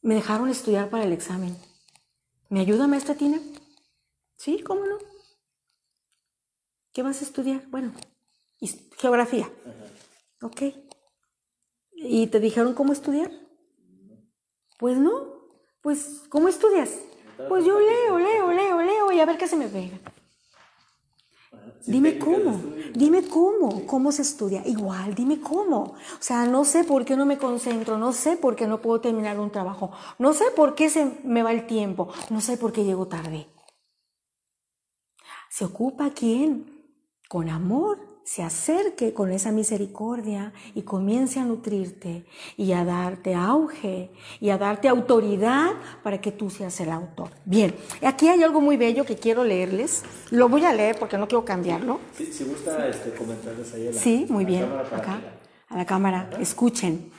me 0.00 0.14
dejaron 0.14 0.48
estudiar 0.48 0.90
para 0.90 1.04
el 1.04 1.12
examen. 1.12 1.56
¿Me 2.48 2.60
ayuda, 2.60 2.86
maestra 2.86 3.16
Tina? 3.16 3.40
Sí, 4.36 4.60
¿cómo 4.60 4.86
no? 4.86 5.13
¿Qué 6.94 7.02
vas 7.02 7.20
a 7.20 7.24
estudiar? 7.24 7.66
Bueno, 7.70 7.92
geografía. 8.98 9.50
Ok. 10.40 10.62
¿Y 11.92 12.28
te 12.28 12.38
dijeron 12.38 12.72
cómo 12.74 12.92
estudiar? 12.92 13.32
Pues 14.78 14.96
no. 14.96 15.34
Pues, 15.82 16.22
¿cómo 16.28 16.48
estudias? 16.48 16.90
Pues 17.48 17.64
yo 17.64 17.80
leo, 17.80 18.18
leo, 18.18 18.52
leo, 18.52 18.80
leo 18.80 19.12
y 19.12 19.18
a 19.18 19.26
ver 19.26 19.36
qué 19.36 19.48
se 19.48 19.56
me 19.56 19.66
pega. 19.66 19.98
Dime 21.84 22.18
cómo, 22.18 22.62
dime 22.94 23.26
cómo, 23.26 23.86
cómo 23.86 24.12
se 24.12 24.22
estudia. 24.22 24.62
Igual, 24.64 25.16
dime 25.16 25.40
cómo. 25.40 25.82
O 25.82 26.20
sea, 26.20 26.46
no 26.46 26.64
sé 26.64 26.84
por 26.84 27.04
qué 27.04 27.16
no 27.16 27.26
me 27.26 27.38
concentro, 27.38 27.98
no 27.98 28.12
sé 28.12 28.36
por 28.36 28.54
qué 28.54 28.68
no 28.68 28.80
puedo 28.80 29.00
terminar 29.00 29.40
un 29.40 29.50
trabajo, 29.50 29.90
no 30.18 30.32
sé 30.32 30.44
por 30.54 30.76
qué 30.76 30.88
se 30.88 31.18
me 31.24 31.42
va 31.42 31.52
el 31.52 31.66
tiempo, 31.66 32.08
no 32.30 32.40
sé 32.40 32.56
por 32.56 32.72
qué 32.72 32.84
llego 32.84 33.08
tarde. 33.08 33.48
Se 35.50 35.64
ocupa 35.64 36.10
quién 36.10 36.73
con 37.28 37.48
amor 37.48 38.14
se 38.24 38.42
acerque 38.42 39.12
con 39.12 39.30
esa 39.30 39.52
misericordia 39.52 40.52
y 40.74 40.82
comience 40.82 41.38
a 41.38 41.44
nutrirte 41.44 42.24
y 42.56 42.72
a 42.72 42.84
darte 42.84 43.34
auge 43.34 44.10
y 44.40 44.48
a 44.48 44.56
darte 44.56 44.88
autoridad 44.88 45.72
para 46.02 46.20
que 46.20 46.32
tú 46.32 46.48
seas 46.48 46.80
el 46.80 46.90
autor. 46.90 47.30
Bien, 47.44 47.74
aquí 48.02 48.28
hay 48.28 48.42
algo 48.42 48.62
muy 48.62 48.78
bello 48.78 49.04
que 49.04 49.16
quiero 49.16 49.44
leerles. 49.44 50.02
Lo 50.30 50.48
voy 50.48 50.64
a 50.64 50.72
leer 50.72 50.98
porque 50.98 51.18
no 51.18 51.28
quiero 51.28 51.44
cambiarlo. 51.44 52.00
Sí, 52.16 52.32
si 52.32 52.44
gusta 52.44 52.88
este, 52.88 53.12
comentarles 53.14 53.74
ahí 53.74 53.88
a 53.88 53.92
la, 53.92 54.00
Sí, 54.00 54.26
muy 54.30 54.44
a 54.44 54.46
bien. 54.46 54.64
Acá, 54.64 55.20
a 55.68 55.76
la 55.76 55.84
cámara, 55.84 56.30
escuchen. 56.40 57.12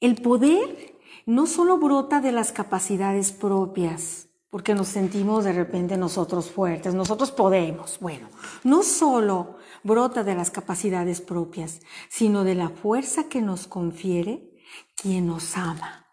El 0.00 0.20
poder 0.20 0.94
no 1.24 1.46
solo 1.46 1.78
brota 1.78 2.20
de 2.20 2.32
las 2.32 2.52
capacidades 2.52 3.32
propias, 3.32 4.29
porque 4.50 4.74
nos 4.74 4.88
sentimos 4.88 5.44
de 5.44 5.52
repente 5.52 5.96
nosotros 5.96 6.50
fuertes, 6.50 6.92
nosotros 6.92 7.30
podemos. 7.30 7.98
Bueno, 8.00 8.28
no 8.64 8.82
solo 8.82 9.58
brota 9.84 10.24
de 10.24 10.34
las 10.34 10.50
capacidades 10.50 11.20
propias, 11.20 11.80
sino 12.08 12.42
de 12.42 12.56
la 12.56 12.68
fuerza 12.68 13.28
que 13.28 13.40
nos 13.40 13.68
confiere 13.68 14.50
quien 14.96 15.28
nos 15.28 15.56
ama. 15.56 16.06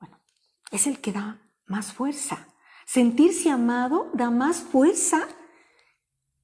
Bueno, 0.00 0.18
es 0.72 0.88
el 0.88 1.00
que 1.00 1.12
da 1.12 1.40
más 1.66 1.92
fuerza. 1.92 2.48
Sentirse 2.84 3.48
amado 3.48 4.10
da 4.12 4.30
más 4.30 4.56
fuerza 4.58 5.28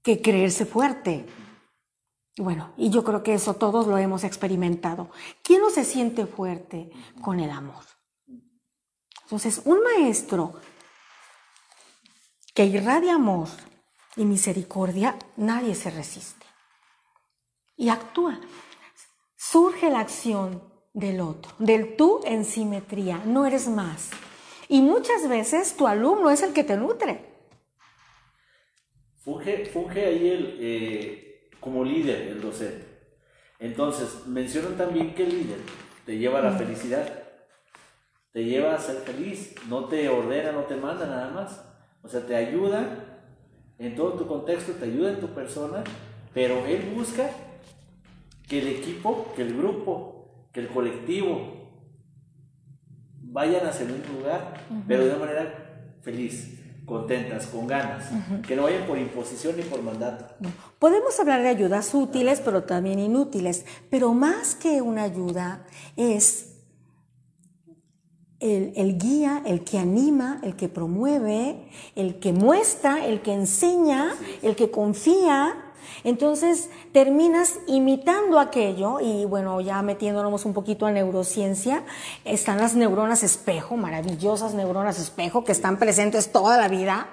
que 0.02 0.22
creerse 0.22 0.64
fuerte. 0.64 1.26
Bueno, 2.36 2.72
y 2.76 2.90
yo 2.90 3.02
creo 3.02 3.24
que 3.24 3.34
eso 3.34 3.54
todos 3.54 3.88
lo 3.88 3.98
hemos 3.98 4.22
experimentado. 4.22 5.10
¿Quién 5.42 5.60
no 5.60 5.70
se 5.70 5.84
siente 5.84 6.26
fuerte 6.26 6.90
con 7.20 7.40
el 7.40 7.50
amor? 7.50 7.97
Entonces, 9.28 9.60
un 9.66 9.82
maestro 9.82 10.54
que 12.54 12.64
irradia 12.64 13.16
amor 13.16 13.48
y 14.16 14.24
misericordia, 14.24 15.18
nadie 15.36 15.74
se 15.74 15.90
resiste. 15.90 16.46
Y 17.76 17.90
actúa. 17.90 18.40
Surge 19.36 19.90
la 19.90 20.00
acción 20.00 20.62
del 20.94 21.20
otro, 21.20 21.52
del 21.58 21.94
tú 21.94 22.22
en 22.24 22.46
simetría, 22.46 23.20
no 23.26 23.44
eres 23.44 23.68
más. 23.68 24.08
Y 24.66 24.80
muchas 24.80 25.28
veces 25.28 25.76
tu 25.76 25.86
alumno 25.86 26.30
es 26.30 26.42
el 26.42 26.54
que 26.54 26.64
te 26.64 26.78
nutre. 26.78 27.20
Funge, 29.18 29.66
funge 29.66 30.06
ahí 30.06 30.26
el, 30.26 30.58
eh, 30.58 31.50
como 31.60 31.84
líder 31.84 32.28
el 32.28 32.40
docente. 32.40 32.86
Entonces, 33.58 34.26
mencionan 34.26 34.78
también 34.78 35.14
que 35.14 35.24
el 35.24 35.38
líder 35.38 35.58
te 36.06 36.16
lleva 36.16 36.38
a 36.38 36.42
la 36.50 36.52
felicidad, 36.52 37.27
te 38.38 38.44
lleva 38.44 38.72
a 38.72 38.78
ser 38.78 38.98
feliz, 38.98 39.52
no 39.68 39.86
te 39.86 40.08
ordena, 40.08 40.52
no 40.52 40.60
te 40.60 40.76
manda 40.76 41.04
nada 41.06 41.28
más. 41.32 41.60
O 42.04 42.08
sea, 42.08 42.24
te 42.24 42.36
ayuda 42.36 42.86
en 43.80 43.96
todo 43.96 44.12
tu 44.12 44.28
contexto, 44.28 44.74
te 44.74 44.84
ayuda 44.84 45.10
en 45.10 45.18
tu 45.18 45.26
persona, 45.34 45.82
pero 46.32 46.64
él 46.64 46.92
busca 46.94 47.28
que 48.48 48.60
el 48.60 48.68
equipo, 48.68 49.32
que 49.34 49.42
el 49.42 49.56
grupo, 49.56 50.46
que 50.52 50.60
el 50.60 50.68
colectivo 50.68 51.68
vayan 53.22 53.66
hacia 53.66 53.86
un 53.86 54.02
lugar, 54.16 54.54
pero 54.86 55.02
de 55.02 55.10
una 55.10 55.18
manera 55.18 55.96
feliz, 56.02 56.60
contentas, 56.86 57.48
con 57.48 57.66
ganas, 57.66 58.08
que 58.46 58.54
no 58.54 58.62
vayan 58.62 58.86
por 58.86 58.98
imposición 58.98 59.56
ni 59.56 59.64
por 59.64 59.82
mandato. 59.82 60.26
Podemos 60.78 61.18
hablar 61.18 61.42
de 61.42 61.48
ayudas 61.48 61.92
útiles, 61.92 62.40
pero 62.44 62.62
también 62.62 63.00
inútiles. 63.00 63.66
Pero 63.90 64.14
más 64.14 64.54
que 64.54 64.80
una 64.80 65.02
ayuda 65.02 65.66
es 65.96 66.47
el, 68.40 68.72
el 68.76 68.98
guía, 68.98 69.42
el 69.44 69.64
que 69.64 69.78
anima, 69.78 70.40
el 70.42 70.56
que 70.56 70.68
promueve, 70.68 71.56
el 71.96 72.18
que 72.20 72.32
muestra, 72.32 73.04
el 73.04 73.20
que 73.22 73.32
enseña, 73.32 74.14
el 74.42 74.54
que 74.56 74.70
confía. 74.70 75.64
Entonces 76.04 76.70
terminas 76.92 77.58
imitando 77.66 78.38
aquello 78.38 79.00
y 79.00 79.24
bueno, 79.24 79.60
ya 79.60 79.82
metiéndonos 79.82 80.44
un 80.44 80.52
poquito 80.52 80.86
a 80.86 80.92
neurociencia, 80.92 81.82
están 82.24 82.58
las 82.58 82.74
neuronas 82.74 83.22
espejo, 83.22 83.76
maravillosas 83.76 84.54
neuronas 84.54 84.98
espejo 85.00 85.44
que 85.44 85.52
están 85.52 85.78
presentes 85.78 86.30
toda 86.30 86.56
la 86.56 86.68
vida. 86.68 87.08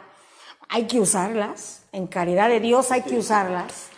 Hay 0.69 0.85
que 0.85 0.99
usarlas, 0.99 1.83
en 1.91 2.07
caridad 2.07 2.49
de 2.49 2.59
Dios 2.59 2.91
hay 2.91 3.01
que 3.01 3.17
usarlas 3.17 3.94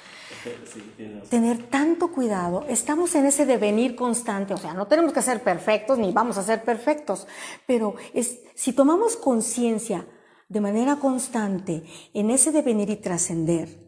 Tener 1.30 1.70
tanto 1.70 2.12
cuidado. 2.12 2.66
Estamos 2.68 3.14
en 3.16 3.26
ese 3.26 3.46
devenir 3.46 3.96
constante, 3.96 4.54
o 4.54 4.58
sea, 4.58 4.74
no 4.74 4.88
tenemos 4.88 5.14
que 5.14 5.22
ser 5.22 5.44
perfectos 5.44 5.98
ni 5.98 6.12
vamos 6.12 6.38
a 6.38 6.44
ser 6.44 6.64
perfectos, 6.64 7.28
pero 7.66 7.96
es, 8.14 8.40
si 8.56 8.74
tomamos 8.74 9.18
conciencia 9.18 10.06
de 10.50 10.62
manera 10.62 10.98
constante 10.98 11.84
en 12.14 12.30
ese 12.30 12.52
devenir 12.52 12.90
y 12.90 12.96
trascender, 12.96 13.88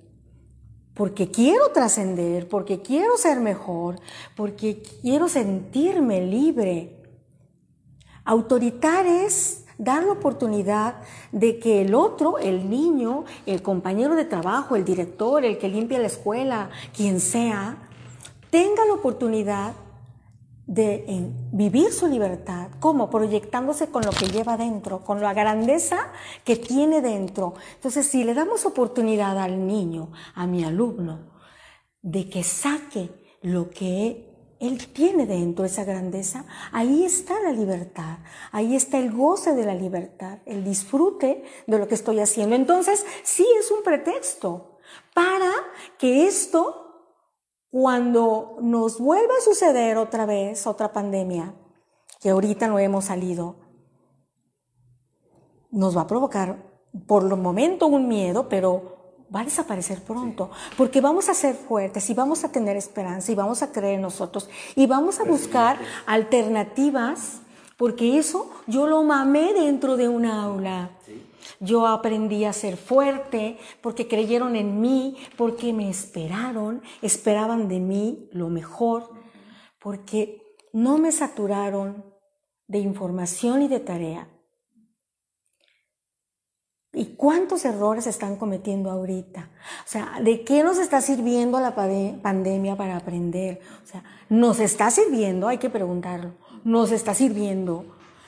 porque 0.94 1.32
quiero 1.32 1.72
trascender, 1.72 2.50
porque 2.50 2.82
quiero 2.82 3.16
ser 3.16 3.40
mejor, 3.40 4.02
porque 4.36 4.84
quiero 5.02 5.30
sentirme 5.30 6.22
libre. 6.26 6.98
Autoritar 8.26 9.06
es 9.06 9.66
dar 9.80 10.04
la 10.04 10.12
oportunidad 10.12 10.96
de 11.32 11.58
que 11.58 11.82
el 11.82 11.96
otro, 11.96 12.38
el 12.38 12.70
niño, 12.70 13.24
el 13.48 13.64
compañero 13.64 14.14
de 14.14 14.26
trabajo, 14.26 14.76
el 14.76 14.86
director, 14.86 15.44
el 15.44 15.58
que 15.58 15.70
limpia 15.70 15.98
la 15.98 16.08
escuela, 16.08 16.70
quien 16.96 17.20
sea, 17.20 17.78
tenga 18.52 18.86
la 18.86 18.94
oportunidad 18.94 19.74
de 20.68 21.34
vivir 21.52 21.92
su 21.92 22.08
libertad, 22.08 22.68
como 22.80 23.10
proyectándose 23.10 23.88
con 23.88 24.04
lo 24.04 24.12
que 24.12 24.28
lleva 24.28 24.56
dentro, 24.56 25.00
con 25.04 25.20
la 25.20 25.34
grandeza 25.34 25.98
que 26.44 26.58
tiene 26.58 27.02
dentro. 27.02 27.56
Entonces, 27.74 28.06
si 28.06 28.24
le 28.24 28.36
damos 28.36 28.66
oportunidad 28.66 29.40
al 29.40 29.66
niño, 29.66 30.12
a 30.36 30.46
mi 30.46 30.64
alumno, 30.64 31.22
de 32.04 32.30
que 32.30 32.44
saque 32.44 33.10
lo 33.42 33.72
que 33.72 34.29
él 34.60 34.92
tiene 34.92 35.26
dentro, 35.26 35.64
esa 35.64 35.86
grandeza, 35.86 36.46
ahí 36.72 37.06
está 37.06 37.40
la 37.42 37.52
libertad, 37.52 38.18
ahí 38.52 38.76
está 38.76 38.98
el 38.98 39.12
goce 39.12 39.56
de 39.56 39.66
la 39.66 39.74
libertad, 39.74 40.40
el 40.46 40.64
disfrute 40.64 41.44
de 41.66 41.80
lo 41.80 41.88
que 41.88 41.96
estoy 41.96 42.20
haciendo. 42.20 42.56
Entonces, 42.56 43.06
sí 43.24 43.48
es 43.58 43.72
un 43.72 43.84
pretexto 43.84 44.78
para 45.14 45.52
que 45.98 46.28
esto 46.28 46.86
cuando 47.72 48.58
nos 48.62 49.00
vuelva 49.00 49.34
a 49.38 49.42
suceder 49.42 49.98
otra 49.98 50.26
vez, 50.26 50.68
otra 50.68 50.92
pandemia, 50.92 51.54
que 52.20 52.32
ahorita 52.32 52.68
no 52.68 52.80
hemos 52.80 53.06
salido, 53.06 53.56
nos 55.72 55.96
va 55.96 56.02
a 56.02 56.08
provocar 56.08 56.58
por 57.08 57.24
el 57.24 57.38
momento 57.38 57.88
un 57.88 58.08
miedo, 58.08 58.50
pero 58.50 58.99
va 59.34 59.42
a 59.42 59.46
desaparecer 59.46 60.02
pronto, 60.02 60.50
porque 60.78 61.02
vamos 61.02 61.30
a 61.30 61.34
ser 61.34 61.56
fuertes 61.56 62.10
y 62.10 62.14
vamos 62.14 62.44
a 62.44 62.52
tener 62.52 62.76
esperanza 62.78 63.32
y 63.32 63.36
vamos 63.36 63.62
a 63.62 63.72
creer 63.72 63.96
en 63.96 64.02
nosotros 64.02 64.50
y 64.76 64.88
vamos 64.88 65.20
a 65.20 65.24
buscar 65.24 65.78
alternativas 66.06 67.42
porque 67.78 68.18
eso 68.18 68.52
yo 68.68 68.88
lo 68.88 69.04
mamé 69.04 69.54
dentro 69.54 69.96
de 69.96 70.10
un 70.10 70.26
aula. 70.26 70.92
Yo 71.62 71.88
aprendí 71.88 72.44
a 72.44 72.52
ser 72.52 72.76
fuerte 72.76 73.58
porque 73.82 74.08
creyeron 74.08 74.58
en 74.58 74.82
mí, 74.82 75.16
porque 75.38 75.72
me 75.72 75.90
esperaron, 75.90 76.82
esperaban 77.02 77.70
de 77.70 77.80
mí 77.80 78.30
lo 78.34 78.50
mejor, 78.50 79.10
porque 79.80 80.42
no 80.74 80.98
me 80.98 81.14
saturaron 81.14 82.04
de 82.68 82.80
información 82.80 83.62
y 83.62 83.70
de 83.70 83.80
tarea. 83.80 84.28
¿Y 87.00 87.16
cuántos 87.16 87.64
errores 87.64 88.08
están 88.08 88.36
cometiendo 88.36 88.92
ahorita? 88.92 89.50
O 89.86 89.90
sea, 89.90 90.20
¿de 90.22 90.44
qué 90.44 90.66
nos 90.66 90.78
está 90.80 91.00
sirviendo 91.00 91.58
la 91.62 91.74
pandemia 91.74 92.76
para 92.76 92.98
aprender? 92.98 93.62
O 93.86 93.88
sea, 93.88 94.04
¿nos 94.28 94.60
está 94.60 94.92
sirviendo? 94.92 95.48
Hay 95.48 95.60
que 95.60 95.70
preguntarlo. 95.70 96.34
¿Nos 96.66 96.92
está 96.92 97.14
sirviendo 97.14 97.86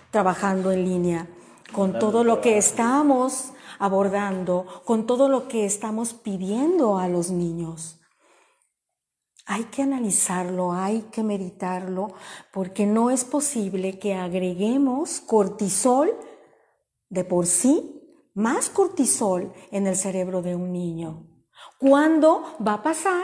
trabajando 0.10 0.72
en 0.72 0.86
línea 0.86 1.28
con 1.74 2.00
todo 2.00 2.24
lo 2.24 2.40
que 2.40 2.58
estamos 2.58 3.52
abordando, 3.78 4.66
con 4.86 5.06
todo 5.06 5.28
lo 5.28 5.50
que 5.50 5.66
estamos 5.66 6.14
pidiendo 6.14 6.98
a 6.98 7.10
los 7.10 7.30
niños? 7.30 8.00
Hay 9.48 9.66
que 9.66 9.82
analizarlo, 9.82 10.72
hay 10.72 11.02
que 11.12 11.24
meditarlo, 11.24 12.14
porque 12.54 12.86
no 12.86 13.10
es 13.12 13.26
posible 13.26 14.00
que 14.00 14.14
agreguemos 14.14 15.20
cortisol 15.20 16.10
de 17.10 17.26
por 17.26 17.48
sí 17.48 17.98
más 18.42 18.70
cortisol 18.70 19.54
en 19.72 19.88
el 19.88 19.96
cerebro 19.96 20.42
de 20.42 20.56
un 20.56 20.72
niño. 20.72 21.28
¿Cuándo 21.78 22.44
va 22.66 22.74
a 22.74 22.84
pasar? 22.84 23.24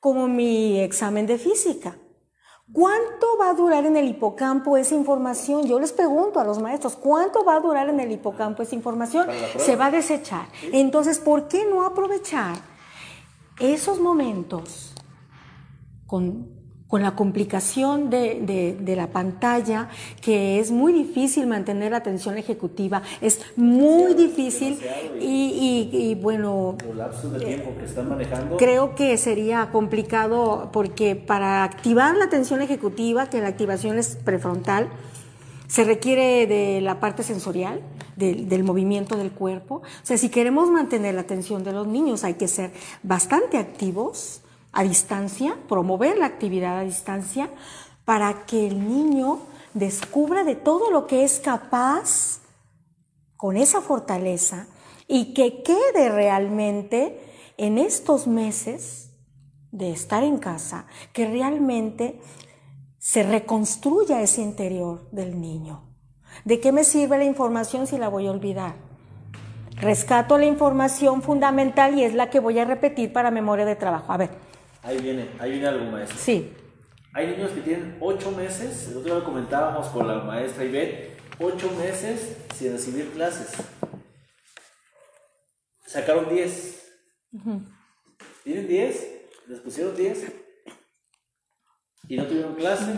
Como 0.00 0.28
mi 0.28 0.80
examen 0.80 1.26
de 1.26 1.38
física. 1.38 1.96
¿Cuánto 2.70 3.38
va 3.40 3.50
a 3.50 3.54
durar 3.54 3.86
en 3.86 3.96
el 3.96 4.08
hipocampo 4.08 4.76
esa 4.76 4.94
información? 4.94 5.66
Yo 5.66 5.80
les 5.80 5.92
pregunto 5.92 6.38
a 6.38 6.44
los 6.44 6.58
maestros, 6.58 6.96
¿cuánto 6.96 7.44
va 7.44 7.56
a 7.56 7.60
durar 7.60 7.88
en 7.88 7.98
el 7.98 8.12
hipocampo 8.12 8.62
esa 8.62 8.74
información? 8.74 9.26
Se 9.56 9.74
va 9.74 9.86
a 9.86 9.90
desechar. 9.90 10.48
Entonces, 10.72 11.18
¿por 11.18 11.48
qué 11.48 11.64
no 11.64 11.84
aprovechar 11.84 12.56
esos 13.58 14.00
momentos 14.00 14.94
con 16.06 16.57
con 16.88 17.02
la 17.02 17.14
complicación 17.14 18.08
de, 18.08 18.94
la 18.96 19.08
pantalla, 19.08 19.88
que 20.22 20.58
es 20.58 20.70
muy 20.70 20.92
difícil 20.92 21.46
mantener 21.46 21.92
la 21.92 21.98
atención 21.98 22.38
ejecutiva, 22.38 23.02
es 23.20 23.40
muy 23.56 24.14
difícil 24.14 24.78
y, 25.20 26.16
bueno, 26.20 26.76
creo 28.58 28.94
que 28.94 29.16
sería 29.18 29.70
complicado 29.70 30.70
porque 30.72 31.14
para 31.14 31.62
activar 31.62 32.16
la 32.16 32.24
atención 32.24 32.62
ejecutiva, 32.62 33.28
que 33.28 33.40
la 33.40 33.48
activación 33.48 33.98
es 33.98 34.16
prefrontal, 34.16 34.88
se 35.66 35.84
requiere 35.84 36.46
de 36.46 36.80
la 36.80 36.98
parte 37.00 37.22
sensorial, 37.22 37.82
del 38.16 38.64
movimiento 38.64 39.16
del 39.16 39.30
cuerpo. 39.30 39.76
O 39.76 39.82
sea, 40.02 40.18
si 40.18 40.28
queremos 40.28 40.70
mantener 40.70 41.14
la 41.14 41.20
atención 41.20 41.62
de 41.62 41.72
los 41.72 41.86
niños 41.86 42.24
hay 42.24 42.34
que 42.34 42.48
ser 42.48 42.72
bastante 43.04 43.58
activos, 43.58 44.42
a 44.78 44.84
distancia, 44.84 45.56
promover 45.68 46.18
la 46.18 46.26
actividad 46.26 46.78
a 46.78 46.84
distancia, 46.84 47.50
para 48.04 48.46
que 48.46 48.68
el 48.68 48.88
niño 48.88 49.40
descubra 49.74 50.44
de 50.44 50.54
todo 50.54 50.92
lo 50.92 51.08
que 51.08 51.24
es 51.24 51.40
capaz 51.40 52.38
con 53.36 53.56
esa 53.56 53.80
fortaleza 53.80 54.68
y 55.08 55.34
que 55.34 55.64
quede 55.64 56.10
realmente 56.10 57.20
en 57.56 57.76
estos 57.76 58.28
meses 58.28 59.10
de 59.72 59.90
estar 59.90 60.22
en 60.22 60.38
casa, 60.38 60.86
que 61.12 61.26
realmente 61.26 62.20
se 63.00 63.24
reconstruya 63.24 64.22
ese 64.22 64.42
interior 64.42 65.10
del 65.10 65.40
niño. 65.40 65.82
¿De 66.44 66.60
qué 66.60 66.70
me 66.70 66.84
sirve 66.84 67.18
la 67.18 67.24
información 67.24 67.88
si 67.88 67.98
la 67.98 68.06
voy 68.06 68.28
a 68.28 68.30
olvidar? 68.30 68.76
Rescato 69.74 70.38
la 70.38 70.46
información 70.46 71.20
fundamental 71.20 71.98
y 71.98 72.04
es 72.04 72.14
la 72.14 72.30
que 72.30 72.38
voy 72.38 72.60
a 72.60 72.64
repetir 72.64 73.12
para 73.12 73.32
memoria 73.32 73.64
de 73.64 73.74
trabajo. 73.74 74.12
A 74.12 74.16
ver, 74.16 74.47
Ahí 74.82 74.98
viene, 74.98 75.28
ahí 75.38 75.52
viene 75.52 75.66
algo, 75.66 75.84
maestro. 75.90 76.18
Sí. 76.18 76.52
Hay 77.14 77.26
niños 77.26 77.50
que 77.50 77.62
tienen 77.62 77.96
ocho 78.00 78.30
meses, 78.30 78.88
el 78.88 78.98
otro 78.98 79.16
día 79.16 79.24
comentábamos 79.24 79.88
con 79.88 80.06
la 80.06 80.20
maestra 80.20 80.64
Ivette, 80.64 81.16
ocho 81.40 81.70
meses 81.72 82.36
sin 82.54 82.72
recibir 82.72 83.10
clases. 83.10 83.52
Sacaron 85.84 86.28
diez. 86.28 86.92
¿Tienen 88.44 88.68
diez? 88.68 89.28
¿Les 89.46 89.60
pusieron 89.60 89.96
diez? 89.96 90.30
Y 92.06 92.16
no 92.16 92.26
tuvieron 92.26 92.54
clase, 92.54 92.94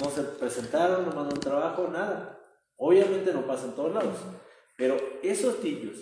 no 0.00 0.10
se 0.10 0.22
presentaron, 0.22 1.06
no 1.06 1.12
mandaron 1.12 1.40
trabajo, 1.40 1.88
nada. 1.88 2.38
Obviamente 2.76 3.32
no 3.32 3.46
pasa 3.46 3.66
en 3.66 3.74
todos 3.74 3.94
lados. 3.94 4.18
Pero 4.76 4.96
esos 5.22 5.62
niños, 5.62 5.96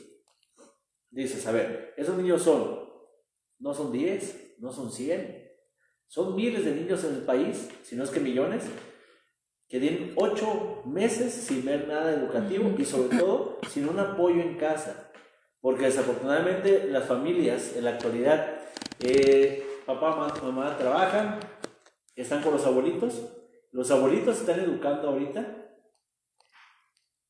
dices, 1.11 1.47
a 1.47 1.53
ver, 1.53 1.95
esos 1.97 2.17
niños 2.17 2.43
son, 2.43 2.89
no 3.59 3.75
son 3.75 3.93
diez, 3.93 4.50
no 4.61 4.73
son 4.73 4.93
100. 4.93 5.51
Son 6.07 6.35
miles 6.37 6.65
de 6.65 6.75
niños 6.75 7.03
en 7.05 7.15
el 7.15 7.23
país, 7.23 7.69
si 7.83 7.97
no 7.97 8.05
es 8.05 8.11
que 8.11 8.21
millones, 8.21 8.65
que 9.69 9.79
tienen 9.79 10.13
ocho 10.17 10.83
meses 10.85 11.33
sin 11.33 11.65
ver 11.65 11.87
nada 11.87 12.13
educativo 12.13 12.75
y 12.77 12.85
sobre 12.85 13.17
todo 13.17 13.59
sin 13.69 13.89
un 13.89 13.99
apoyo 13.99 14.41
en 14.43 14.57
casa. 14.57 15.13
Porque 15.61 15.85
desafortunadamente 15.85 16.89
las 16.89 17.07
familias 17.07 17.77
en 17.77 17.85
la 17.85 17.91
actualidad, 17.91 18.59
eh, 19.01 19.65
papá, 19.87 20.35
mamá, 20.43 20.77
trabajan, 20.77 21.39
están 22.17 22.43
con 22.43 22.55
los 22.55 22.67
abuelitos, 22.67 23.29
los 23.71 23.91
abuelitos 23.91 24.41
están 24.41 24.61
educando 24.61 25.09
ahorita 25.09 25.57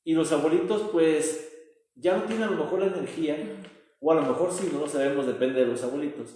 y 0.04 0.14
los 0.14 0.32
abuelitos 0.32 0.88
pues 0.90 1.48
ya 1.94 2.16
no 2.16 2.22
tienen 2.22 2.44
a 2.44 2.50
lo 2.50 2.64
mejor 2.64 2.80
la 2.80 2.86
energía, 2.86 3.36
o 4.00 4.10
a 4.10 4.14
lo 4.14 4.22
mejor 4.22 4.50
sí, 4.50 4.70
no 4.72 4.80
lo 4.80 4.88
sabemos, 4.88 5.26
depende 5.26 5.60
de 5.60 5.66
los 5.66 5.82
abuelitos 5.82 6.34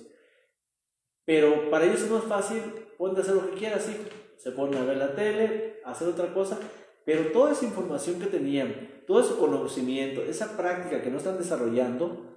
pero 1.24 1.70
para 1.70 1.84
ellos 1.84 2.02
es 2.02 2.10
más 2.10 2.24
fácil, 2.24 2.62
pueden 2.98 3.18
hacer 3.18 3.34
lo 3.34 3.50
que 3.50 3.56
quieran, 3.56 3.80
sí. 3.80 3.96
Se 4.36 4.50
ponen 4.50 4.82
a 4.82 4.84
ver 4.84 4.98
la 4.98 5.14
tele, 5.14 5.80
hacer 5.84 6.08
otra 6.08 6.32
cosa, 6.34 6.58
pero 7.04 7.32
toda 7.32 7.52
esa 7.52 7.64
información 7.64 8.20
que 8.20 8.26
tenían, 8.26 9.02
todo 9.06 9.20
ese 9.20 9.34
conocimiento, 9.34 10.22
esa 10.22 10.56
práctica 10.56 11.02
que 11.02 11.10
no 11.10 11.18
están 11.18 11.38
desarrollando, 11.38 12.34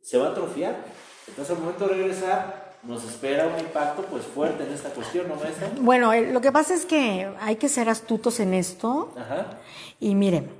se 0.00 0.18
va 0.18 0.28
a 0.28 0.30
atrofiar. 0.30 0.84
Entonces 1.28 1.54
al 1.56 1.62
momento 1.62 1.86
de 1.86 1.94
regresar, 1.94 2.74
nos 2.82 3.04
espera 3.04 3.46
un 3.46 3.58
impacto 3.58 4.02
pues 4.02 4.24
fuerte 4.24 4.64
en 4.64 4.72
esta 4.72 4.90
cuestión, 4.90 5.28
¿no, 5.28 5.36
maestra? 5.36 5.70
Bueno, 5.80 6.12
eh, 6.12 6.32
lo 6.32 6.40
que 6.40 6.52
pasa 6.52 6.74
es 6.74 6.84
que 6.84 7.28
hay 7.40 7.56
que 7.56 7.68
ser 7.68 7.88
astutos 7.88 8.40
en 8.40 8.52
esto. 8.52 9.12
Ajá. 9.16 9.58
Y 10.00 10.14
miren, 10.14 10.50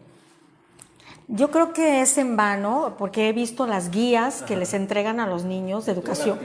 yo 1.28 1.50
creo 1.50 1.72
que 1.72 2.00
es 2.00 2.18
en 2.18 2.36
vano, 2.36 2.94
porque 2.98 3.28
he 3.28 3.32
visto 3.32 3.66
las 3.66 3.90
guías 3.90 4.42
que 4.42 4.56
les 4.56 4.74
entregan 4.74 5.20
a 5.20 5.26
los 5.26 5.44
niños 5.44 5.86
de 5.86 5.92
educación 5.92 6.38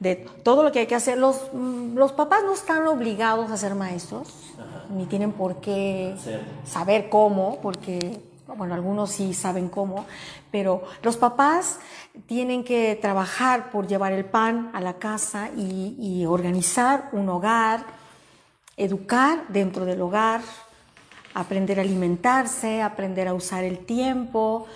de 0.00 0.16
todo 0.42 0.62
lo 0.62 0.72
que 0.72 0.80
hay 0.80 0.86
que 0.86 0.94
hacer. 0.94 1.18
Los, 1.18 1.52
mm, 1.52 1.96
los 1.96 2.12
papás 2.12 2.42
no 2.44 2.52
están 2.52 2.86
obligados 2.86 3.50
a 3.50 3.56
ser 3.56 3.74
maestros, 3.74 4.28
ni 4.90 5.06
tienen 5.06 5.32
por 5.32 5.60
qué 5.60 6.14
saber 6.64 7.08
cómo, 7.08 7.58
porque, 7.60 8.20
bueno, 8.56 8.74
algunos 8.74 9.10
sí 9.10 9.34
saben 9.34 9.68
cómo, 9.68 10.06
pero 10.50 10.82
los 11.02 11.16
papás 11.16 11.78
tienen 12.26 12.64
que 12.64 12.98
trabajar 13.00 13.70
por 13.70 13.86
llevar 13.86 14.12
el 14.12 14.24
pan 14.24 14.70
a 14.72 14.80
la 14.80 14.94
casa 14.94 15.50
y, 15.56 15.96
y 15.98 16.26
organizar 16.26 17.08
un 17.12 17.28
hogar, 17.28 17.84
educar 18.76 19.44
dentro 19.48 19.84
del 19.84 20.00
hogar, 20.00 20.40
aprender 21.34 21.78
a 21.78 21.82
alimentarse, 21.82 22.80
aprender 22.80 23.28
a 23.28 23.34
usar 23.34 23.64
el 23.64 23.78
tiempo, 23.84 24.66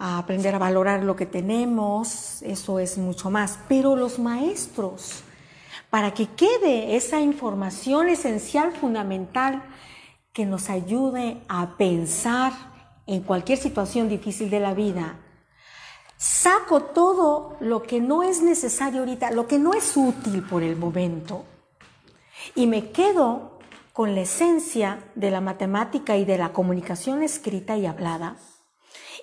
a 0.00 0.16
aprender 0.16 0.54
a 0.54 0.58
valorar 0.58 1.04
lo 1.04 1.14
que 1.14 1.26
tenemos, 1.26 2.40
eso 2.42 2.78
es 2.78 2.96
mucho 2.96 3.30
más. 3.30 3.58
Pero 3.68 3.96
los 3.96 4.18
maestros, 4.18 5.22
para 5.90 6.14
que 6.14 6.26
quede 6.26 6.96
esa 6.96 7.20
información 7.20 8.08
esencial, 8.08 8.72
fundamental, 8.72 9.62
que 10.32 10.46
nos 10.46 10.70
ayude 10.70 11.42
a 11.48 11.76
pensar 11.76 12.52
en 13.06 13.20
cualquier 13.20 13.58
situación 13.58 14.08
difícil 14.08 14.48
de 14.48 14.60
la 14.60 14.72
vida, 14.72 15.16
saco 16.16 16.80
todo 16.80 17.56
lo 17.60 17.82
que 17.82 18.00
no 18.00 18.22
es 18.22 18.42
necesario 18.42 19.00
ahorita, 19.00 19.32
lo 19.32 19.46
que 19.46 19.58
no 19.58 19.74
es 19.74 19.94
útil 19.98 20.42
por 20.42 20.62
el 20.62 20.76
momento, 20.76 21.44
y 22.54 22.66
me 22.66 22.90
quedo 22.90 23.58
con 23.92 24.14
la 24.14 24.22
esencia 24.22 25.04
de 25.14 25.30
la 25.30 25.42
matemática 25.42 26.16
y 26.16 26.24
de 26.24 26.38
la 26.38 26.54
comunicación 26.54 27.22
escrita 27.22 27.76
y 27.76 27.84
hablada 27.84 28.36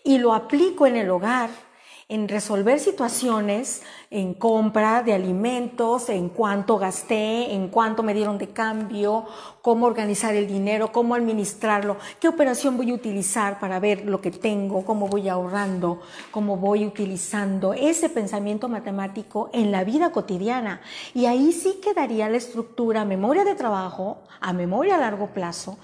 y 0.07 0.17
lo 0.19 0.33
aplico 0.33 0.87
en 0.87 0.95
el 0.95 1.09
hogar 1.09 1.49
en 2.09 2.29
resolver 2.29 2.79
situaciones, 2.79 3.81
en 4.11 4.33
compra 4.33 5.03
de 5.03 5.11
alimentos, 5.11 6.07
en 6.07 6.29
cuánto 6.29 6.77
gasté, 6.77 7.53
en 7.53 7.67
cuánto 7.67 8.01
me 8.01 8.13
dieron 8.13 8.37
de 8.37 8.47
cambio, 8.47 9.25
cómo 9.61 9.87
organizar 9.87 10.33
el 10.33 10.47
dinero, 10.47 10.93
cómo 10.93 11.15
administrarlo, 11.15 11.97
qué 12.21 12.29
operación 12.29 12.77
voy 12.77 12.91
a 12.91 12.93
utilizar 12.93 13.59
para 13.59 13.81
ver 13.81 14.05
lo 14.05 14.21
que 14.21 14.31
tengo, 14.31 14.85
cómo 14.85 15.09
voy 15.09 15.27
ahorrando, 15.27 15.99
cómo 16.31 16.55
voy 16.55 16.85
utilizando 16.85 17.73
ese 17.73 18.07
pensamiento 18.07 18.69
matemático 18.69 19.49
en 19.51 19.73
la 19.73 19.83
vida 19.83 20.13
cotidiana. 20.13 20.79
Y 21.13 21.25
ahí 21.25 21.51
sí 21.51 21.81
quedaría 21.83 22.29
la 22.29 22.37
estructura 22.37 23.03
memoria 23.03 23.43
de 23.43 23.55
trabajo 23.55 24.19
a 24.39 24.53
memoria 24.53 24.95
a 24.95 24.99
largo 24.99 25.27
plazo, 25.27 25.77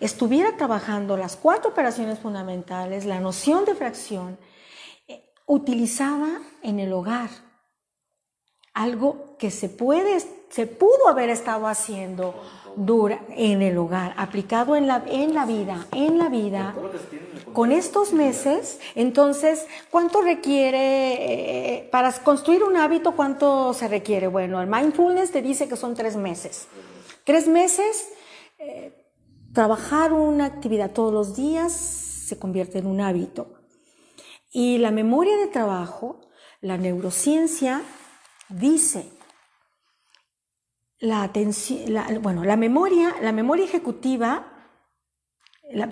estuviera 0.00 0.56
trabajando 0.56 1.16
las 1.16 1.36
cuatro 1.36 1.70
operaciones 1.70 2.18
fundamentales, 2.18 3.04
la 3.04 3.20
noción 3.20 3.64
de 3.64 3.76
fracción, 3.76 4.38
utilizada 5.48 6.40
en 6.62 6.78
el 6.78 6.92
hogar. 6.92 7.30
Algo 8.74 9.36
que 9.38 9.50
se 9.50 9.68
puede, 9.68 10.20
se 10.50 10.66
pudo 10.68 11.08
haber 11.08 11.30
estado 11.30 11.66
haciendo 11.66 12.34
dura 12.76 13.20
en 13.30 13.60
el 13.60 13.76
hogar, 13.76 14.14
aplicado 14.16 14.76
en 14.76 14.86
la, 14.86 15.02
en 15.08 15.34
la 15.34 15.46
vida, 15.46 15.86
en 15.92 16.16
la 16.16 16.28
vida, 16.28 16.74
con 17.52 17.72
estos 17.72 18.12
meses, 18.12 18.78
entonces, 18.94 19.66
¿cuánto 19.90 20.22
requiere, 20.22 21.78
eh, 21.78 21.88
para 21.90 22.12
construir 22.12 22.62
un 22.62 22.76
hábito, 22.76 23.16
cuánto 23.16 23.74
se 23.74 23.88
requiere? 23.88 24.28
Bueno, 24.28 24.60
el 24.60 24.68
mindfulness 24.68 25.32
te 25.32 25.42
dice 25.42 25.66
que 25.66 25.76
son 25.76 25.94
tres 25.94 26.16
meses. 26.16 26.68
Tres 27.24 27.48
meses, 27.48 28.10
eh, 28.58 28.92
trabajar 29.52 30.12
una 30.12 30.44
actividad 30.44 30.92
todos 30.92 31.12
los 31.12 31.34
días 31.34 31.72
se 31.72 32.38
convierte 32.38 32.78
en 32.78 32.86
un 32.86 33.00
hábito. 33.00 33.57
Y 34.50 34.78
la 34.78 34.90
memoria 34.90 35.36
de 35.36 35.46
trabajo, 35.48 36.20
la 36.60 36.78
neurociencia 36.78 37.82
dice, 38.48 39.10
la 40.98 41.22
atención, 41.22 42.22
bueno, 42.22 42.44
la 42.44 42.56
memoria, 42.56 43.14
la 43.20 43.32
memoria 43.32 43.64
ejecutiva, 43.64 44.52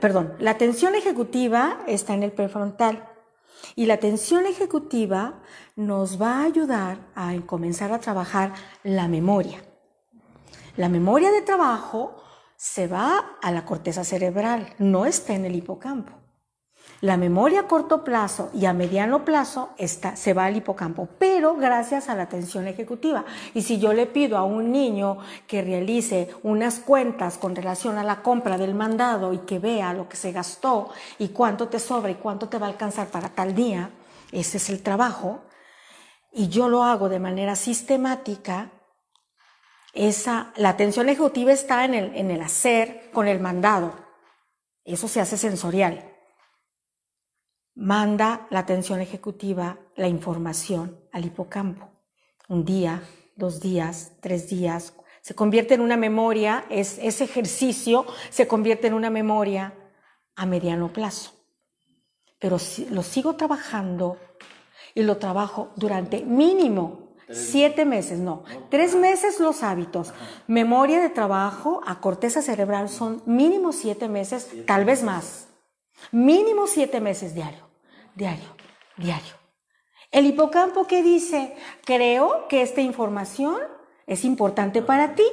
perdón, 0.00 0.34
la 0.38 0.52
atención 0.52 0.94
ejecutiva 0.94 1.84
está 1.86 2.14
en 2.14 2.22
el 2.22 2.32
prefrontal 2.32 3.08
y 3.74 3.86
la 3.86 3.94
atención 3.94 4.46
ejecutiva 4.46 5.42
nos 5.76 6.20
va 6.20 6.40
a 6.40 6.44
ayudar 6.44 6.98
a 7.14 7.34
comenzar 7.46 7.92
a 7.92 8.00
trabajar 8.00 8.54
la 8.82 9.06
memoria. 9.06 9.62
La 10.76 10.88
memoria 10.88 11.30
de 11.30 11.42
trabajo 11.42 12.22
se 12.56 12.86
va 12.86 13.36
a 13.42 13.52
la 13.52 13.64
corteza 13.64 14.02
cerebral, 14.02 14.74
no 14.78 15.06
está 15.06 15.34
en 15.34 15.44
el 15.44 15.54
hipocampo. 15.54 16.12
La 17.02 17.18
memoria 17.18 17.60
a 17.60 17.68
corto 17.68 18.04
plazo 18.04 18.50
y 18.54 18.64
a 18.64 18.72
mediano 18.72 19.26
plazo 19.26 19.68
está, 19.76 20.16
se 20.16 20.32
va 20.32 20.46
al 20.46 20.56
hipocampo, 20.56 21.08
pero 21.18 21.54
gracias 21.54 22.08
a 22.08 22.14
la 22.14 22.22
atención 22.22 22.66
ejecutiva. 22.66 23.26
Y 23.52 23.62
si 23.62 23.78
yo 23.78 23.92
le 23.92 24.06
pido 24.06 24.38
a 24.38 24.44
un 24.44 24.72
niño 24.72 25.18
que 25.46 25.60
realice 25.60 26.30
unas 26.42 26.78
cuentas 26.78 27.36
con 27.36 27.54
relación 27.54 27.98
a 27.98 28.02
la 28.02 28.22
compra 28.22 28.56
del 28.56 28.74
mandado 28.74 29.34
y 29.34 29.38
que 29.38 29.58
vea 29.58 29.92
lo 29.92 30.08
que 30.08 30.16
se 30.16 30.32
gastó 30.32 30.88
y 31.18 31.28
cuánto 31.28 31.68
te 31.68 31.80
sobra 31.80 32.10
y 32.10 32.14
cuánto 32.14 32.48
te 32.48 32.58
va 32.58 32.66
a 32.66 32.70
alcanzar 32.70 33.08
para 33.08 33.28
tal 33.28 33.54
día, 33.54 33.90
ese 34.32 34.56
es 34.56 34.70
el 34.70 34.82
trabajo, 34.82 35.42
y 36.32 36.48
yo 36.48 36.68
lo 36.70 36.82
hago 36.82 37.10
de 37.10 37.20
manera 37.20 37.56
sistemática, 37.56 38.70
esa, 39.92 40.52
la 40.56 40.70
atención 40.70 41.10
ejecutiva 41.10 41.52
está 41.52 41.84
en 41.84 41.92
el, 41.92 42.16
en 42.16 42.30
el 42.30 42.40
hacer 42.40 43.10
con 43.12 43.28
el 43.28 43.40
mandado. 43.40 43.94
Eso 44.84 45.08
se 45.08 45.20
hace 45.20 45.36
sensorial 45.36 46.15
manda 47.76 48.46
la 48.50 48.60
atención 48.60 49.00
ejecutiva 49.00 49.78
la 49.96 50.08
información 50.08 50.98
al 51.12 51.26
hipocampo. 51.26 51.90
Un 52.48 52.64
día, 52.64 53.02
dos 53.36 53.60
días, 53.60 54.12
tres 54.20 54.48
días, 54.48 54.94
se 55.20 55.34
convierte 55.34 55.74
en 55.74 55.82
una 55.82 55.96
memoria, 55.96 56.64
es, 56.70 56.98
ese 56.98 57.24
ejercicio 57.24 58.06
se 58.30 58.48
convierte 58.48 58.86
en 58.86 58.94
una 58.94 59.10
memoria 59.10 59.74
a 60.36 60.46
mediano 60.46 60.92
plazo. 60.92 61.32
Pero 62.38 62.58
si, 62.58 62.86
lo 62.86 63.02
sigo 63.02 63.36
trabajando 63.36 64.18
y 64.94 65.02
lo 65.02 65.18
trabajo 65.18 65.72
durante 65.76 66.22
mínimo 66.22 67.14
siete 67.28 67.84
meses, 67.84 68.20
no, 68.20 68.44
tres 68.70 68.94
meses 68.94 69.40
los 69.40 69.62
hábitos. 69.62 70.14
Memoria 70.46 71.00
de 71.00 71.10
trabajo 71.10 71.80
a 71.84 72.00
corteza 72.00 72.40
cerebral 72.40 72.88
son 72.88 73.22
mínimo 73.26 73.72
siete 73.72 74.08
meses, 74.08 74.48
tal 74.64 74.84
vez 74.84 75.02
más. 75.02 75.48
Mínimo 76.12 76.68
siete 76.68 77.00
meses 77.00 77.34
diario 77.34 77.65
diario, 78.16 78.48
diario. 78.96 79.34
El 80.10 80.26
hipocampo 80.26 80.86
que 80.86 81.02
dice, 81.02 81.54
creo 81.84 82.48
que 82.48 82.62
esta 82.62 82.80
información 82.80 83.56
es 84.06 84.24
importante 84.24 84.82
para 84.82 85.14
ti. 85.14 85.24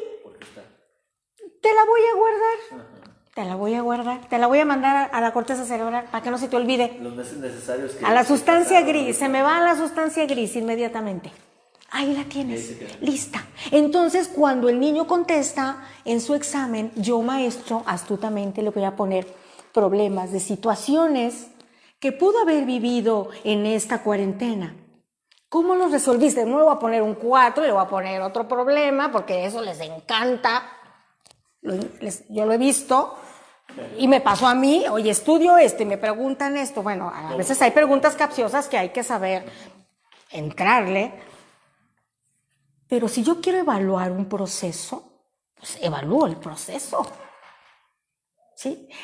Te 1.62 1.74
la 1.74 1.86
voy 1.86 2.02
a 2.12 2.16
guardar. 2.16 2.88
Te 3.34 3.46
la 3.46 3.56
voy 3.56 3.74
a 3.74 3.82
guardar. 3.82 4.28
Te 4.28 4.38
la 4.38 4.48
voy 4.48 4.60
a 4.60 4.66
mandar 4.66 5.10
a 5.12 5.22
la 5.22 5.32
corteza 5.32 5.66
cerebral 5.66 6.06
para 6.12 6.24
que 6.24 6.30
no 6.30 6.38
se 6.38 6.50
te 6.50 6.58
olvide. 6.58 6.98
Los 7.02 7.16
meses 7.16 7.38
necesarios 7.38 7.96
a 8.04 8.14
la 8.14 8.26
sustancia 8.26 8.82
gris. 8.82 9.18
Se 9.18 9.30
me 9.30 9.42
va 9.42 9.58
a 9.58 9.62
la 9.62 9.76
sustancia 9.78 10.26
gris 10.26 10.56
inmediatamente. 10.56 11.32
Ahí 11.90 12.14
la 12.16 12.24
tienes, 12.24 12.76
lista. 13.02 13.46
Entonces, 13.70 14.28
cuando 14.28 14.68
el 14.68 14.80
niño 14.80 15.06
contesta 15.06 15.88
en 16.06 16.22
su 16.22 16.34
examen, 16.34 16.92
yo 16.96 17.22
maestro 17.22 17.84
astutamente 17.86 18.64
le 18.64 18.72
voy 18.72 18.84
a 18.84 18.96
poner 18.96 19.28
problemas 19.72 20.32
de 20.32 20.40
situaciones 20.40 21.53
que 22.04 22.12
pudo 22.12 22.42
haber 22.42 22.66
vivido 22.66 23.30
en 23.46 23.66
esta 23.66 24.04
cuarentena. 24.04 24.76
¿Cómo 25.48 25.74
lo 25.74 25.88
resolviste? 25.88 26.46
No 26.46 26.58
le 26.58 26.66
voy 26.66 26.76
a 26.76 26.78
poner 26.78 27.02
un 27.02 27.16
4 27.16 27.64
y 27.64 27.68
le 27.68 27.72
voy 27.72 27.82
a 27.82 27.88
poner 27.88 28.22
otro 28.22 28.46
problema 28.46 29.10
porque 29.10 29.46
eso 29.46 29.62
les 29.62 29.80
encanta. 29.80 30.64
yo 31.62 32.46
lo 32.46 32.52
he 32.52 32.58
visto 32.58 33.16
y 33.98 34.10
me 34.10 34.20
pasó 34.20 34.48
a 34.48 34.54
mí, 34.54 34.84
oye, 34.92 35.12
estudio 35.12 35.58
este, 35.58 35.86
me 35.86 35.98
preguntan 35.98 36.58
esto. 36.58 36.84
Bueno, 36.84 37.10
a 37.10 37.38
veces 37.38 37.62
hay 37.62 37.72
preguntas 37.72 38.16
capciosas 38.16 38.68
que 38.68 38.78
hay 38.78 38.90
que 38.90 39.04
saber 39.04 39.46
entrarle. 40.30 41.14
Pero 42.90 43.08
si 43.08 43.24
yo 43.24 43.40
quiero 43.40 43.60
evaluar 43.60 44.12
un 44.12 44.26
proceso, 44.26 45.22
pues 45.56 45.78
evalúo 45.82 46.28
el 46.28 46.36
proceso. 46.36 47.08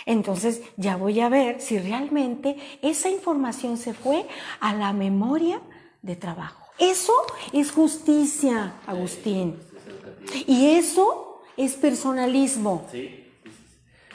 Entonces 0.06 0.62
ya 0.78 0.96
voy 0.96 1.20
a 1.20 1.30
ver 1.30 1.62
si 1.62 1.80
realmente 1.80 2.56
esa 2.82 3.10
información 3.10 3.78
se 3.78 3.94
fue 3.94 4.26
a 4.60 4.74
la 4.74 4.94
memoria 4.94 5.62
de 6.02 6.16
trabajo. 6.16 6.66
Eso 6.78 7.14
es 7.52 7.72
justicia, 7.72 8.74
Agustín. 8.88 9.60
Y 10.48 10.72
eso 10.78 11.42
es 11.58 11.74
personalismo. 11.74 12.88
Sí. 12.92 13.26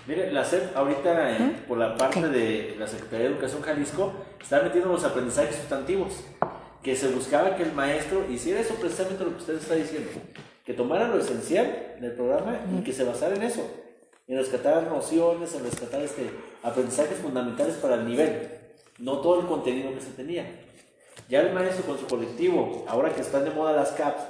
Mire, 0.06 0.32
la 0.32 0.44
SEP 0.44 0.76
ahorita, 0.76 1.38
¿Mm? 1.38 1.66
por 1.66 1.78
la 1.78 1.96
parte 1.96 2.28
de 2.28 2.76
la 2.78 2.86
Secretaría 2.86 3.26
de 3.26 3.32
Educación 3.32 3.62
Jalisco, 3.62 4.12
está 4.40 4.62
metiendo 4.62 4.90
los 4.90 5.04
aprendizajes 5.04 5.56
sustantivos, 5.56 6.12
que 6.82 6.94
se 6.94 7.08
buscaba 7.08 7.56
que 7.56 7.62
el 7.62 7.72
maestro 7.72 8.30
hiciera 8.30 8.60
eso 8.60 8.74
precisamente 8.74 9.24
lo 9.24 9.30
que 9.30 9.38
usted 9.38 9.56
está 9.56 9.74
diciendo, 9.74 10.10
que 10.64 10.74
tomara 10.74 11.08
lo 11.08 11.18
esencial 11.18 11.96
del 12.00 12.12
programa 12.12 12.58
y 12.78 12.82
que 12.82 12.92
se 12.92 13.04
basara 13.04 13.34
en 13.36 13.42
eso 13.42 13.83
en 14.26 14.38
rescatar 14.38 14.84
nociones, 14.88 15.54
en 15.54 15.64
rescatar 15.64 16.00
este, 16.02 16.30
aprendizajes 16.62 17.18
fundamentales 17.18 17.76
para 17.76 17.96
el 17.96 18.06
nivel, 18.06 18.48
no 18.98 19.20
todo 19.20 19.40
el 19.40 19.46
contenido 19.46 19.92
que 19.92 20.00
se 20.00 20.12
tenía. 20.12 20.46
Ya 21.28 21.40
el 21.40 21.52
maestro 21.52 21.84
con 21.84 21.98
su 21.98 22.06
colectivo, 22.06 22.84
ahora 22.88 23.14
que 23.14 23.20
están 23.20 23.44
de 23.44 23.50
moda 23.50 23.72
las 23.72 23.92
CAPS, 23.92 24.22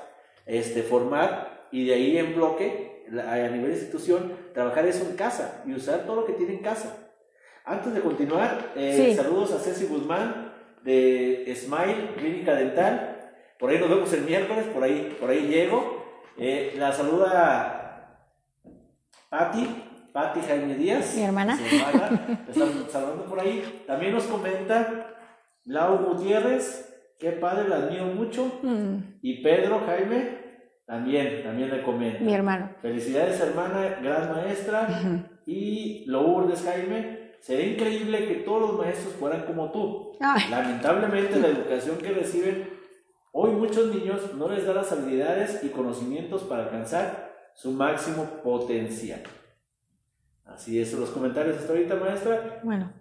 este, 0.46 0.82
formar 0.82 1.68
y 1.70 1.86
de 1.86 1.94
ahí 1.94 2.18
en 2.18 2.34
bloque, 2.34 3.04
a 3.08 3.36
nivel 3.48 3.70
de 3.70 3.78
institución, 3.78 4.32
trabajar 4.52 4.86
eso 4.86 5.04
en 5.04 5.16
casa 5.16 5.62
y 5.66 5.74
usar 5.74 6.04
todo 6.06 6.16
lo 6.16 6.24
que 6.24 6.32
tiene 6.32 6.54
en 6.54 6.60
casa. 6.60 6.96
Antes 7.64 7.94
de 7.94 8.00
continuar, 8.00 8.72
eh, 8.76 9.14
saludos 9.16 9.52
a 9.52 9.58
Ceci 9.58 9.86
Guzmán 9.86 10.52
de 10.82 11.52
Smile 11.56 12.10
Clínica 12.16 12.54
Dental. 12.54 13.32
Por 13.58 13.70
ahí 13.70 13.78
nos 13.78 13.88
vemos 13.88 14.12
el 14.12 14.22
miércoles, 14.22 14.66
por 14.66 14.82
ahí, 14.82 15.16
por 15.18 15.30
ahí 15.30 15.48
llego. 15.48 16.04
Eh, 16.36 16.74
la 16.76 16.92
saluda 16.92 17.83
Patti, 19.34 19.66
Patti 20.12 20.40
Jaime 20.46 20.76
Díaz. 20.76 21.16
Mi 21.16 21.22
hermana. 21.22 21.58
estamos 22.48 22.86
saludando 22.88 23.24
por 23.24 23.40
ahí. 23.40 23.82
También 23.84 24.12
nos 24.12 24.22
comenta 24.26 25.08
Lau 25.64 25.98
Gutiérrez, 25.98 27.16
qué 27.18 27.32
padre, 27.32 27.68
la 27.68 27.76
admiro 27.78 28.04
mucho. 28.04 28.60
Mm. 28.62 29.18
Y 29.22 29.42
Pedro 29.42 29.80
Jaime, 29.86 30.38
también, 30.86 31.42
también 31.42 31.68
le 31.70 31.82
comenta. 31.82 32.20
Mi 32.20 32.32
hermano. 32.32 32.76
Felicidades, 32.80 33.40
hermana, 33.40 33.98
gran 34.00 34.30
maestra. 34.30 34.86
Y 35.46 36.04
Lourdes 36.06 36.62
Jaime, 36.62 37.32
sería 37.40 37.72
increíble 37.72 38.28
que 38.28 38.34
todos 38.36 38.70
los 38.70 38.78
maestros 38.78 39.14
fueran 39.14 39.46
como 39.46 39.72
tú. 39.72 40.12
Lamentablemente, 40.48 41.40
la 41.40 41.48
educación 41.48 41.98
que 41.98 42.12
reciben 42.12 42.68
hoy 43.32 43.50
muchos 43.50 43.92
niños 43.92 44.32
no 44.36 44.48
les 44.48 44.64
da 44.64 44.74
las 44.74 44.92
habilidades 44.92 45.64
y 45.64 45.70
conocimientos 45.70 46.44
para 46.44 46.62
alcanzar 46.62 47.33
su 47.54 47.70
máximo 47.72 48.24
potencial. 48.42 49.22
Así 50.44 50.78
es, 50.80 50.92
los 50.92 51.10
comentarios 51.10 51.56
hasta 51.58 51.72
ahorita, 51.72 51.94
maestra. 51.96 52.60
Bueno. 52.62 52.92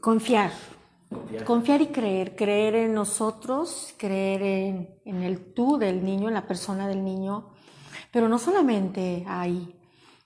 Confiar. 0.00 0.50
Confiar. 1.08 1.44
Confiar 1.44 1.82
y 1.82 1.86
creer, 1.88 2.36
creer 2.36 2.74
en 2.76 2.94
nosotros, 2.94 3.94
creer 3.98 4.42
en, 4.42 5.00
en 5.04 5.22
el 5.22 5.52
tú 5.54 5.76
del 5.76 6.04
niño, 6.04 6.28
en 6.28 6.34
la 6.34 6.46
persona 6.46 6.86
del 6.88 7.04
niño, 7.04 7.50
pero 8.12 8.28
no 8.28 8.38
solamente 8.38 9.24
ahí, 9.26 9.76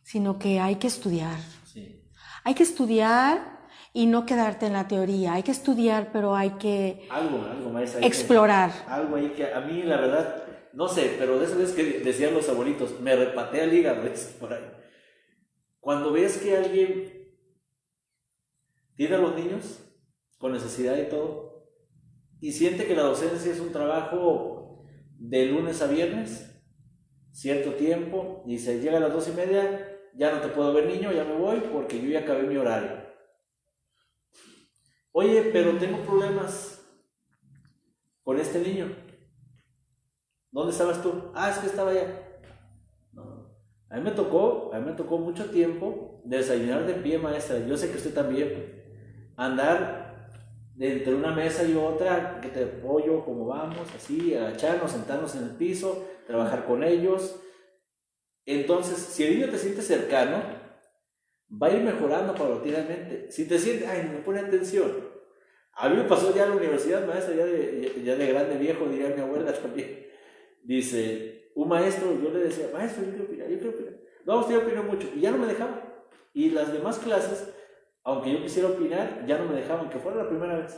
sino 0.03 0.39
que 0.39 0.61
hay 0.61 0.77
que 0.77 0.87
estudiar. 0.87 1.39
Sí. 1.65 2.05
Hay 2.45 2.55
que 2.55 2.63
estudiar 2.63 3.67
y 3.95 4.07
no 4.07 4.27
quedarte 4.27 4.67
en 4.67 4.75
la 4.75 4.87
teoría, 4.87 5.35
hay 5.35 5.43
que 5.43 5.53
estudiar, 5.53 6.11
pero 6.13 6.35
hay 6.37 6.51
que 6.51 7.09
Algo, 7.11 7.45
algo, 7.45 7.71
maestra. 7.71 7.99
hay 7.99 8.03
que- 8.03 8.07
explorar. 8.09 8.71
algo 8.89 9.17
ahí 9.17 9.31
que 9.31 9.53
a 9.55 9.61
mí, 9.61 9.83
la 9.85 9.97
verdad, 9.97 10.44
no 10.75 10.89
sé, 10.89 11.17
pero 11.19 11.39
de 11.39 11.47
esas 11.47 11.59
veces 11.59 11.75
que 11.75 12.01
decían 12.01 12.35
los 12.35 12.49
abuelitos, 12.49 13.01
me 13.01 13.15
repatea 13.15 13.65
el 13.65 13.75
hígado, 13.75 14.07
es 14.13 14.37
por 14.39 14.53
ahí. 14.53 14.65
Cuando 15.81 16.13
ves 16.13 16.39
que 16.39 16.57
alguien 16.57 17.29
tiene 18.97 19.15
a 19.17 19.19
los 19.19 19.35
niños 19.35 19.81
con 20.39 20.53
necesidad 20.53 20.99
y 20.99 21.09
todo, 21.09 21.69
y 22.41 22.53
siente 22.53 22.87
que 22.87 22.97
la 22.97 23.03
docencia 23.03 23.53
es 23.53 23.61
un 23.61 23.73
trabajo 23.73 24.85
de 25.19 25.47
lunes 25.47 25.81
a 25.81 25.87
viernes, 25.87 26.51
cierto 27.33 27.75
tiempo, 27.75 28.45
y 28.47 28.59
se 28.59 28.81
llega 28.81 28.99
a 28.99 29.01
las 29.01 29.13
dos 29.13 29.29
y 29.29 29.33
media, 29.33 29.99
ya 30.15 30.33
no 30.33 30.41
te 30.41 30.49
puedo 30.49 30.73
ver 30.73 30.87
niño, 30.87 31.13
ya 31.13 31.25
me 31.25 31.37
voy 31.37 31.61
porque 31.73 32.01
yo 32.01 32.09
ya 32.09 32.21
acabé 32.21 32.43
mi 32.43 32.57
horario. 32.57 33.05
Oye, 35.13 35.51
pero 35.53 35.77
tengo 35.79 36.03
problemas 36.03 36.85
con 38.23 38.39
este 38.39 38.59
niño. 38.59 39.04
¿Dónde 40.55 40.71
estabas 40.71 41.03
tú? 41.03 41.33
Ah, 41.35 41.51
es 41.51 41.59
que 41.59 41.67
estaba 41.67 41.91
allá. 41.91 42.07
No. 43.13 43.51
A 43.91 43.97
mí 43.97 44.03
me 44.03 44.13
tocó, 44.13 44.71
a 44.73 44.79
mí 44.79 44.87
me 44.87 44.97
tocó 44.97 45.19
mucho 45.19 45.51
tiempo 45.51 46.23
desayunar 46.25 46.87
de 46.87 46.95
pie, 46.95 47.19
maestra. 47.19 47.59
Yo 47.67 47.77
sé 47.77 47.91
que 47.91 47.97
usted 47.97 48.15
también. 48.15 48.85
Andar 49.37 50.31
entre 50.79 51.13
una 51.13 51.33
mesa 51.33 51.65
y 51.65 51.75
otra, 51.75 52.39
que 52.41 52.51
te 52.51 52.63
apoyo, 52.63 53.25
como 53.25 53.47
vamos, 53.47 53.89
así, 53.97 54.33
agacharnos, 54.37 54.93
sentarnos 54.93 55.35
en 55.35 55.43
el 55.43 55.51
piso, 55.57 56.07
trabajar 56.25 56.67
con 56.67 56.85
ellos. 56.85 57.41
Entonces, 58.47 58.97
si 58.97 59.25
el 59.25 59.35
niño 59.35 59.51
te 59.51 59.59
siente 59.59 59.83
cercano, 59.83 60.41
va 61.51 61.67
a 61.67 61.73
ir 61.73 61.83
mejorando 61.83 62.33
paulatinamente. 62.33 63.29
Si 63.33 63.49
te 63.49 63.59
siente, 63.59 63.89
ay, 63.89 64.09
me 64.09 64.21
pone 64.21 64.39
atención. 64.39 64.93
A 65.73 65.89
mí 65.89 65.97
me 65.97 66.05
pasó 66.05 66.33
ya 66.33 66.45
en 66.45 66.51
la 66.51 66.57
universidad, 66.57 67.05
maestra, 67.05 67.35
ya 67.35 67.45
de, 67.45 68.03
ya 68.05 68.15
de 68.15 68.27
grande 68.29 68.57
viejo, 68.57 68.87
diría 68.87 69.09
mi 69.09 69.21
abuela 69.21 69.53
también. 69.61 70.05
Dice, 70.65 71.51
un 71.55 71.69
maestro, 71.69 72.19
yo 72.21 72.31
le 72.31 72.41
decía, 72.41 72.71
maestro, 72.73 73.05
yo 73.05 73.11
quiero 73.11 73.25
opinar, 73.25 73.49
yo 73.49 73.59
quiero 73.59 73.71
opinar. 73.71 73.95
No, 74.25 74.41
usted 74.41 74.57
opinó 74.57 74.83
mucho. 74.83 75.09
Y 75.15 75.21
ya 75.21 75.31
no 75.31 75.39
me 75.39 75.47
dejaba. 75.47 75.83
Y 76.33 76.51
las 76.51 76.73
demás 76.73 76.99
clases, 76.99 77.49
aunque 78.03 78.33
yo 78.33 78.43
quisiera 78.43 78.69
opinar, 78.69 79.25
ya 79.27 79.39
no 79.39 79.49
me 79.49 79.57
dejaban, 79.57 79.91
que 79.91 79.99
fuera 79.99 80.23
la 80.23 80.29
primera 80.29 80.57
vez. 80.57 80.75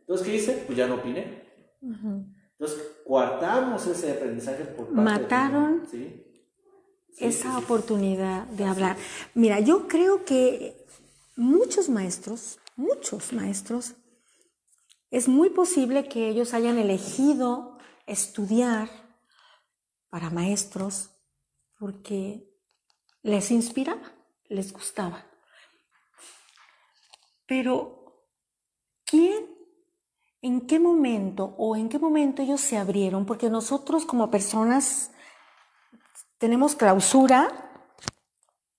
Entonces, 0.00 0.26
¿qué 0.26 0.34
hice? 0.34 0.62
Pues 0.66 0.78
ya 0.78 0.86
no 0.86 0.94
opiné. 0.94 1.42
Entonces, 1.82 3.02
coartamos 3.04 3.86
ese 3.86 4.12
aprendizaje 4.12 4.64
por 4.64 4.86
parte 4.86 5.00
Mataron 5.00 5.72
niño. 5.72 5.86
Sí. 5.90 6.20
Sí, 7.10 7.26
esa 7.26 7.52
sí. 7.52 7.64
oportunidad 7.64 8.46
de 8.46 8.64
hablar. 8.64 8.96
Mira, 9.34 9.60
yo 9.60 9.86
creo 9.86 10.24
que 10.24 10.84
muchos 11.36 11.88
maestros, 11.88 12.58
muchos 12.76 13.32
maestros, 13.32 13.94
es 15.10 15.28
muy 15.28 15.50
posible 15.50 16.08
que 16.08 16.28
ellos 16.28 16.54
hayan 16.54 16.76
elegido 16.76 17.78
estudiar 18.06 18.88
para 20.14 20.30
maestros 20.30 21.10
porque 21.76 22.48
les 23.22 23.50
inspiraba, 23.50 24.12
les 24.48 24.72
gustaba. 24.72 25.26
Pero, 27.48 28.22
¿quién, 29.04 29.44
en 30.40 30.68
qué 30.68 30.78
momento 30.78 31.56
o 31.58 31.74
en 31.74 31.88
qué 31.88 31.98
momento 31.98 32.42
ellos 32.42 32.60
se 32.60 32.76
abrieron? 32.76 33.26
Porque 33.26 33.50
nosotros 33.50 34.06
como 34.06 34.30
personas 34.30 35.10
tenemos 36.38 36.76
clausura, 36.76 37.82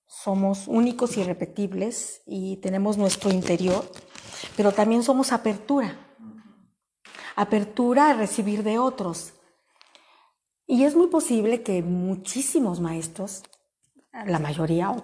somos 0.06 0.66
únicos 0.66 1.18
y 1.18 1.20
irrepetibles 1.20 2.22
y 2.24 2.56
tenemos 2.62 2.96
nuestro 2.96 3.30
interior, 3.30 3.84
pero 4.56 4.72
también 4.72 5.02
somos 5.02 5.32
apertura, 5.32 6.16
apertura 7.36 8.08
a 8.08 8.14
recibir 8.14 8.62
de 8.62 8.78
otros. 8.78 9.34
Y 10.66 10.84
es 10.84 10.96
muy 10.96 11.06
posible 11.08 11.62
que 11.62 11.82
muchísimos 11.82 12.80
maestros, 12.80 13.42
la 14.26 14.38
mayoría, 14.38 14.94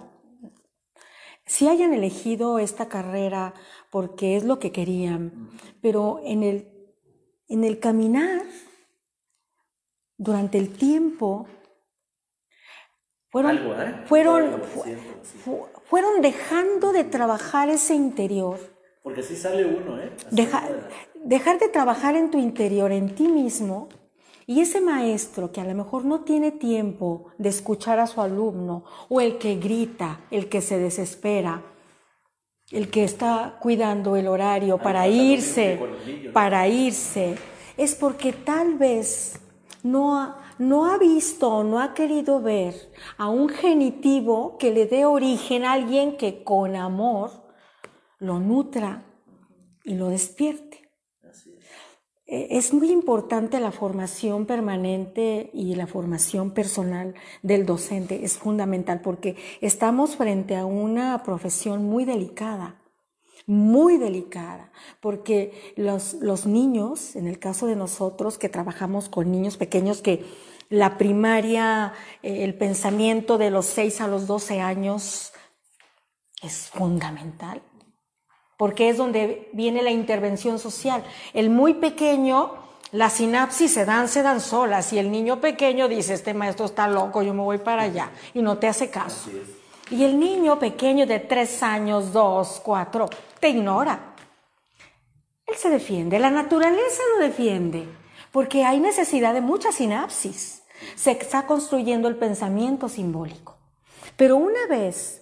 sí 1.45 1.67
hayan 1.67 1.93
elegido 1.93 2.59
esta 2.59 2.87
carrera 2.89 3.53
porque 3.91 4.35
es 4.35 4.43
lo 4.43 4.59
que 4.59 4.71
querían, 4.71 5.49
pero 5.81 6.19
en 6.23 6.43
el, 6.43 6.67
en 7.47 7.63
el 7.63 7.79
caminar, 7.79 8.41
durante 10.17 10.57
el 10.57 10.69
tiempo, 10.73 11.47
fueron, 13.29 13.51
Algo, 13.57 13.73
¿eh? 13.73 14.03
fueron, 14.05 14.61
fu- 14.63 14.83
sí. 14.83 15.49
fueron 15.85 16.21
dejando 16.21 16.91
de 16.91 17.03
trabajar 17.03 17.69
ese 17.69 17.95
interior, 17.95 18.59
Porque 19.01 19.19
así 19.21 19.35
sale 19.35 19.65
uno, 19.65 19.99
¿eh? 19.99 20.11
Deja- 20.31 20.63
dejar 21.15 21.59
de 21.59 21.67
trabajar 21.67 22.15
en 22.15 22.31
tu 22.31 22.37
interior, 22.37 22.91
en 22.91 23.15
ti 23.15 23.27
mismo, 23.27 23.89
y 24.45 24.61
ese 24.61 24.81
maestro 24.81 25.51
que 25.51 25.61
a 25.61 25.65
lo 25.65 25.73
mejor 25.73 26.05
no 26.05 26.21
tiene 26.21 26.51
tiempo 26.51 27.27
de 27.37 27.49
escuchar 27.49 27.99
a 27.99 28.07
su 28.07 28.21
alumno, 28.21 28.83
o 29.09 29.21
el 29.21 29.37
que 29.37 29.55
grita, 29.55 30.21
el 30.31 30.49
que 30.49 30.61
se 30.61 30.77
desespera, 30.77 31.63
el 32.71 32.89
que 32.89 33.03
está 33.03 33.57
cuidando 33.61 34.15
el 34.15 34.27
horario 34.27 34.77
para 34.77 35.07
irse, 35.07 35.79
para 36.33 36.67
irse, 36.67 37.35
es 37.77 37.95
porque 37.95 38.33
tal 38.33 38.75
vez 38.77 39.39
no 39.83 40.17
ha, 40.17 40.37
no 40.57 40.85
ha 40.85 40.97
visto 40.97 41.49
o 41.49 41.63
no 41.63 41.79
ha 41.79 41.93
querido 41.93 42.41
ver 42.41 42.91
a 43.17 43.29
un 43.29 43.49
genitivo 43.49 44.57
que 44.57 44.71
le 44.71 44.85
dé 44.85 45.05
origen 45.05 45.65
a 45.65 45.73
alguien 45.73 46.17
que 46.17 46.43
con 46.43 46.75
amor 46.75 47.31
lo 48.19 48.39
nutra 48.39 49.03
y 49.83 49.95
lo 49.95 50.07
despierte. 50.07 50.72
Eh, 52.33 52.47
Es 52.57 52.73
muy 52.73 52.91
importante 52.91 53.59
la 53.59 53.71
formación 53.71 54.47
permanente 54.47 55.51
y 55.53 55.75
la 55.75 55.85
formación 55.85 56.49
personal 56.51 57.13
del 57.43 57.63
docente. 57.67 58.25
Es 58.25 58.37
fundamental 58.39 59.01
porque 59.01 59.35
estamos 59.61 60.15
frente 60.15 60.55
a 60.55 60.65
una 60.65 61.21
profesión 61.21 61.85
muy 61.85 62.05
delicada, 62.05 62.81
muy 63.45 63.97
delicada, 63.97 64.71
porque 64.99 65.73
los, 65.75 66.15
los 66.15 66.47
niños, 66.47 67.15
en 67.15 67.27
el 67.27 67.37
caso 67.37 67.67
de 67.67 67.75
nosotros 67.75 68.39
que 68.39 68.49
trabajamos 68.49 69.09
con 69.09 69.31
niños 69.31 69.57
pequeños, 69.57 70.01
que 70.01 70.25
la 70.69 70.97
primaria, 70.97 71.93
eh, 72.23 72.43
el 72.43 72.55
pensamiento 72.55 73.37
de 73.37 73.51
los 73.51 73.67
6 73.67 74.01
a 74.01 74.07
los 74.07 74.25
12 74.25 74.59
años 74.59 75.33
es 76.41 76.69
fundamental 76.69 77.61
porque 78.63 78.87
es 78.87 78.95
donde 78.95 79.49
viene 79.51 79.83
la 79.83 79.91
intervención 79.91 80.57
social. 80.57 81.03
El 81.33 81.49
muy 81.49 81.73
pequeño, 81.73 82.53
las 82.93 83.11
sinapsis 83.11 83.73
se 83.73 83.83
dan, 83.83 84.07
se 84.07 84.23
dan 84.23 84.39
solas, 84.39 84.93
y 84.93 84.99
el 84.99 85.11
niño 85.11 85.41
pequeño 85.41 85.89
dice, 85.89 86.13
este 86.13 86.33
maestro 86.33 86.67
está 86.67 86.87
loco, 86.87 87.23
yo 87.23 87.33
me 87.33 87.41
voy 87.41 87.57
para 87.57 87.81
allá, 87.81 88.11
y 88.33 88.41
no 88.41 88.59
te 88.59 88.69
hace 88.69 88.89
caso. 88.89 89.29
Y 89.89 90.05
el 90.05 90.17
niño 90.17 90.59
pequeño 90.59 91.05
de 91.05 91.19
tres 91.19 91.61
años, 91.61 92.13
dos, 92.13 92.61
cuatro, 92.63 93.09
te 93.41 93.49
ignora. 93.49 94.15
Él 95.45 95.55
se 95.57 95.69
defiende, 95.69 96.17
la 96.17 96.29
naturaleza 96.29 97.01
lo 97.17 97.25
defiende, 97.25 97.85
porque 98.31 98.63
hay 98.63 98.79
necesidad 98.79 99.33
de 99.33 99.41
mucha 99.41 99.73
sinapsis. 99.73 100.63
Se 100.95 101.11
está 101.11 101.45
construyendo 101.45 102.07
el 102.07 102.15
pensamiento 102.15 102.87
simbólico. 102.87 103.57
Pero 104.15 104.37
una 104.37 104.67
vez 104.69 105.21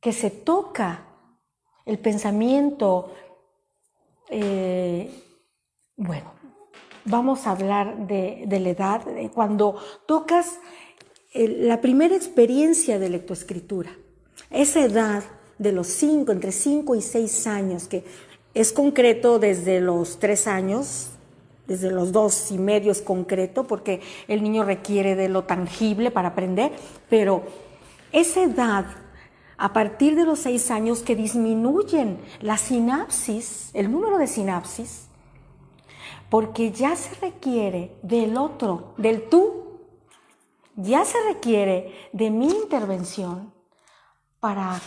que 0.00 0.12
se 0.12 0.30
toca 0.32 1.06
el 1.86 1.98
pensamiento, 1.98 3.14
eh, 4.28 5.08
bueno, 5.96 6.32
vamos 7.04 7.46
a 7.46 7.52
hablar 7.52 8.06
de, 8.06 8.44
de 8.46 8.60
la 8.60 8.68
edad, 8.70 9.02
cuando 9.32 9.76
tocas 10.04 10.58
eh, 11.32 11.48
la 11.48 11.80
primera 11.80 12.16
experiencia 12.16 12.98
de 12.98 13.08
lectoescritura, 13.08 13.92
esa 14.50 14.84
edad 14.84 15.22
de 15.58 15.72
los 15.72 15.86
cinco, 15.86 16.32
entre 16.32 16.52
5 16.52 16.96
y 16.96 17.02
6 17.02 17.46
años, 17.46 17.88
que 17.88 18.04
es 18.52 18.72
concreto 18.72 19.38
desde 19.38 19.80
los 19.80 20.18
3 20.18 20.46
años, 20.48 21.10
desde 21.66 21.90
los 21.90 22.12
dos 22.12 22.50
y 22.50 22.58
medio 22.58 22.92
es 22.92 23.02
concreto, 23.02 23.64
porque 23.64 24.00
el 24.28 24.42
niño 24.42 24.64
requiere 24.64 25.16
de 25.16 25.28
lo 25.28 25.44
tangible 25.44 26.10
para 26.10 26.28
aprender, 26.28 26.72
pero 27.08 27.42
esa 28.12 28.42
edad 28.42 28.86
a 29.58 29.72
partir 29.72 30.16
de 30.16 30.24
los 30.24 30.40
seis 30.40 30.70
años 30.70 31.02
que 31.02 31.16
disminuyen 31.16 32.20
la 32.40 32.58
sinapsis, 32.58 33.70
el 33.74 33.90
número 33.90 34.18
de 34.18 34.26
sinapsis, 34.26 35.08
porque 36.28 36.72
ya 36.72 36.96
se 36.96 37.14
requiere 37.16 37.96
del 38.02 38.36
otro, 38.36 38.94
del 38.98 39.28
tú, 39.28 39.66
ya 40.76 41.04
se 41.04 41.16
requiere 41.22 42.10
de 42.12 42.30
mi 42.30 42.48
intervención 42.48 43.52
para 44.40 44.80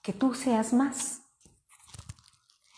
que 0.00 0.12
tú 0.12 0.34
seas 0.34 0.72
más. 0.72 1.20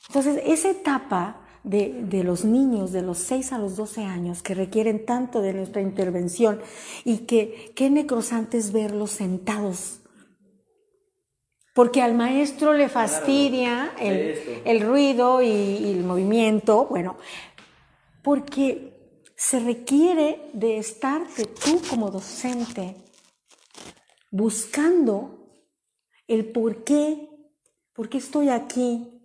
Entonces, 0.09 0.43
esa 0.45 0.71
etapa 0.71 1.43
de, 1.63 2.03
de, 2.05 2.25
los 2.25 2.45
niños 2.45 2.93
de 2.93 3.03
los 3.03 3.19
6 3.19 3.53
a 3.53 3.59
los 3.59 3.77
12 3.77 4.05
años 4.05 4.43
que 4.43 4.55
requieren 4.55 5.05
tanto 5.05 5.43
de 5.43 5.53
nuestra 5.53 5.83
intervención 5.83 6.61
y 7.05 7.19
que 7.19 7.73
qué 7.75 7.91
necrosante 7.91 8.57
es 8.57 8.73
verlos 8.73 9.11
sentados. 9.11 10.01
Porque 11.77 12.03
al 12.03 12.15
maestro 12.15 12.73
le 12.73 12.89
fastidia 12.89 13.93
el, 14.01 14.63
el 14.65 14.81
ruido 14.81 15.43
y, 15.43 15.47
y 15.47 15.93
el 15.93 16.03
movimiento, 16.03 16.87
bueno, 16.87 17.19
porque 18.23 18.97
se 19.37 19.61
requiere 19.61 20.51
de 20.55 20.79
estarte 20.79 21.45
tú 21.45 21.81
como 21.89 22.11
docente 22.11 22.97
buscando 24.31 25.53
el 26.27 26.51
por 26.51 26.83
qué, 26.83 27.29
por 27.93 28.09
qué 28.09 28.19
estoy 28.19 28.49
aquí, 28.49 29.21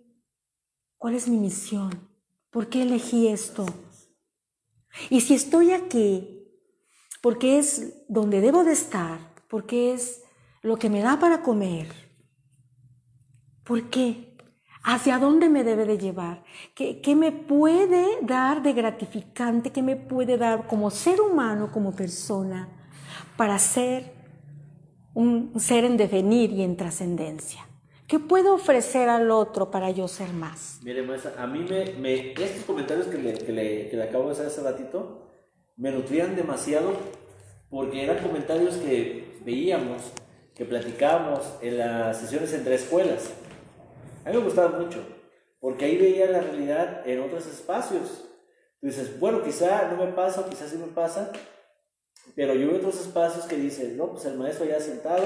cuál 0.98 1.14
es 1.14 1.28
mi 1.28 1.38
misión. 1.38 2.12
¿Por 2.50 2.68
qué 2.68 2.82
elegí 2.82 3.28
esto? 3.28 3.64
Y 5.08 5.22
si 5.22 5.34
estoy 5.34 5.72
aquí, 5.72 6.46
porque 7.22 7.58
es 7.58 8.04
donde 8.08 8.42
debo 8.42 8.62
de 8.62 8.72
estar, 8.72 9.20
porque 9.48 9.94
es 9.94 10.22
lo 10.60 10.76
que 10.76 10.90
me 10.90 11.00
da 11.00 11.18
para 11.18 11.42
comer, 11.42 12.01
¿por 13.64 13.90
qué? 13.90 14.36
¿Hacia 14.84 15.18
dónde 15.18 15.48
me 15.48 15.62
debe 15.62 15.84
de 15.84 15.98
llevar? 15.98 16.42
¿Qué, 16.74 17.00
¿Qué, 17.00 17.14
me 17.14 17.30
puede 17.30 18.18
dar 18.22 18.62
de 18.62 18.72
gratificante? 18.72 19.70
¿Qué 19.70 19.82
me 19.82 19.96
puede 19.96 20.36
dar 20.36 20.66
como 20.66 20.90
ser 20.90 21.20
humano, 21.20 21.70
como 21.70 21.94
persona, 21.94 22.68
para 23.36 23.58
ser 23.58 24.12
un 25.14 25.52
ser 25.60 25.84
en 25.84 25.96
devenir 25.96 26.50
y 26.50 26.62
en 26.62 26.76
trascendencia? 26.76 27.68
¿Qué 28.08 28.18
puedo 28.18 28.54
ofrecer 28.54 29.08
al 29.08 29.30
otro 29.30 29.70
para 29.70 29.90
yo 29.90 30.08
ser 30.08 30.32
más? 30.32 30.80
Mire, 30.82 31.02
maestra, 31.02 31.34
a 31.38 31.46
mí 31.46 31.64
me, 32.00 32.32
estos 32.32 32.64
comentarios 32.66 33.06
que 33.06 33.18
le, 33.18 33.34
que, 33.34 33.52
le, 33.52 33.88
que 33.88 33.96
le 33.96 34.02
acabo 34.02 34.26
de 34.26 34.32
hacer 34.32 34.46
hace 34.46 34.62
ratito 34.62 35.30
me 35.76 35.90
nutrían 35.90 36.36
demasiado 36.36 36.92
porque 37.70 38.04
eran 38.04 38.18
comentarios 38.18 38.76
que 38.76 39.38
veíamos, 39.46 40.02
que 40.54 40.66
platicábamos 40.66 41.40
en 41.62 41.78
las 41.78 42.20
sesiones 42.20 42.52
entre 42.52 42.74
escuelas. 42.74 43.30
A 44.24 44.30
mí 44.30 44.36
me 44.36 44.44
gustaba 44.44 44.78
mucho 44.78 45.00
porque 45.62 45.84
ahí 45.84 45.96
veía 45.96 46.28
la 46.28 46.40
realidad 46.40 47.08
en 47.08 47.20
otros 47.20 47.46
espacios. 47.46 48.24
Tú 48.80 48.88
dices, 48.88 49.18
bueno, 49.20 49.44
quizá 49.44 49.92
no 49.92 50.04
me 50.04 50.10
pasa, 50.12 50.44
quizás 50.48 50.70
sí 50.70 50.76
me 50.76 50.88
pasa, 50.88 51.30
pero 52.34 52.54
yo 52.54 52.66
veo 52.66 52.78
otros 52.78 53.00
espacios 53.00 53.46
que 53.46 53.56
dicen, 53.56 53.96
no, 53.96 54.10
pues 54.10 54.24
el 54.24 54.36
maestro 54.36 54.66
ya 54.66 54.80
sentado 54.80 55.24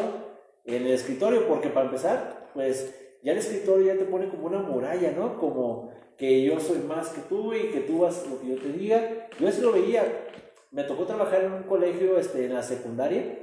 en 0.64 0.82
el 0.82 0.92
escritorio, 0.92 1.48
porque 1.48 1.70
para 1.70 1.86
empezar, 1.86 2.50
pues 2.52 2.94
ya 3.22 3.32
el 3.32 3.38
escritor 3.38 3.82
ya 3.82 3.96
te 3.96 4.04
pone 4.04 4.28
como 4.28 4.46
una 4.46 4.58
muralla, 4.58 5.10
¿no? 5.12 5.38
Como 5.38 5.90
que 6.18 6.42
yo 6.42 6.60
soy 6.60 6.78
más 6.78 7.08
que 7.08 7.22
tú 7.22 7.54
y 7.54 7.70
que 7.70 7.80
tú 7.80 8.00
vas 8.00 8.26
lo 8.28 8.38
que 8.38 8.48
yo 8.48 8.56
te 8.56 8.72
diga. 8.72 9.28
Yo 9.38 9.48
eso 9.48 9.62
lo 9.62 9.72
veía. 9.72 10.26
Me 10.70 10.84
tocó 10.84 11.06
trabajar 11.06 11.44
en 11.44 11.52
un 11.52 11.62
colegio 11.62 12.18
este, 12.18 12.44
en 12.44 12.52
la 12.52 12.62
secundaria. 12.62 13.38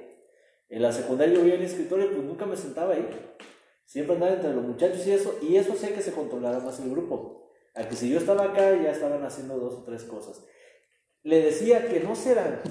En 0.70 0.82
la 0.82 0.92
secundaria 0.92 1.34
yo 1.34 1.42
veía 1.42 1.56
el 1.56 1.64
escritorio, 1.64 2.12
pues 2.12 2.24
nunca 2.24 2.46
me 2.46 2.56
sentaba 2.56 2.94
ahí. 2.94 3.08
Siempre 3.86 4.16
andaba 4.16 4.34
entre 4.34 4.54
los 4.54 4.64
muchachos 4.64 5.06
y 5.06 5.12
eso, 5.12 5.38
y 5.42 5.56
eso 5.58 5.74
hacía 5.74 5.94
que 5.94 6.02
se 6.02 6.14
controlara 6.14 6.60
más 6.60 6.80
el 6.80 6.90
grupo. 6.90 7.52
A 7.76 7.90
si 7.92 8.10
yo 8.10 8.20
estaba 8.20 8.46
acá, 8.46 8.76
ya 8.82 8.92
estaban 8.92 9.24
haciendo 9.24 9.58
dos 9.58 9.74
o 9.74 9.84
tres 9.84 10.04
cosas. 10.04 10.44
Le 11.24 11.42
decía 11.42 11.88
que 11.88 12.00
no 12.02 12.16
serán, 12.16 12.62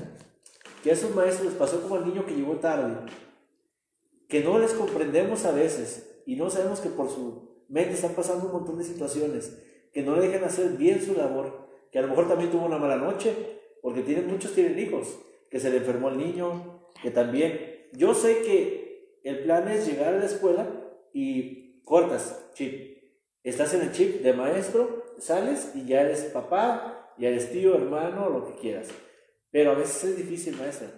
que 0.83 0.91
a 0.91 0.93
esos 0.93 1.15
maestros 1.15 1.47
les 1.47 1.55
pasó 1.55 1.81
como 1.83 1.97
al 1.97 2.07
niño 2.07 2.25
que 2.25 2.35
llegó 2.35 2.57
tarde, 2.57 3.11
que 4.29 4.43
no 4.43 4.59
les 4.59 4.73
comprendemos 4.73 5.45
a 5.45 5.53
veces, 5.53 6.23
y 6.27 6.37
no 6.37 6.51
sabemos 6.51 6.81
que 6.81 6.89
por 6.89 7.09
su 7.09 7.65
mente 7.69 7.95
están 7.95 8.15
pasando 8.15 8.47
un 8.47 8.53
montón 8.53 8.79
de 8.79 8.85
situaciones, 8.85 9.59
que 9.93 10.03
no 10.03 10.17
le 10.17 10.29
dejan 10.29 10.45
hacer 10.45 10.71
bien 10.77 11.03
su 11.03 11.15
labor, 11.15 11.69
que 11.91 11.99
a 11.99 12.03
lo 12.03 12.09
mejor 12.09 12.29
también 12.29 12.51
tuvo 12.51 12.67
una 12.67 12.79
mala 12.79 12.97
noche, 12.97 13.35
porque 13.81 14.03
tienen, 14.03 14.29
muchos 14.29 14.55
tienen 14.55 14.79
hijos, 14.79 15.19
que 15.51 15.59
se 15.59 15.71
le 15.71 15.79
enfermó 15.79 16.09
el 16.09 16.19
niño, 16.19 16.89
que 17.03 17.11
también. 17.11 17.89
Yo 17.93 18.15
sé 18.15 18.43
que 18.43 19.19
el 19.25 19.41
plan 19.41 19.69
es 19.69 19.87
llegar 19.87 20.15
a 20.15 20.19
la 20.19 20.27
escuela 20.27 20.82
y 21.13 21.83
cortas 21.85 22.51
chip. 22.55 22.93
Estás 23.43 23.75
en 23.75 23.83
el 23.83 23.93
chip 23.93 24.23
de 24.23 24.33
maestro, 24.33 25.05
sales 25.19 25.73
y 25.75 25.85
ya 25.85 26.03
eres 26.03 26.23
papá, 26.25 27.13
ya 27.19 27.29
eres 27.29 27.51
tío, 27.53 27.75
hermano, 27.75 28.31
lo 28.31 28.47
que 28.47 28.61
quieras. 28.61 28.89
Pero 29.51 29.73
a 29.73 29.75
veces 29.75 30.05
es 30.05 30.17
difícil, 30.17 30.57
maestra. 30.57 30.89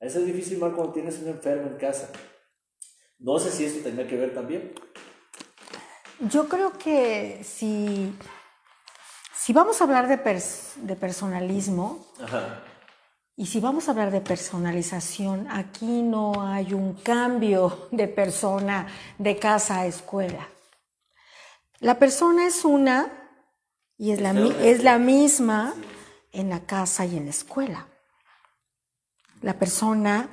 A 0.00 0.04
veces 0.04 0.22
es 0.22 0.26
difícil 0.26 0.58
más 0.58 0.74
cuando 0.74 0.92
tienes 0.92 1.18
un 1.20 1.28
enfermo 1.28 1.68
en 1.68 1.76
casa. 1.76 2.10
No 3.18 3.38
sé 3.38 3.50
si 3.50 3.64
eso 3.64 3.80
tendría 3.82 4.08
que 4.08 4.16
ver 4.16 4.34
también. 4.34 4.74
Yo 6.20 6.48
creo 6.48 6.72
que 6.72 7.40
si, 7.42 8.12
si 9.34 9.52
vamos 9.52 9.80
a 9.80 9.84
hablar 9.84 10.08
de, 10.08 10.16
de 10.16 10.96
personalismo 10.96 12.06
y 13.36 13.46
si 13.46 13.58
vamos 13.58 13.88
a 13.88 13.90
hablar 13.90 14.12
de 14.12 14.20
personalización, 14.20 15.48
aquí 15.50 16.02
no 16.02 16.46
hay 16.46 16.72
un 16.72 16.94
cambio 16.94 17.88
de 17.90 18.06
persona 18.06 18.86
de 19.18 19.38
casa 19.38 19.80
a 19.80 19.86
escuela. 19.86 20.48
La 21.80 21.98
persona 21.98 22.46
es 22.46 22.64
una 22.64 23.10
y 23.98 24.12
es 24.12 24.20
la, 24.20 24.30
es 24.30 24.84
la 24.84 24.98
misma 24.98 25.74
en 26.30 26.48
la 26.48 26.60
casa 26.60 27.06
y 27.06 27.16
en 27.16 27.24
la 27.24 27.30
escuela. 27.30 27.88
La 29.42 29.58
persona 29.58 30.28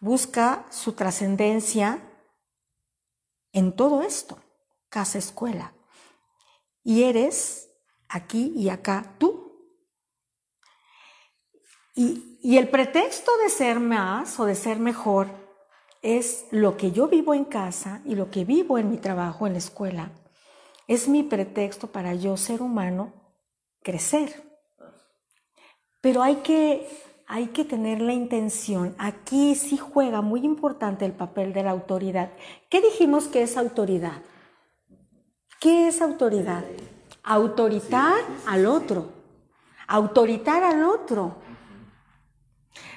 busca 0.00 0.66
su 0.70 0.94
trascendencia 0.94 2.00
en 3.52 3.76
todo 3.76 4.02
esto, 4.02 4.42
casa, 4.88 5.18
escuela. 5.18 5.72
Y 6.82 7.04
eres 7.04 7.70
aquí 8.08 8.52
y 8.56 8.68
acá 8.68 9.14
tú. 9.18 9.42
Y, 11.94 12.31
y, 12.42 12.58
el 12.58 12.68
pretexto 12.68 13.30
de 13.38 13.48
ser 13.48 13.80
más 13.80 14.38
o 14.40 14.44
de 14.44 14.54
ser 14.54 14.78
mejor 14.78 15.28
es 16.02 16.46
lo 16.50 16.76
que 16.76 16.90
yo 16.92 17.08
vivo 17.08 17.34
en 17.34 17.44
casa 17.44 18.02
y 18.04 18.14
lo 18.14 18.30
que 18.30 18.44
vivo 18.44 18.78
en 18.78 18.90
mi 18.90 18.98
trabajo, 18.98 19.46
en 19.46 19.52
la 19.52 19.58
escuela. 19.58 20.10
Es 20.88 21.08
mi 21.08 21.22
pretexto 21.22 21.86
para 21.86 22.14
yo, 22.14 22.36
ser 22.36 22.60
humano, 22.60 23.12
crecer. 23.82 24.42
Pero 26.00 26.22
hay 26.22 26.36
que 26.36 26.88
hay 27.34 27.46
que 27.46 27.64
tener 27.64 28.02
la 28.02 28.12
intención. 28.12 28.94
Aquí 28.98 29.54
sí 29.54 29.78
juega 29.78 30.20
muy 30.20 30.44
importante 30.44 31.06
el 31.06 31.12
papel 31.12 31.54
de 31.54 31.62
la 31.62 31.70
autoridad. 31.70 32.30
¿Qué 32.68 32.82
dijimos 32.82 33.26
que 33.26 33.42
es 33.42 33.56
autoridad? 33.56 34.20
¿Qué 35.58 35.88
es 35.88 36.02
autoridad? 36.02 36.62
Autoritar 37.22 38.20
al 38.46 38.66
otro. 38.66 39.06
Autoritar 39.86 40.62
al 40.62 40.84
otro. 40.84 41.36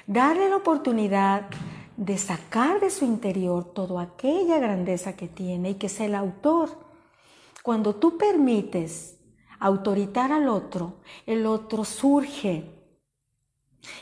Darle 0.06 0.48
la 0.48 0.56
oportunidad 0.56 1.48
de 1.96 2.16
sacar 2.18 2.78
de 2.80 2.90
su 2.90 3.04
interior 3.04 3.72
toda 3.72 4.02
aquella 4.02 4.58
grandeza 4.58 5.16
que 5.16 5.26
tiene 5.26 5.70
y 5.70 5.74
que 5.74 5.86
es 5.86 6.00
el 6.00 6.14
autor. 6.14 6.70
Cuando 7.62 7.96
tú 7.96 8.16
permites 8.16 9.18
autoritar 9.58 10.30
al 10.30 10.48
otro, 10.48 11.00
el 11.26 11.46
otro 11.46 11.84
surge 11.84 12.70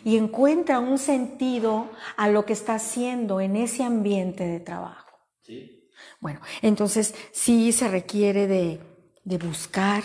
y 0.02 0.16
encuentra 0.16 0.78
un 0.78 0.98
sentido 0.98 1.88
a 2.16 2.28
lo 2.28 2.44
que 2.44 2.52
está 2.52 2.74
haciendo 2.74 3.40
en 3.40 3.56
ese 3.56 3.82
ambiente 3.82 4.44
de 4.46 4.60
trabajo. 4.60 5.18
Sí. 5.40 5.88
Bueno, 6.20 6.40
entonces 6.60 7.14
sí 7.32 7.72
se 7.72 7.88
requiere 7.88 8.46
de, 8.46 8.80
de 9.24 9.38
buscar, 9.38 10.02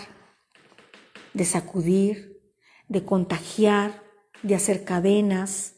de 1.34 1.46
sacudir, 1.46 2.42
de 2.88 3.04
contagiar, 3.04 4.04
de 4.44 4.56
hacer 4.56 4.86
cadenas, 4.86 5.76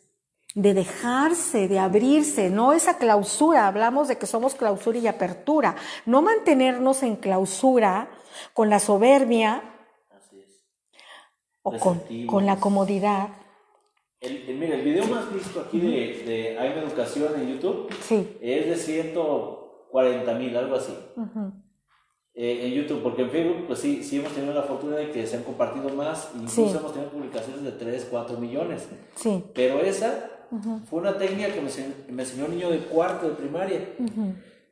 de 0.56 0.74
dejarse, 0.74 1.68
de 1.68 1.80
abrirse, 1.80 2.49
no 2.49 2.74
esa 2.74 2.97
clausura, 2.97 3.68
hablamos 3.68 4.08
de 4.08 4.18
que 4.18 4.26
somos 4.26 4.56
clausura 4.56 4.97
y 4.97 5.08
apertura, 5.08 5.76
no 6.06 6.22
mantenernos 6.22 7.04
en 7.04 7.16
clausura 7.16 8.10
con 8.54 8.70
la 8.70 8.80
soberbia 8.80 9.64
o 11.64 11.78
con, 11.78 12.02
con, 12.26 12.45
la 12.45 12.60
comodidad, 12.60 13.30
el, 14.20 14.49
el, 14.49 14.58
mira, 14.58 14.76
el 14.76 14.82
video 14.82 15.06
más 15.06 15.34
visto 15.34 15.62
aquí 15.62 15.80
de, 15.80 16.24
de 16.26 16.58
Hay 16.60 16.70
Educación 16.72 17.34
en 17.39 17.54
YouTube 17.54 17.89
es 18.41 18.66
de 18.68 18.76
140 18.76 20.34
mil, 20.36 20.58
algo 20.58 20.76
así. 20.76 20.93
eh, 22.34 22.66
en 22.66 22.74
YouTube, 22.74 23.02
porque 23.04 23.22
en 23.22 23.30
Facebook, 23.30 23.68
pues 23.68 23.80
sí, 23.80 24.04
sí 24.04 24.18
hemos 24.18 24.34
tenido 24.34 24.54
la 24.54 24.64
fortuna 24.64 24.97
de 24.97 25.12
que 25.12 25.26
se 25.26 25.38
han 25.38 25.43
compartido 25.43 25.89
más, 25.89 26.32
incluso 26.36 26.80
hemos 26.80 26.93
tenido 26.93 27.12
publicaciones 27.12 27.64
de 27.64 27.72
3, 27.72 28.08
4 28.10 28.38
millones. 28.38 28.89
Sí. 29.16 29.43
Pero 29.54 29.80
esa 29.80 30.41
fue 30.89 30.99
una 30.99 31.18
técnica 31.18 31.54
que 31.54 31.62
me, 31.62 31.70
me, 32.14 32.24
enseñó 32.24 32.45
un 32.45 32.52
niño 32.52 32.70
de 32.70 32.80
cuarto 32.80 33.30
de 33.30 33.36
primaria. 33.36 33.80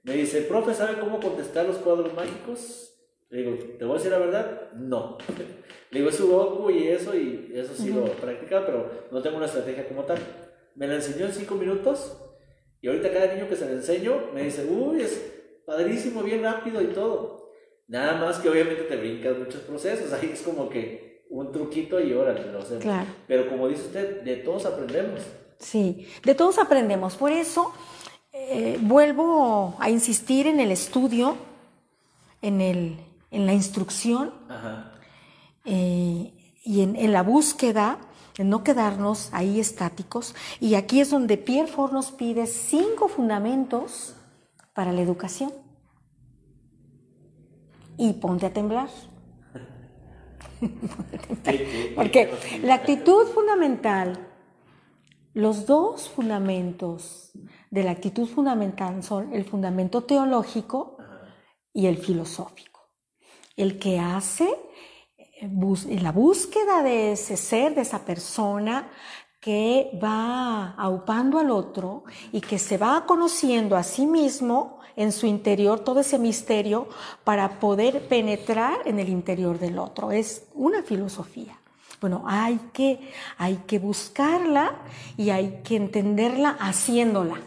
Me 0.03 0.13
dice, 0.13 0.41
profe, 0.41 0.73
¿sabe 0.73 0.99
cómo 0.99 1.19
contestar 1.19 1.65
los 1.65 1.77
cuadros 1.77 2.13
mágicos? 2.13 2.93
Le 3.29 3.43
digo, 3.43 3.57
¿te 3.77 3.85
voy 3.85 3.95
a 3.95 3.97
decir 3.97 4.11
la 4.11 4.17
verdad? 4.17 4.71
No. 4.73 5.17
Le 5.91 5.99
digo, 5.99 6.09
es 6.09 6.15
Sudoku 6.15 6.69
y 6.69 6.87
eso, 6.87 7.15
y 7.15 7.51
eso 7.53 7.73
sí 7.75 7.91
lo 7.91 8.05
he 8.05 8.11
practicado, 8.11 8.65
pero 8.65 8.91
no 9.11 9.21
tengo 9.21 9.37
una 9.37 9.47
estrategia 9.47 9.87
como 9.87 10.03
tal. 10.03 10.19
Me 10.75 10.87
la 10.87 10.95
enseñó 10.95 11.25
en 11.25 11.33
cinco 11.33 11.55
minutos, 11.55 12.15
y 12.81 12.87
ahorita 12.87 13.11
cada 13.11 13.33
niño 13.33 13.49
que 13.49 13.55
se 13.55 13.65
le 13.65 13.73
enseño 13.73 14.31
me 14.33 14.43
dice, 14.43 14.65
uy, 14.65 15.01
es 15.01 15.31
padrísimo, 15.65 16.23
bien 16.23 16.43
rápido 16.43 16.81
y 16.81 16.87
todo. 16.87 17.51
Nada 17.87 18.19
más 18.19 18.37
que 18.37 18.49
obviamente 18.49 18.83
te 18.83 18.95
brincas 18.95 19.37
muchos 19.37 19.61
procesos, 19.61 20.13
ahí 20.13 20.31
es 20.33 20.41
como 20.41 20.69
que 20.69 21.25
un 21.29 21.51
truquito 21.51 21.99
y 21.99 22.13
órale, 22.13 22.51
lo 22.51 22.59
hacemos. 22.59 22.83
Claro. 22.83 23.07
Pero 23.27 23.49
como 23.49 23.67
dice 23.67 23.83
usted, 23.83 24.21
de 24.21 24.37
todos 24.37 24.65
aprendemos. 24.65 25.21
Sí, 25.59 26.07
de 26.23 26.35
todos 26.35 26.57
aprendemos. 26.57 27.15
Por 27.15 27.31
eso 27.31 27.73
eh, 28.31 28.77
vuelvo 28.81 29.75
a 29.79 29.89
insistir 29.89 30.47
en 30.47 30.59
el 30.59 30.71
estudio, 30.71 31.35
en, 32.41 32.61
el, 32.61 32.97
en 33.31 33.45
la 33.45 33.53
instrucción 33.53 34.33
Ajá. 34.47 34.93
eh, 35.65 36.33
y 36.63 36.81
en, 36.81 36.95
en 36.95 37.11
la 37.11 37.23
búsqueda, 37.23 37.99
en 38.37 38.49
no 38.49 38.63
quedarnos 38.63 39.29
ahí 39.33 39.59
estáticos. 39.59 40.33
Y 40.61 40.75
aquí 40.75 41.01
es 41.01 41.09
donde 41.09 41.37
Pierre 41.37 41.67
Ford 41.67 41.91
nos 41.91 42.11
pide 42.11 42.47
cinco 42.47 43.09
fundamentos 43.09 44.15
para 44.73 44.93
la 44.93 45.01
educación. 45.01 45.51
Y 47.97 48.13
ponte 48.13 48.45
a 48.45 48.53
temblar. 48.53 48.87
¿Qué- 50.61 50.67
qué- 51.43 51.91
Porque 51.95 52.31
la 52.63 52.75
actitud 52.75 53.27
fundamental, 53.33 54.27
los 55.33 55.65
dos 55.65 56.09
fundamentos 56.09 57.31
de 57.69 57.83
la 57.83 57.91
actitud 57.91 58.27
fundamental 58.27 59.03
son 59.03 59.33
el 59.33 59.45
fundamento 59.45 60.03
teológico 60.03 60.97
y 61.73 61.85
el 61.85 61.97
filosófico. 61.97 62.81
El 63.55 63.77
que 63.77 63.99
hace 63.99 64.49
eh, 65.17 66.01
la 66.01 66.11
búsqueda 66.11 66.81
de 66.81 67.11
ese 67.13 67.37
ser, 67.37 67.75
de 67.75 67.81
esa 67.81 68.05
persona 68.05 68.89
que 69.39 69.97
va 70.03 70.71
aupando 70.71 71.39
al 71.39 71.51
otro 71.51 72.03
y 72.31 72.41
que 72.41 72.59
se 72.59 72.77
va 72.77 73.05
conociendo 73.05 73.77
a 73.77 73.83
sí 73.83 74.05
mismo 74.05 74.79
en 74.95 75.13
su 75.13 75.27
interior, 75.27 75.79
todo 75.79 76.01
ese 76.01 76.19
misterio, 76.19 76.89
para 77.23 77.59
poder 77.59 78.07
penetrar 78.09 78.79
en 78.85 78.99
el 78.99 79.07
interior 79.07 79.57
del 79.57 79.79
otro. 79.79 80.11
Es 80.11 80.47
una 80.53 80.83
filosofía. 80.83 81.58
Bueno, 82.01 82.23
hay 82.27 82.59
que, 82.73 83.11
hay 83.37 83.57
que 83.67 83.79
buscarla 83.79 84.75
y 85.17 85.31
hay 85.31 85.61
que 85.63 85.75
entenderla 85.75 86.51
haciéndola. 86.59 87.41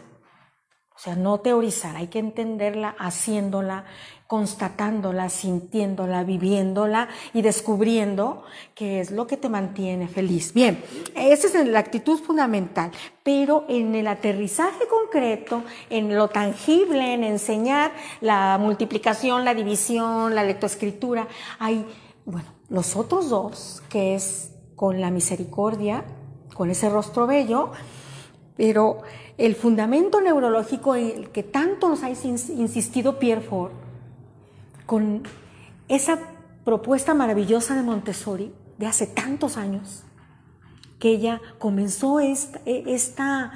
O 0.95 0.99
sea, 0.99 1.15
no 1.15 1.39
teorizar, 1.39 1.97
hay 1.97 2.07
que 2.07 2.19
entenderla 2.19 2.95
haciéndola, 2.97 3.83
constatándola, 4.27 5.27
sintiéndola, 5.29 6.23
viviéndola 6.23 7.09
y 7.33 7.41
descubriendo 7.41 8.43
qué 8.73 9.01
es 9.01 9.11
lo 9.11 9.27
que 9.27 9.35
te 9.35 9.49
mantiene 9.49 10.07
feliz. 10.07 10.53
Bien, 10.53 10.81
esa 11.15 11.47
es 11.47 11.67
la 11.67 11.79
actitud 11.79 12.19
fundamental, 12.19 12.91
pero 13.21 13.65
en 13.67 13.95
el 13.95 14.07
aterrizaje 14.07 14.87
concreto, 14.87 15.63
en 15.89 16.15
lo 16.15 16.29
tangible, 16.29 17.13
en 17.13 17.23
enseñar 17.23 17.91
la 18.21 18.57
multiplicación, 18.57 19.43
la 19.43 19.55
división, 19.55 20.33
la 20.35 20.43
lectoescritura, 20.43 21.27
hay, 21.59 21.85
bueno, 22.23 22.47
los 22.73 22.95
otros 22.95 23.29
dos, 23.29 23.83
que 23.87 24.15
es 24.15 24.51
con 24.75 24.99
la 24.99 25.11
misericordia, 25.11 26.05
con 26.55 26.71
ese 26.71 26.89
rostro 26.89 27.27
bello, 27.27 27.71
pero 28.57 29.03
el 29.37 29.53
fundamento 29.55 30.21
neurológico 30.21 30.95
en 30.95 31.11
el 31.11 31.29
que 31.29 31.43
tanto 31.43 31.87
nos 31.87 32.01
ha 32.01 32.09
ins- 32.09 32.49
insistido 32.49 33.19
Pierre 33.19 33.41
Ford, 33.43 33.73
con 34.87 35.21
esa 35.87 36.17
propuesta 36.65 37.13
maravillosa 37.13 37.75
de 37.75 37.83
Montessori 37.83 38.51
de 38.79 38.87
hace 38.87 39.05
tantos 39.05 39.55
años, 39.55 40.03
que 40.99 41.09
ella 41.09 41.41
comenzó 41.59 42.19
esta, 42.19 42.59
esta, 42.65 43.51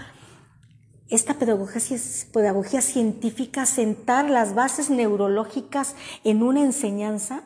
esta 1.10 1.34
pedagogía, 1.34 1.98
pedagogía 2.32 2.82
científica, 2.82 3.66
sentar 3.66 4.30
las 4.30 4.54
bases 4.54 4.92
neurológicas 4.92 5.96
en 6.24 6.44
una 6.44 6.62
enseñanza 6.62 7.46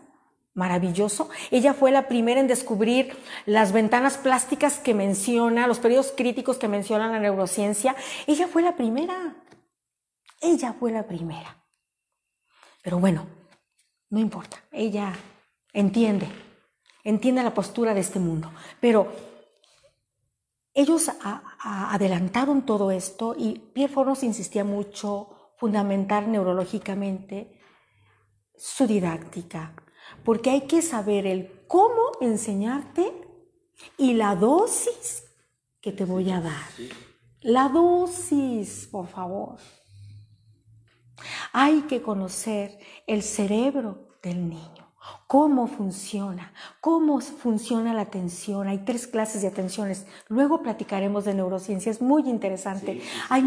maravilloso. 0.62 1.32
Ella 1.49 1.74
fue 1.74 1.89
la 1.89 2.07
primera 2.07 2.39
en 2.39 2.45
descubrir 2.45 3.18
las 3.47 3.72
ventanas 3.72 4.18
plásticas 4.18 4.78
que 4.78 4.93
menciona, 4.93 5.66
los 5.66 5.80
periodos 5.80 6.14
críticos 6.16 6.57
que 6.57 6.68
menciona 6.68 7.07
la 7.07 7.20
neurociencia. 7.20 7.95
Ella 8.28 8.47
fue 8.47 8.62
la 8.62 8.76
primera. 8.76 9.43
Ella 10.39 10.74
fue 10.74 10.91
la 10.91 11.07
primera. 11.07 11.66
Pero 12.84 12.99
bueno, 12.99 13.26
no 14.12 14.20
importa. 14.20 14.57
Ella 14.72 15.12
entiende, 15.74 16.28
entiende 17.03 17.41
la 17.41 17.55
postura 17.55 17.95
de 17.95 18.01
este 18.01 18.20
mundo. 18.20 18.51
Pero 18.80 19.12
ellos 20.76 21.09
adelantaron 21.64 22.68
todo 22.68 22.91
esto 22.91 23.34
y 23.36 23.57
Pierre 23.74 23.91
Ford 23.91 24.09
nos 24.09 24.22
insistía 24.22 24.64
mucho 24.64 25.55
fundamentar 25.57 26.28
neurológicamente 26.28 27.59
su 28.55 28.86
didáctica, 28.86 29.74
porque 30.24 30.50
hay 30.50 30.62
que 30.62 30.82
saber 30.82 31.26
el 31.26 31.52
cómo 31.68 32.12
enseñarte 32.22 33.12
y 33.98 34.14
la 34.14 34.36
dosis 34.36 35.24
que 35.82 35.92
te 35.92 36.06
voy 36.06 36.30
a 36.32 36.42
dar. 36.42 36.70
La 37.42 37.70
dosis, 37.70 38.88
por 38.92 39.08
favor. 39.08 39.58
Hay 41.54 41.82
que 41.82 42.02
conocer 42.02 42.78
el 43.08 43.24
cerebro 43.24 44.18
del 44.22 44.48
niño, 44.48 44.94
cómo 45.28 45.68
funciona, 45.68 46.54
cómo 46.80 47.20
funciona 47.20 47.94
la 47.94 48.02
atención. 48.02 48.68
Hay 48.68 48.80
tres 48.80 49.08
clases 49.08 49.42
de 49.42 49.48
atenciones. 49.48 50.06
Luego 50.28 50.62
platicaremos 50.62 51.26
de 51.26 51.34
neurociencia, 51.34 51.92
es 51.92 52.02
muy 52.02 52.30
interesante. 52.30 52.94
Sí, 52.94 53.02
sí, 53.02 53.08
Hay 53.30 53.44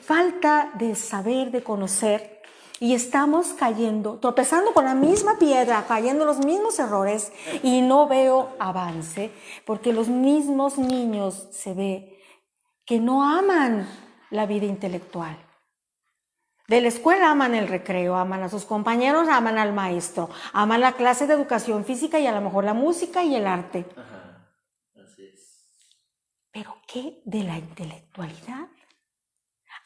falta 0.00 0.72
de 0.78 0.94
saber, 0.94 1.50
de 1.50 1.62
conocer. 1.62 2.31
Y 2.82 2.94
estamos 2.94 3.52
cayendo, 3.52 4.18
tropezando 4.18 4.74
con 4.74 4.86
la 4.86 4.96
misma 4.96 5.38
piedra, 5.38 5.84
cayendo 5.86 6.24
en 6.24 6.26
los 6.26 6.44
mismos 6.44 6.80
errores 6.80 7.32
y 7.62 7.80
no 7.80 8.08
veo 8.08 8.56
avance, 8.58 9.30
porque 9.64 9.92
los 9.92 10.08
mismos 10.08 10.78
niños 10.78 11.46
se 11.52 11.74
ve 11.74 12.20
que 12.84 12.98
no 12.98 13.22
aman 13.22 13.88
la 14.30 14.46
vida 14.46 14.66
intelectual. 14.66 15.38
De 16.66 16.80
la 16.80 16.88
escuela 16.88 17.30
aman 17.30 17.54
el 17.54 17.68
recreo, 17.68 18.16
aman 18.16 18.42
a 18.42 18.48
sus 18.48 18.64
compañeros, 18.64 19.28
aman 19.28 19.58
al 19.58 19.72
maestro, 19.72 20.28
aman 20.52 20.80
la 20.80 20.94
clase 20.94 21.28
de 21.28 21.34
educación 21.34 21.84
física 21.84 22.18
y 22.18 22.26
a 22.26 22.32
lo 22.32 22.40
mejor 22.40 22.64
la 22.64 22.74
música 22.74 23.22
y 23.22 23.36
el 23.36 23.46
arte. 23.46 23.86
Ajá. 23.96 24.56
Así 25.00 25.24
es. 25.24 25.68
Pero 26.50 26.74
¿qué 26.88 27.22
de 27.26 27.44
la 27.44 27.58
intelectualidad? 27.58 28.66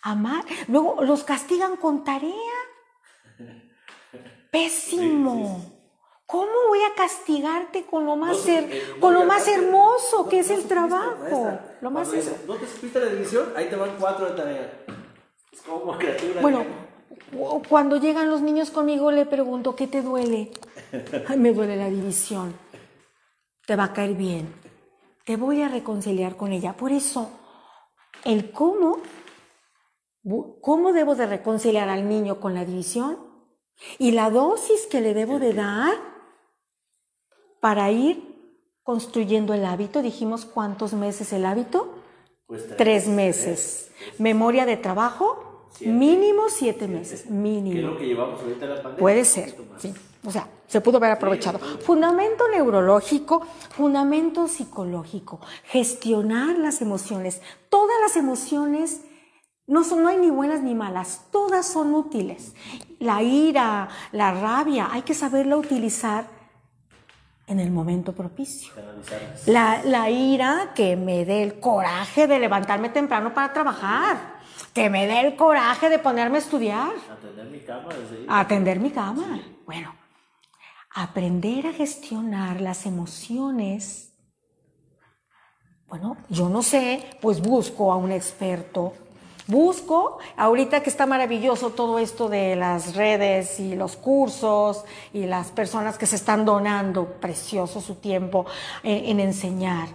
Amar. 0.01 0.47
Luego 0.69 1.03
los 1.03 1.25
castigan 1.25 1.77
con 1.77 2.03
tarea. 2.03 2.66
Pésimo. 4.51 5.59
Sí, 5.61 5.67
sí, 5.67 5.73
¿Cómo 6.27 6.51
voy 6.69 6.81
a 6.81 6.95
castigarte 6.97 7.87
con 7.87 8.05
lo 8.05 8.17
más, 8.17 8.37
No, 8.45 8.53
her- 8.53 8.69
eh, 8.69 8.83
con 9.01 9.15
lo 9.15 9.25
más 9.27 9.47
hermoso 9.47 10.25
no- 10.25 10.29
que 10.29 10.41
es 10.41 10.49
no 10.51 10.57
el 10.57 10.65
trabajo? 10.65 11.17
maestra. 11.21 11.79
Lo 11.81 11.91
más 11.93 12.11
dice, 12.11 12.37
¿No 12.49 12.55
te 12.57 12.67
supiste 12.67 12.99
la 12.99 13.07
división? 13.07 13.53
Ahí 13.55 13.69
te 13.71 13.77
van 13.77 13.91
cuatro 14.01 14.27
de 14.27 14.33
tarea. 14.37 14.85
Es 15.53 15.63
como 15.63 15.97
criatura. 15.97 16.41
Bueno, 16.41 16.65
cu- 17.33 17.63
cuando 17.69 17.99
llegan 17.99 18.29
los 18.29 18.41
niños 18.43 18.73
conmigo 18.73 19.13
le 19.13 19.25
pregunto, 19.25 19.77
¿qué 19.77 19.87
te 19.87 20.03
duele? 20.03 20.51
Ay, 21.29 21.39
me 21.39 21.53
duele 21.53 21.77
la 21.77 21.89
división. 21.91 22.59
Te 23.65 23.77
va 23.77 23.85
a 23.85 23.93
caer 23.93 24.15
bien. 24.15 24.53
Te 25.25 25.37
voy 25.37 25.63
a 25.63 25.69
reconciliar 25.69 26.37
con 26.37 26.53
ella. 26.53 26.73
Por 26.77 26.91
eso, 26.91 27.31
el 28.25 28.51
cómo, 28.51 28.99
cómo 30.61 30.93
debo 30.93 31.15
de 31.15 31.27
reconciliar 31.27 31.89
al 31.89 32.09
niño 32.09 32.41
con 32.41 32.53
la 32.55 32.65
división 32.65 33.26
y 33.99 34.13
la 34.13 34.31
dosis 34.31 34.87
que 34.87 35.01
le 35.01 35.15
debo 35.15 35.39
de 35.39 35.53
dar 35.55 35.95
para 37.61 37.91
ir 37.91 38.23
construyendo 38.83 39.55
el 39.55 39.65
hábito. 39.65 40.03
Dijimos 40.03 40.45
cuántos 40.45 40.93
meses 40.93 41.33
el 41.33 41.45
hábito. 41.45 41.95
Pues 42.47 42.77
Tres 42.77 43.09
meses. 43.09 43.91
Memoria 44.19 44.67
de 44.67 44.77
trabajo, 44.77 45.67
Siete. 45.73 45.93
mínimo 45.93 46.45
siete 46.49 46.87
meses. 46.87 47.23
Que 47.23 47.27
es 47.29 47.31
Mínimo. 47.33 47.89
lo 47.89 47.99
que 47.99 48.07
llevamos 48.07 48.41
ahorita 48.41 48.67
la 48.67 48.75
pandemia. 48.77 48.99
Puede 48.99 49.25
ser, 49.25 49.55
sí. 49.79 49.93
O 50.25 50.31
sea, 50.31 50.49
se 50.69 50.81
pudo 50.81 50.97
haber 50.99 51.13
aprovechado. 51.13 51.59
Fundamento 51.59 52.49
neurológico, 52.49 53.41
fundamento 53.71 54.49
psicológico, 54.49 55.41
gestionar 55.65 56.59
las 56.59 56.81
emociones. 56.83 57.43
Todas 57.69 57.97
las 58.01 58.17
emociones 58.17 59.03
no, 59.67 59.83
son, 59.85 60.03
no 60.03 60.09
hay 60.09 60.17
ni 60.19 60.31
buenas 60.31 60.63
ni 60.63 60.75
malas, 60.75 61.27
todas 61.31 61.67
son 61.67 61.95
útiles. 61.95 62.55
La 62.99 63.23
ira, 63.23 63.89
la 64.13 64.33
rabia, 64.33 64.89
hay 64.91 65.03
que 65.03 65.15
saberla 65.15 65.57
utilizar 65.57 66.27
en 67.47 67.61
el 67.61 67.71
momento 67.71 68.13
propicio. 68.13 68.73
La, 69.47 69.83
la 69.85 70.11
ira 70.11 70.73
que 70.75 70.97
me 70.97 71.25
dé 71.25 71.43
el 71.43 71.61
coraje 71.61 72.27
de 72.27 72.39
levantarme 72.39 72.89
temprano 72.89 73.33
para 73.33 73.53
trabajar, 73.53 74.41
que 74.73 74.91
me 74.91 75.07
dé 75.07 75.21
el 75.21 75.37
coraje 75.37 75.89
de 75.89 75.99
ponerme 75.99 76.39
a 76.39 76.41
estudiar, 76.41 76.91
Atender 77.11 77.47
mi 77.47 77.61
cama 77.61 77.89
atender 78.29 78.81
mi 78.81 78.91
cama. 78.91 79.41
Bueno, 79.65 79.95
aprender 80.95 81.67
a 81.69 81.73
gestionar 81.73 82.61
las 82.61 82.87
emociones. 82.87 84.13
Bueno, 85.89 86.17
yo 86.29 86.49
no 86.49 86.63
sé, 86.63 87.19
pues 87.23 87.41
busco 87.41 87.93
a 87.93 87.97
un 87.97 88.11
experto 88.11 88.93
Busco, 89.49 90.19
ahorita 90.37 90.83
que 90.83 90.91
está 90.91 91.07
maravilloso 91.07 91.71
todo 91.71 92.01
esto 92.01 92.29
de 92.29 92.57
las 92.57 92.97
redes 92.97 93.61
y 93.61 93.77
los 93.77 93.95
cursos 93.95 94.85
y 95.13 95.27
las 95.27 95.53
personas 95.53 95.99
que 95.99 96.07
se 96.07 96.17
están 96.17 96.45
donando 96.45 97.07
precioso 97.21 97.81
su 97.81 97.95
tiempo 97.95 98.47
en, 98.83 99.21
enseñar, 99.21 99.89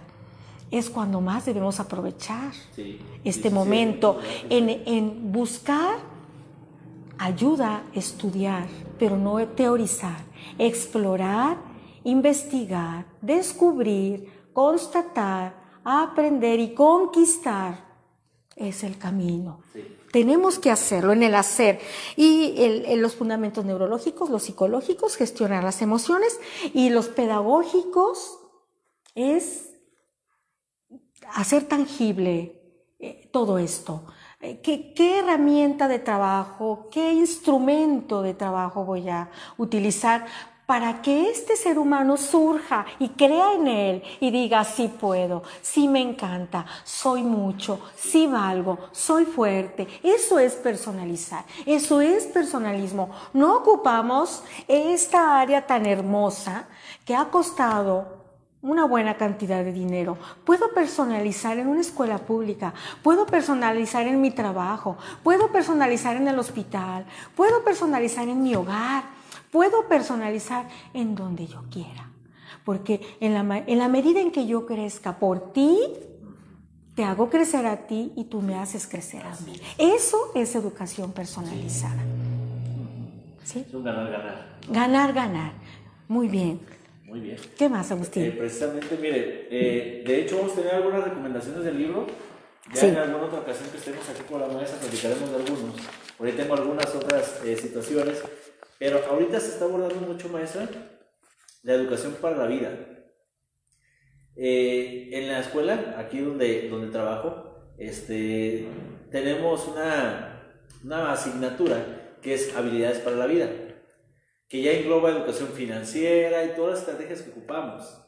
es 0.70 0.88
cuando 0.88 1.20
más 1.20 1.44
debemos 1.44 1.80
aprovechar 1.80 2.52
este 3.24 3.50
momento 3.50 4.18
en, 4.48 4.70
en 4.86 5.30
buscar 5.30 5.98
ayuda, 7.18 7.82
estudiar, 7.92 8.66
pero 8.98 9.18
no 9.18 9.46
teorizar, 9.48 10.16
explorar, 10.56 11.58
investigar, 12.04 13.04
descubrir, 13.20 14.32
constatar, 14.54 15.52
aprender 15.84 16.58
y 16.58 16.72
conquistar 16.72 17.91
es 18.56 18.84
el 18.84 18.98
camino. 18.98 19.62
Tenemos 20.12 20.58
que 20.58 20.70
hacerlo 20.70 21.12
en 21.12 21.22
el 21.22 21.34
hacer. 21.34 21.80
Y 22.16 22.54
los 22.96 23.14
fundamentos 23.14 23.64
neurológicos, 23.64 24.30
los 24.30 24.42
psicológicos, 24.42 25.16
gestionar 25.16 25.64
las 25.64 25.82
emociones. 25.82 26.38
Y 26.74 26.90
los 26.90 27.08
pedagógicos 27.08 28.38
es 29.14 29.70
hacer 31.34 31.64
tangible 31.64 32.62
eh, 32.98 33.28
todo 33.32 33.58
esto. 33.58 34.04
Eh, 34.40 34.60
¿Qué, 34.60 35.18
herramienta 35.18 35.88
de 35.88 35.98
trabajo, 35.98 36.88
qué 36.90 37.12
instrumento 37.12 38.22
de 38.22 38.34
trabajo 38.34 38.84
voy 38.84 39.08
a 39.08 39.30
utilizar 39.56 40.26
para 40.66 41.02
que 41.02 41.30
este 41.30 41.56
ser 41.56 41.78
humano 41.78 42.16
surja 42.16 42.86
y 42.98 43.10
crea 43.10 43.54
en 43.54 43.66
él 43.66 44.02
y 44.20 44.30
diga, 44.30 44.64
sí 44.64 44.88
puedo, 44.88 45.42
sí 45.60 45.88
me 45.88 46.00
encanta, 46.00 46.64
soy 46.84 47.22
mucho, 47.22 47.80
sí 47.96 48.26
valgo, 48.26 48.78
soy 48.92 49.24
fuerte. 49.24 49.88
Eso 50.02 50.38
es 50.38 50.54
personalizar, 50.54 51.44
eso 51.66 52.00
es 52.00 52.24
personalismo. 52.26 53.10
No 53.32 53.56
ocupamos 53.56 54.42
esta 54.68 55.40
área 55.40 55.66
tan 55.66 55.84
hermosa 55.84 56.66
que 57.04 57.16
ha 57.16 57.26
costado 57.26 58.22
una 58.62 58.84
buena 58.84 59.16
cantidad 59.16 59.64
de 59.64 59.72
dinero. 59.72 60.16
Puedo 60.44 60.72
personalizar 60.72 61.58
en 61.58 61.66
una 61.66 61.80
escuela 61.80 62.18
pública, 62.18 62.72
puedo 63.02 63.26
personalizar 63.26 64.06
en 64.06 64.20
mi 64.20 64.30
trabajo, 64.30 64.96
puedo 65.24 65.50
personalizar 65.50 66.16
en 66.16 66.28
el 66.28 66.38
hospital, 66.38 67.04
puedo 67.34 67.64
personalizar 67.64 68.28
en 68.28 68.40
mi 68.40 68.54
hogar 68.54 69.21
Puedo 69.52 69.86
personalizar 69.86 70.66
en 70.94 71.14
donde 71.14 71.46
yo 71.46 71.62
quiera. 71.70 72.10
Porque 72.64 73.02
en 73.20 73.34
la, 73.34 73.64
en 73.66 73.78
la 73.78 73.88
medida 73.88 74.20
en 74.20 74.32
que 74.32 74.46
yo 74.46 74.64
crezca 74.64 75.18
por 75.18 75.52
ti, 75.52 75.78
te 76.96 77.04
hago 77.04 77.28
crecer 77.28 77.66
a 77.66 77.86
ti 77.86 78.12
y 78.16 78.24
tú 78.24 78.40
me 78.40 78.54
haces 78.54 78.86
crecer 78.86 79.22
a 79.26 79.36
mí. 79.44 79.60
Eso 79.76 80.32
es 80.34 80.54
educación 80.54 81.12
personalizada. 81.12 82.02
¿Sí? 83.44 83.64
Es 83.68 83.74
un 83.74 83.84
ganar-ganar. 83.84 84.58
Ganar-ganar. 84.70 85.52
Muy 86.08 86.28
bien. 86.28 86.60
Muy 87.04 87.20
bien. 87.20 87.36
¿Qué 87.58 87.68
más, 87.68 87.90
Agustín? 87.92 88.22
Eh, 88.22 88.30
precisamente, 88.30 88.96
mire, 88.96 89.48
eh, 89.50 90.02
de 90.06 90.22
hecho 90.22 90.38
vamos 90.38 90.52
a 90.52 90.56
tener 90.56 90.76
algunas 90.76 91.04
recomendaciones 91.04 91.62
del 91.62 91.76
libro. 91.76 92.06
Ya 92.72 92.86
en 92.86 92.96
alguna 92.96 93.24
otra 93.24 93.40
ocasión 93.40 93.68
que 93.68 93.76
estemos 93.76 94.08
aquí 94.08 94.22
con 94.22 94.40
la 94.40 94.48
maestra 94.48 94.78
platicaremos 94.78 95.28
de 95.28 95.36
algunos. 95.36 95.74
Por 96.16 96.26
ahí 96.26 96.32
tengo 96.32 96.54
algunas 96.54 96.94
otras 96.94 97.40
eh, 97.44 97.54
situaciones 97.54 98.22
pero 98.82 99.00
ahorita 99.06 99.38
se 99.38 99.50
está 99.50 99.66
abordando 99.66 100.00
mucho, 100.00 100.28
maestra, 100.28 100.66
la 101.62 101.74
educación 101.74 102.16
para 102.20 102.36
la 102.36 102.46
vida. 102.48 102.68
Eh, 104.34 105.10
en 105.12 105.28
la 105.28 105.38
escuela, 105.38 105.94
aquí 105.98 106.18
donde, 106.18 106.68
donde 106.68 106.90
trabajo, 106.90 107.74
este, 107.78 108.66
tenemos 109.12 109.68
una, 109.68 110.56
una 110.82 111.12
asignatura 111.12 112.16
que 112.20 112.34
es 112.34 112.56
habilidades 112.56 112.98
para 112.98 113.14
la 113.14 113.26
vida, 113.26 113.50
que 114.48 114.62
ya 114.62 114.72
engloba 114.72 115.12
educación 115.12 115.50
financiera 115.50 116.44
y 116.44 116.56
todas 116.56 116.72
las 116.72 116.80
estrategias 116.80 117.22
que 117.22 117.30
ocupamos. 117.30 118.04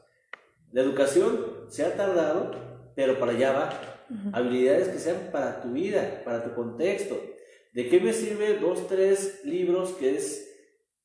La 0.73 0.81
educación 0.81 1.67
se 1.69 1.85
ha 1.85 1.95
tardado, 1.95 2.51
pero 2.97 3.21
para 3.21 3.31
allá 3.31 3.53
va. 3.53 4.07
Habilidades 4.33 4.89
que 4.89 4.99
sean 4.99 5.29
para 5.31 5.63
tu 5.63 5.71
vida, 5.71 6.23
para 6.25 6.43
tu 6.43 6.53
contexto. 6.57 7.17
¿De 7.73 7.89
qué 7.89 8.01
me 8.01 8.13
sirve 8.13 8.59
dos, 8.59 8.89
tres 8.89 9.45
libros 9.45 9.93
que 9.93 10.17
es 10.17 10.51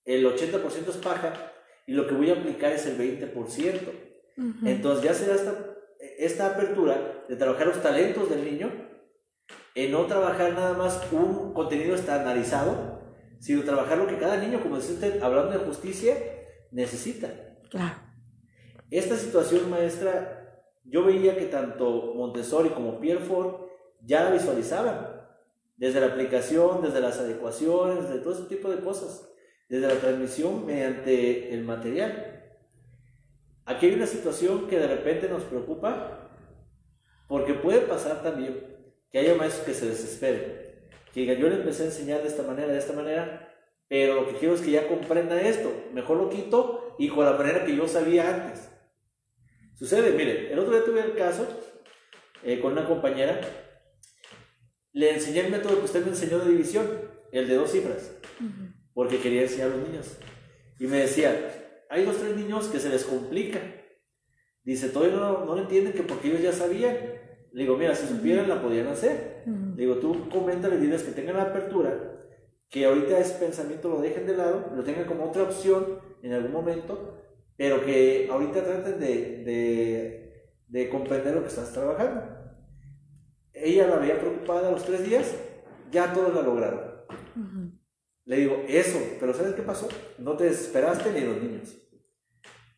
el 0.10 0.26
80% 0.26 0.90
es 0.90 0.98
paja 0.98 1.52
y 1.86 1.94
lo 1.94 2.08
que 2.08 2.16
voy 2.16 2.32
a 2.32 2.34
aplicar 2.34 2.72
es 2.72 2.86
el 2.88 2.98
20%. 2.98 3.80
Entonces 4.66 5.04
ya 5.04 5.14
será 5.14 5.36
esta, 5.36 5.76
esta 6.18 6.48
apertura 6.48 7.26
de 7.28 7.36
trabajar 7.36 7.68
los 7.68 7.82
talentos 7.84 8.30
del 8.30 8.44
niño, 8.44 8.72
en 9.76 9.92
no 9.92 10.06
trabajar 10.08 10.54
nada 10.54 10.74
más 10.74 11.00
un 11.12 11.54
contenido 11.54 11.94
estandarizado, 11.94 13.02
sino 13.40 13.64
trabajar 13.64 14.00
lo 14.00 14.08
que 14.08 14.18
cada 14.18 14.38
niño, 14.38 14.62
como 14.62 14.78
decía 14.78 14.96
usted, 14.96 15.22
hablando 15.22 15.52
de 15.52 15.66
justicia, 15.66 16.16
necesita. 16.72 17.30
Claro. 17.70 17.96
Esta 18.90 19.16
situación, 19.16 19.70
maestra, 19.70 20.64
yo 20.86 21.04
veía 21.04 21.38
que 21.38 21.46
tanto 21.46 22.14
Montessori 22.16 22.70
como 22.70 23.00
Pierre 23.00 23.24
Ford 23.24 23.68
ya 24.02 24.24
la 24.24 24.32
visualizaban, 24.32 25.20
desde 25.78 26.00
la 26.00 26.08
aplicación, 26.08 26.82
desde 26.82 27.00
las 27.00 27.20
adecuaciones, 27.20 28.10
desde 28.10 28.22
todo 28.22 28.34
ese 28.34 28.44
tipo 28.44 28.70
de 28.72 28.80
cosas 28.80 29.30
desde 29.70 29.88
la 29.88 30.00
transmisión 30.00 30.66
mediante 30.66 31.54
el 31.54 31.64
material. 31.64 32.44
Aquí 33.66 33.86
hay 33.86 33.94
una 33.94 34.08
situación 34.08 34.68
que 34.68 34.80
de 34.80 34.88
repente 34.88 35.30
nos 35.30 35.44
preocupa 35.44 36.32
porque 37.28 37.54
puede 37.54 37.82
pasar 37.82 38.24
también 38.24 38.66
que 39.12 39.20
haya 39.20 39.36
maestros 39.36 39.66
que 39.66 39.74
se 39.76 39.88
desesperen, 39.88 40.90
que 41.14 41.22
digan, 41.22 41.38
yo 41.38 41.50
le 41.50 41.58
empecé 41.58 41.84
a 41.84 41.88
enseñar 41.88 42.22
de 42.24 42.28
esta 42.28 42.42
manera, 42.42 42.74
de 42.74 42.80
esta 42.80 42.94
manera, 42.94 43.56
pero 43.88 44.16
lo 44.16 44.28
que 44.28 44.34
quiero 44.34 44.56
es 44.56 44.62
que 44.62 44.72
ya 44.72 44.88
comprenda 44.88 45.40
esto, 45.40 45.72
mejor 45.94 46.18
lo 46.18 46.30
quito 46.30 46.96
y 46.98 47.10
con 47.10 47.26
la 47.26 47.34
manera 47.34 47.64
que 47.64 47.76
yo 47.76 47.88
sabía 47.88 48.36
antes. 48.36 48.72
Sucede, 49.76 50.12
mire, 50.12 50.52
el 50.52 50.60
otro 50.60 50.74
día 50.74 50.84
tuve 50.84 51.02
el 51.02 51.16
caso 51.16 51.48
eh, 52.44 52.60
con 52.60 52.72
una 52.72 52.88
compañera, 52.88 53.40
le 54.94 55.14
enseñé 55.14 55.42
el 55.42 55.52
método 55.52 55.78
que 55.78 55.86
usted 55.86 56.04
me 56.04 56.10
enseñó 56.10 56.40
de 56.40 56.52
división, 56.52 56.88
el 57.32 57.48
de 57.48 57.56
dos 57.56 57.72
cifras 57.72 58.16
porque 59.00 59.22
quería 59.22 59.44
enseñar 59.44 59.72
a 59.72 59.78
los 59.78 59.88
niños. 59.88 60.18
Y 60.78 60.86
me 60.86 60.98
decía, 60.98 61.32
hay 61.90 62.04
dos, 62.04 62.18
tres 62.18 62.36
niños 62.36 62.68
que 62.68 62.82
se 62.82 62.90
les 62.90 63.06
complica. 63.06 63.58
Dice, 64.62 64.90
todavía 64.90 65.16
no, 65.16 65.46
no 65.46 65.56
lo 65.56 65.62
entienden 65.62 65.94
que 65.94 66.04
porque 66.04 66.28
ellos 66.28 66.42
ya 66.42 66.52
sabían. 66.52 66.98
Le 67.54 67.62
digo, 67.62 67.78
mira, 67.78 67.96
si 67.96 68.08
supieran 68.08 68.50
la 68.50 68.62
podían 68.62 68.88
hacer. 68.88 69.44
Le 69.78 69.84
digo, 69.84 70.00
tú 70.00 70.28
coméntale, 70.28 70.78
diles 70.78 71.04
que 71.04 71.14
tengan 71.14 71.38
la 71.38 71.44
apertura, 71.44 71.98
que 72.70 72.84
ahorita 72.84 73.18
ese 73.18 73.36
pensamiento 73.36 73.88
lo 73.88 74.02
dejen 74.02 74.28
de 74.28 74.36
lado, 74.36 74.70
lo 74.76 74.84
tengan 74.84 75.06
como 75.06 75.30
otra 75.30 75.44
opción 75.44 76.02
en 76.22 76.34
algún 76.34 76.52
momento, 76.52 77.24
pero 77.56 77.86
que 77.86 78.28
ahorita 78.30 78.66
traten 78.66 79.00
de, 79.00 79.44
de, 79.46 80.52
de 80.68 80.90
comprender 80.90 81.36
lo 81.36 81.44
que 81.44 81.48
estás 81.48 81.72
trabajando. 81.72 82.22
Ella 83.54 83.88
la 83.88 83.96
veía 83.96 84.20
preocupada 84.20 84.68
a 84.68 84.72
los 84.72 84.84
tres 84.84 85.06
días, 85.06 85.34
ya 85.90 86.12
todos 86.12 86.36
la 86.36 86.42
lograron. 86.42 86.82
Le 88.30 88.36
digo, 88.36 88.64
eso, 88.68 89.00
pero 89.20 89.34
¿sabes 89.34 89.56
qué 89.56 89.64
pasó? 89.64 89.90
No 90.20 90.38
te 90.38 90.44
desesperaste 90.44 91.12
ni 91.14 91.22
los 91.22 91.42
niños. 91.42 91.76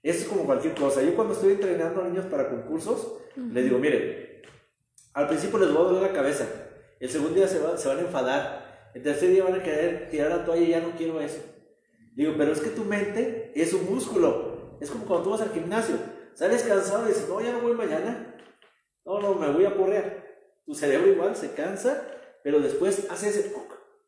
Eso 0.01 0.19
es 0.21 0.25
como 0.29 0.45
cualquier 0.45 0.73
cosa. 0.75 1.01
Yo 1.01 1.13
cuando 1.13 1.33
estoy 1.33 1.51
entrenando 1.51 2.01
a 2.01 2.07
niños 2.07 2.25
para 2.27 2.49
concursos, 2.49 3.17
les 3.35 3.65
digo, 3.65 3.77
mire, 3.77 4.43
al 5.11 5.27
principio 5.27 5.59
les 5.59 5.73
voy 5.73 5.81
a 5.81 5.89
doler 5.89 6.03
la 6.03 6.13
cabeza, 6.13 6.47
el 7.01 7.09
segundo 7.09 7.35
día 7.35 7.49
se, 7.49 7.59
se 7.77 7.87
van 7.89 7.97
a 7.97 8.01
enfadar, 8.01 8.91
el 8.93 9.03
tercer 9.03 9.31
día 9.31 9.43
van 9.43 9.55
a 9.55 9.61
querer 9.61 10.07
tirar 10.09 10.29
la 10.29 10.45
toalla 10.45 10.61
y 10.61 10.69
ya 10.69 10.79
no 10.79 10.91
quiero 10.91 11.19
eso. 11.19 11.41
Digo, 12.15 12.33
pero 12.37 12.53
es 12.53 12.61
que 12.61 12.69
tu 12.69 12.85
mente 12.85 13.51
es 13.53 13.73
un 13.73 13.93
músculo. 13.93 14.77
Es 14.79 14.89
como 14.89 15.05
cuando 15.05 15.25
tú 15.25 15.29
vas 15.31 15.41
al 15.41 15.51
gimnasio, 15.51 15.97
sales 16.33 16.63
cansado 16.63 17.03
y 17.03 17.09
dices, 17.09 17.27
no, 17.27 17.41
ya 17.41 17.51
no 17.51 17.59
voy 17.59 17.73
mañana. 17.73 18.37
No, 19.03 19.19
no, 19.19 19.35
me 19.35 19.51
voy 19.51 19.65
a 19.65 19.75
porrear. 19.75 20.23
Tu 20.65 20.73
cerebro 20.73 21.11
igual 21.11 21.35
se 21.35 21.51
cansa, 21.51 22.07
pero 22.41 22.61
después 22.61 23.05
hace 23.09 23.27
ese... 23.27 23.53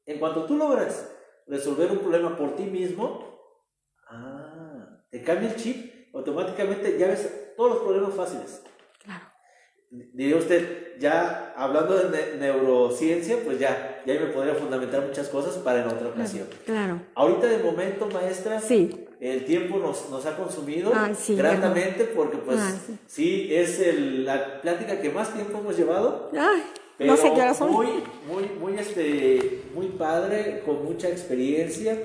En 0.05 0.19
cuanto 0.19 0.45
tú 0.45 0.55
logras 0.55 1.09
resolver 1.47 1.91
un 1.91 1.99
problema 1.99 2.35
por 2.35 2.55
ti 2.55 2.63
mismo, 2.63 3.39
ah, 4.09 4.99
te 5.09 5.21
cambia 5.23 5.49
el 5.49 5.55
chip, 5.55 6.13
automáticamente 6.13 6.97
ya 6.97 7.07
ves 7.07 7.55
todos 7.55 7.71
los 7.71 7.83
problemas 7.83 8.13
fáciles. 8.13 8.61
Claro. 9.03 9.25
Diría 9.89 10.37
usted, 10.37 10.99
ya 10.99 11.53
hablando 11.55 11.95
de 11.95 12.37
neurociencia, 12.37 13.37
pues 13.43 13.59
ya, 13.59 14.01
ya 14.05 14.13
me 14.15 14.27
podría 14.27 14.55
fundamentar 14.55 15.05
muchas 15.05 15.29
cosas 15.29 15.55
para 15.57 15.83
en 15.83 15.87
otra 15.87 16.09
ocasión. 16.09 16.47
Claro. 16.65 17.01
Ahorita 17.15 17.47
de 17.47 17.59
momento, 17.59 18.07
maestra, 18.07 18.59
sí. 18.59 19.05
el 19.19 19.45
tiempo 19.45 19.77
nos, 19.77 20.09
nos 20.09 20.25
ha 20.25 20.35
consumido 20.35 20.91
gratamente 21.29 22.05
porque 22.05 22.37
pues 22.37 22.59
sí. 23.05 23.47
es 23.51 23.79
el, 23.79 24.25
la 24.25 24.61
plática 24.61 24.99
que 24.99 25.09
más 25.09 25.33
tiempo 25.33 25.59
hemos 25.59 25.77
llevado. 25.77 26.31
Ay 26.37 26.63
no 26.99 27.17
sé 27.17 27.31
qué 27.33 27.53
son. 27.53 27.71
Muy, 27.71 27.87
muy, 28.27 28.49
muy, 28.59 28.79
este, 28.79 29.63
muy 29.73 29.87
padre, 29.87 30.61
con 30.65 30.83
mucha 30.83 31.09
experiencia, 31.09 31.97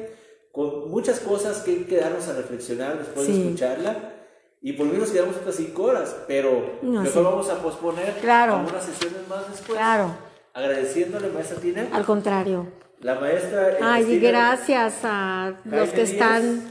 con 0.52 0.90
muchas 0.90 1.20
cosas 1.20 1.60
que 1.60 1.86
quedarnos 1.86 2.26
a 2.28 2.34
reflexionar 2.34 2.98
después 2.98 3.26
de 3.26 3.40
escucharla. 3.40 4.14
Y 4.60 4.72
por 4.72 4.86
mí 4.86 4.98
nos 4.98 5.10
quedamos 5.10 5.36
otras 5.36 5.54
cinco 5.54 5.84
horas, 5.84 6.16
pero 6.26 6.78
mejor 6.82 7.24
vamos 7.24 7.48
a 7.48 7.62
posponer 7.62 8.14
claro. 8.20 8.56
algunas 8.56 8.84
sesiones 8.84 9.28
más 9.28 9.48
después. 9.48 9.78
Claro. 9.78 10.16
agradeciéndole, 10.52 11.28
maestra 11.28 11.58
Tina. 11.58 11.88
Al 11.92 12.04
contrario. 12.04 12.66
La 13.00 13.14
maestra. 13.14 13.76
Ay, 13.80 14.14
y 14.14 14.18
gracias 14.18 14.96
a 15.04 15.54
los 15.64 15.90
que 15.90 16.02
están 16.02 16.62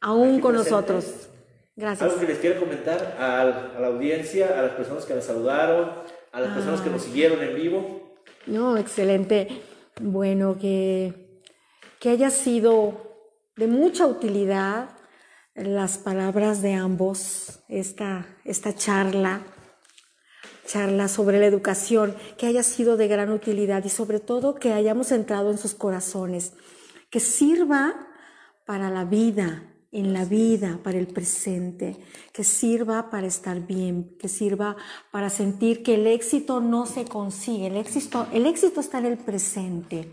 aún 0.00 0.40
con 0.40 0.54
nosotros. 0.54 1.28
Gracias. 1.74 2.08
Algo 2.08 2.20
que 2.20 2.26
les 2.28 2.38
quiero 2.38 2.60
comentar 2.60 3.16
a, 3.18 3.80
la 3.80 3.86
audiencia, 3.88 4.58
a 4.58 4.62
las 4.62 4.72
personas 4.72 5.04
que 5.04 5.14
la 5.14 5.20
saludaron, 5.20 5.90
a 6.36 6.40
las 6.40 6.52
personas 6.52 6.82
que 6.82 6.90
nos 6.90 7.02
siguieron 7.02 7.42
en 7.42 7.56
vivo. 7.56 8.14
No, 8.46 8.76
excelente. 8.76 9.62
Bueno, 10.02 10.58
que, 10.58 11.40
que 11.98 12.10
haya 12.10 12.28
sido 12.28 13.32
de 13.56 13.66
mucha 13.66 14.06
utilidad 14.06 14.90
las 15.54 15.96
palabras 15.96 16.60
de 16.60 16.74
ambos, 16.74 17.60
esta, 17.68 18.26
esta 18.44 18.74
charla, 18.74 19.40
charla 20.66 21.08
sobre 21.08 21.40
la 21.40 21.46
educación, 21.46 22.14
que 22.36 22.46
haya 22.46 22.62
sido 22.62 22.98
de 22.98 23.08
gran 23.08 23.30
utilidad 23.30 23.82
y 23.86 23.88
sobre 23.88 24.20
todo 24.20 24.56
que 24.56 24.74
hayamos 24.74 25.12
entrado 25.12 25.50
en 25.50 25.56
sus 25.56 25.72
corazones, 25.72 26.52
que 27.08 27.20
sirva 27.20 27.94
para 28.66 28.90
la 28.90 29.06
vida, 29.06 29.62
en 29.92 30.12
la 30.12 30.24
vida, 30.24 30.78
para 30.82 30.98
el 30.98 31.06
presente, 31.06 31.96
que 32.32 32.44
sirva 32.44 33.10
para 33.10 33.26
estar 33.26 33.60
bien, 33.60 34.16
que 34.18 34.28
sirva 34.28 34.76
para 35.10 35.30
sentir 35.30 35.82
que 35.82 35.94
el 35.94 36.06
éxito 36.06 36.60
no 36.60 36.86
se 36.86 37.04
consigue, 37.04 37.68
el 37.68 37.76
éxito, 37.76 38.26
el 38.32 38.46
éxito 38.46 38.80
está 38.80 38.98
en 38.98 39.06
el 39.06 39.18
presente 39.18 40.10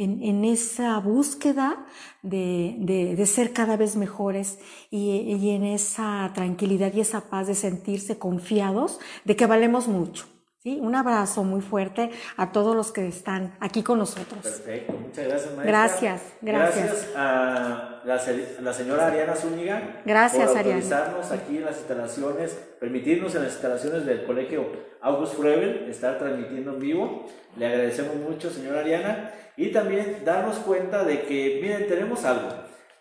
en, 0.00 0.44
esa 0.44 0.98
búsqueda 0.98 1.86
de, 2.22 3.22
ser 3.26 3.52
cada 3.52 3.76
vez 3.76 3.96
mejores 3.96 4.58
y, 4.90 5.10
y 5.10 5.50
en 5.50 5.64
esa 5.64 6.30
tranquilidad 6.34 6.92
y 6.94 7.00
esa 7.00 7.28
paz 7.28 7.46
de 7.48 7.54
sentirse 7.54 8.18
confiados 8.18 8.98
de 9.24 9.36
que 9.36 9.46
valemos 9.46 9.88
mucho. 9.88 10.26
¿Sí? 10.62 10.78
Un 10.78 10.94
abrazo 10.94 11.42
muy 11.42 11.62
fuerte 11.62 12.10
a 12.36 12.52
todos 12.52 12.76
los 12.76 12.92
que 12.92 13.08
están 13.08 13.56
aquí 13.60 13.82
con 13.82 13.98
nosotros. 13.98 14.42
Perfecto, 14.42 14.92
muchas 14.92 15.24
gracias, 15.26 15.56
maestra. 15.56 15.64
Gracias, 15.64 16.22
gracias. 16.42 16.86
Gracias 16.86 17.16
a 17.16 17.89
la, 18.04 18.72
señora 18.72 19.06
Ariana 19.06 19.34
Zúñiga 19.34 20.02
gracias, 20.04 20.48
por 20.48 20.58
autorizarnos 20.58 21.30
aquí 21.30 21.58
en 21.58 21.64
las 21.64 21.78
instalaciones, 21.78 22.52
permitirnos 22.78 23.34
en 23.34 23.44
las 23.44 23.52
instalaciones 23.52 24.06
del 24.06 24.24
Colegio 24.24 24.66
August 25.00 25.34
Frebel 25.34 25.86
estar 25.88 26.18
transmitiendo 26.18 26.74
en 26.74 26.80
vivo. 26.80 27.26
Le 27.56 27.66
agradecemos 27.66 28.16
mucho, 28.16 28.50
señora 28.50 28.80
Ariana, 28.80 29.32
y 29.56 29.72
también 29.72 30.22
darnos 30.24 30.56
cuenta 30.58 31.04
de 31.04 31.22
que, 31.22 31.60
miren, 31.62 31.88
tenemos 31.88 32.24
algo. 32.24 32.48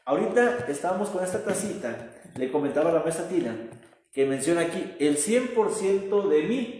Ahorita 0.06 0.66
estamos 0.68 1.10
con 1.10 1.24
esta 1.24 1.44
tacita, 1.44 2.10
le 2.36 2.52
comentaba 2.52 2.90
a 2.90 2.94
la 2.94 3.04
mesa 3.04 3.28
Tina, 3.28 3.56
que 4.12 4.26
menciona 4.26 4.62
aquí 4.62 4.96
el 5.00 5.18
100% 5.18 6.28
de 6.28 6.42
mí 6.44 6.80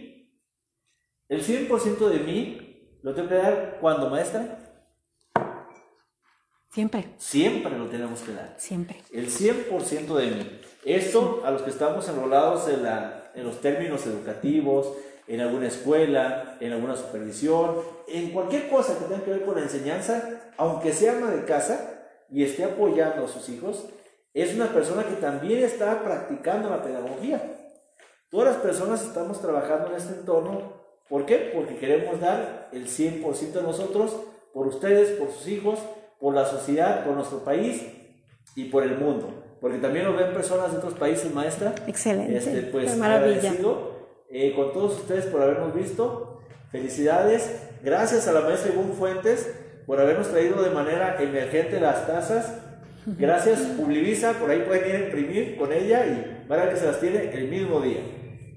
el 1.30 1.44
100% 1.44 2.08
de 2.08 2.18
mí 2.18 2.98
lo 3.02 3.14
tengo 3.14 3.28
que 3.28 3.36
dar 3.36 3.78
cuando, 3.80 4.10
maestra. 4.10 4.58
Siempre. 6.70 7.04
Siempre 7.18 7.76
lo 7.76 7.86
tenemos 7.86 8.20
que 8.20 8.32
dar. 8.32 8.54
Siempre. 8.56 9.00
El 9.12 9.28
100% 9.28 10.14
de 10.14 10.26
mí. 10.26 10.60
Esto 10.84 11.42
a 11.44 11.50
los 11.50 11.62
que 11.62 11.70
estamos 11.70 12.08
enrolados 12.08 12.68
en, 12.68 12.82
la, 12.82 13.32
en 13.34 13.44
los 13.44 13.60
términos 13.60 14.06
educativos, 14.06 14.92
en 15.26 15.40
alguna 15.40 15.68
escuela, 15.68 16.56
en 16.60 16.72
alguna 16.72 16.96
supervisión, 16.96 17.76
en 18.08 18.30
cualquier 18.30 18.68
cosa 18.68 18.98
que 18.98 19.04
tenga 19.04 19.24
que 19.24 19.30
ver 19.30 19.44
con 19.44 19.56
la 19.56 19.62
enseñanza, 19.62 20.52
aunque 20.56 20.92
sea 20.92 21.16
ama 21.16 21.30
de 21.30 21.44
casa 21.44 22.04
y 22.30 22.44
esté 22.44 22.64
apoyando 22.64 23.24
a 23.24 23.28
sus 23.28 23.48
hijos, 23.48 23.86
es 24.32 24.54
una 24.54 24.72
persona 24.72 25.04
que 25.04 25.16
también 25.16 25.64
está 25.64 26.02
practicando 26.02 26.70
la 26.70 26.82
pedagogía. 26.82 27.42
Todas 28.30 28.54
las 28.54 28.62
personas 28.62 29.02
estamos 29.02 29.40
trabajando 29.40 29.88
en 29.88 29.96
este 29.96 30.14
entorno 30.14 30.80
¿Por 31.10 31.26
qué? 31.26 31.50
Porque 31.52 31.76
queremos 31.76 32.20
dar 32.20 32.68
el 32.72 32.86
100% 32.86 33.50
de 33.50 33.62
nosotros 33.62 34.16
por 34.54 34.68
ustedes, 34.68 35.18
por 35.18 35.32
sus 35.32 35.48
hijos, 35.48 35.80
por 36.20 36.34
la 36.34 36.44
sociedad, 36.44 37.04
por 37.04 37.14
nuestro 37.14 37.38
país 37.44 37.82
y 38.54 38.64
por 38.66 38.82
el 38.82 38.98
mundo. 38.98 39.28
Porque 39.60 39.78
también 39.78 40.04
nos 40.06 40.16
ven 40.16 40.32
personas 40.32 40.72
de 40.72 40.78
otros 40.78 40.94
países, 40.94 41.34
maestra. 41.34 41.74
Excelente. 41.86 42.36
Este, 42.36 42.62
pues 42.62 43.00
agradecido 43.00 44.08
eh, 44.30 44.54
con 44.54 44.72
todos 44.72 44.98
ustedes 45.00 45.26
por 45.26 45.42
habernos 45.42 45.74
visto. 45.74 46.40
Felicidades. 46.70 47.62
Gracias 47.82 48.28
a 48.28 48.32
la 48.32 48.42
maestra 48.42 48.72
Ivonne 48.72 48.92
Fuentes 48.92 49.50
por 49.86 50.00
habernos 50.00 50.28
traído 50.28 50.62
de 50.62 50.70
manera 50.70 51.16
emergente 51.20 51.80
las 51.80 52.06
tazas. 52.06 52.54
Gracias, 53.06 53.60
Publivisa, 53.76 54.34
por 54.34 54.50
ahí 54.50 54.60
pueden 54.60 54.88
ir 54.88 54.96
a 54.96 55.04
imprimir 55.06 55.56
con 55.56 55.72
ella 55.72 56.06
y 56.06 56.46
van 56.46 56.60
a 56.60 56.70
que 56.70 56.76
se 56.76 56.86
las 56.86 57.00
tiene 57.00 57.32
el 57.32 57.48
mismo 57.48 57.80
día. 57.80 58.00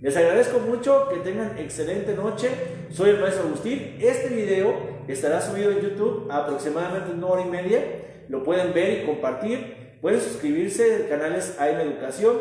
Les 0.01 0.15
agradezco 0.17 0.59
mucho, 0.59 1.07
que 1.09 1.17
tengan 1.17 1.57
excelente 1.57 2.13
noche. 2.13 2.49
Soy 2.89 3.11
el 3.11 3.19
maestro 3.19 3.45
Agustín. 3.45 3.95
Este 3.99 4.27
video 4.27 4.92
estará 5.07 5.41
subido 5.41 5.71
en 5.71 5.81
YouTube 5.81 6.27
aproximadamente 6.31 7.11
una 7.11 7.27
hora 7.27 7.41
y 7.41 7.49
media. 7.49 7.81
Lo 8.29 8.43
pueden 8.43 8.73
ver 8.73 9.03
y 9.03 9.05
compartir. 9.05 9.97
Pueden 10.01 10.21
suscribirse 10.21 10.95
al 10.95 11.09
canales 11.09 11.55
AM 11.59 11.79
Educación. 11.79 12.37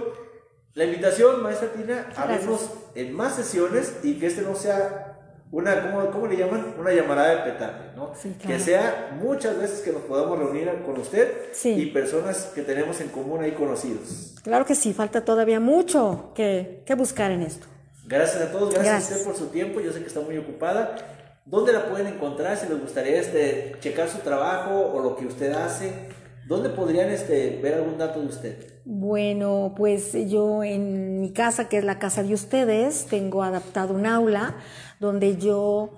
La 0.74 0.84
invitación, 0.84 1.42
maestra 1.42 1.72
Tina, 1.72 2.08
a 2.16 2.26
vernos 2.26 2.70
en 2.94 3.12
más 3.12 3.36
sesiones 3.36 3.98
y 4.02 4.18
que 4.18 4.26
este 4.26 4.42
no 4.42 4.54
sea 4.54 5.12
una, 5.52 5.82
¿cómo, 5.82 6.10
¿cómo, 6.10 6.26
le 6.26 6.38
llaman? 6.38 6.74
Una 6.78 6.92
llamada 6.94 7.28
de 7.28 7.52
petate, 7.52 7.94
¿no? 7.94 8.14
Que 8.46 8.58
sea 8.58 9.14
muchas 9.20 9.58
veces 9.58 9.80
que 9.80 9.92
nos 9.92 10.00
podamos 10.02 10.38
reunir 10.38 10.70
con 10.86 10.98
usted 10.98 11.52
y 11.62 11.86
personas 11.86 12.50
que 12.54 12.62
tenemos 12.62 13.02
en 13.02 13.08
común 13.10 13.42
ahí 13.42 13.52
conocidos. 13.52 14.34
Claro 14.42 14.64
que 14.64 14.74
sí, 14.74 14.94
falta 14.94 15.26
todavía 15.26 15.60
mucho 15.60 16.32
que, 16.34 16.82
que 16.86 16.94
buscar 16.94 17.30
en 17.30 17.42
esto. 17.42 17.66
Gracias 18.06 18.42
a 18.42 18.50
todos, 18.50 18.72
gracias, 18.72 19.10
a 19.10 19.14
usted 19.14 19.24
por 19.26 19.36
su 19.36 19.48
tiempo, 19.48 19.80
yo 19.82 19.92
sé 19.92 20.00
que 20.00 20.06
está 20.06 20.20
muy 20.20 20.38
ocupada. 20.38 20.96
¿Dónde 21.44 21.72
la 21.72 21.88
pueden 21.88 22.06
encontrar 22.06 22.56
si 22.56 22.68
les 22.68 22.80
gustaría 22.80 23.20
este, 23.20 23.76
checar 23.80 24.08
su 24.08 24.18
trabajo 24.18 24.92
o 24.94 25.00
lo 25.02 25.16
que 25.16 25.26
usted 25.26 25.52
hace? 25.52 26.08
¿Dónde 26.46 26.68
podrían 26.68 27.10
este, 27.10 27.58
ver 27.60 27.74
algún 27.74 27.98
dato 27.98 28.20
de 28.20 28.26
usted? 28.26 28.72
Bueno, 28.84 29.74
pues 29.76 30.12
yo 30.28 30.62
en 30.62 31.20
mi 31.20 31.32
casa, 31.32 31.68
que 31.68 31.78
es 31.78 31.84
la 31.84 31.98
casa 31.98 32.22
de 32.22 32.34
ustedes, 32.34 33.06
tengo 33.06 33.42
adaptado 33.42 33.94
un 33.94 34.06
aula 34.06 34.54
donde 35.00 35.36
yo 35.36 35.96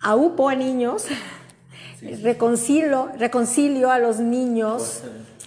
aupo 0.00 0.48
a 0.48 0.54
niños, 0.54 1.06
reconcilio, 2.22 3.10
reconcilio 3.18 3.90
a 3.90 3.98
los 3.98 4.20
niños, 4.20 5.02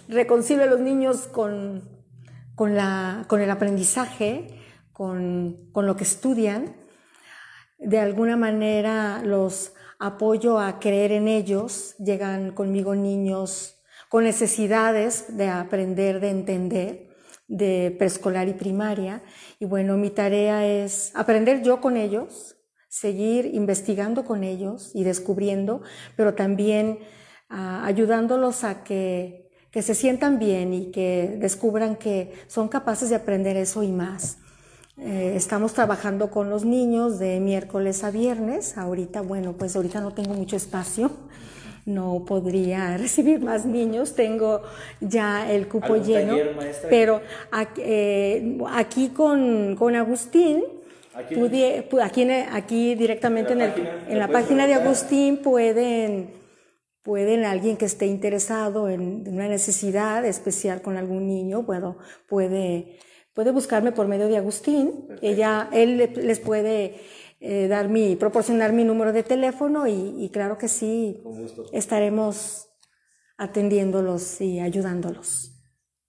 reconcilio 0.10 0.64
a 0.64 0.68
los 0.68 0.82
niños 0.82 1.28
con, 1.28 1.88
con, 2.56 2.76
la, 2.76 3.26
con 3.28 3.40
el 3.40 3.50
aprendizaje, 3.50 4.60
con, 4.92 5.70
con 5.72 5.86
lo 5.86 5.96
que 5.96 6.04
estudian. 6.04 6.78
De 7.80 7.97
alguna 7.99 8.35
manera 8.35 9.22
los 9.23 9.73
apoyo 9.99 10.60
a 10.60 10.80
creer 10.80 11.11
en 11.11 11.27
ellos. 11.27 11.95
Llegan 11.97 12.51
conmigo 12.51 12.95
niños 12.95 13.76
con 14.10 14.23
necesidades 14.23 15.38
de 15.38 15.47
aprender, 15.47 16.19
de 16.19 16.30
entender, 16.30 17.10
de 17.47 17.95
preescolar 17.97 18.47
y 18.47 18.53
primaria. 18.53 19.23
Y 19.60 19.65
bueno, 19.65 19.97
mi 19.97 20.10
tarea 20.10 20.65
es 20.65 21.11
aprender 21.15 21.61
yo 21.61 21.80
con 21.80 21.95
ellos, 21.95 22.57
seguir 22.89 23.45
investigando 23.53 24.26
con 24.26 24.43
ellos 24.43 24.91
y 24.93 25.03
descubriendo, 25.03 25.81
pero 26.18 26.34
también 26.34 26.99
ah, 27.49 27.85
ayudándolos 27.85 28.64
a 28.64 28.84
que, 28.84 29.51
que 29.72 29.84
se 29.84 29.95
sientan 29.95 30.39
bien 30.39 30.73
y 30.73 30.91
que 30.91 31.38
descubran 31.39 31.95
que 31.95 32.34
son 32.47 32.68
capaces 32.68 33.10
de 33.10 33.15
aprender 33.15 33.56
eso 33.57 33.84
y 33.84 33.91
más. 33.91 34.39
Eh, 35.02 35.34
estamos 35.36 35.74
trabajando 35.74 36.30
con 36.30 36.50
los 36.50 36.66
niños 36.66 37.20
de 37.20 37.40
miércoles 37.40 38.04
a 38.04 38.12
viernes. 38.12 38.78
Ahorita, 38.78 39.22
bueno, 39.22 39.54
pues 39.54 39.76
ahorita 39.76 40.02
no 40.02 40.14
tengo 40.14 40.34
mucho 40.34 40.58
espacio. 40.58 41.12
No 41.86 42.26
podría 42.28 42.98
recibir 42.98 43.40
más 43.40 43.66
niños, 43.66 44.16
tengo 44.16 44.62
ya 45.00 45.50
el 45.50 45.68
cupo 45.70 45.96
lleno, 45.96 46.36
pero 46.90 47.22
eh, 47.78 48.58
aquí, 48.72 49.10
con, 49.10 49.78
con, 49.78 49.96
Agustín, 49.96 50.64
aquí, 51.16 51.34
aquí, 52.52 52.96
directamente 52.96 53.54
en, 53.54 53.62
en 53.62 54.20
la 54.20 54.28
página 54.28 54.68
de 54.68 54.74
Agustín 54.74 55.38
pueden, 55.38 56.32
pueden 57.04 57.46
alguien 57.46 57.78
que 57.78 57.86
esté 57.86 58.06
interesado 58.06 58.90
en 58.90 59.24
una 59.28 59.48
necesidad 59.48 60.26
especial 60.26 60.82
con 60.82 60.98
algún 60.98 61.26
niño, 61.26 61.66
puedo, 61.66 61.98
puede, 62.28 63.00
puede 63.40 63.52
buscarme 63.52 63.94
por 63.94 64.06
medio 64.06 64.28
de 64.28 64.36
Agustín, 64.36 65.07
ella, 65.22 65.70
él 65.72 66.11
les 66.14 66.41
puede 66.41 66.99
eh, 67.40 67.70
dar 67.70 67.88
mi, 67.88 68.18
proporcionar 68.18 68.74
mi 68.74 68.84
número 68.84 69.14
de 69.14 69.24
teléfono 69.24 69.88
y, 69.88 70.30
claro 70.34 70.57
que 70.57 70.68
sí, 70.68 71.24
estaremos 71.72 72.68
atendiéndolos 73.38 74.41
y 74.41 74.60
ayudándolos. 74.60 75.53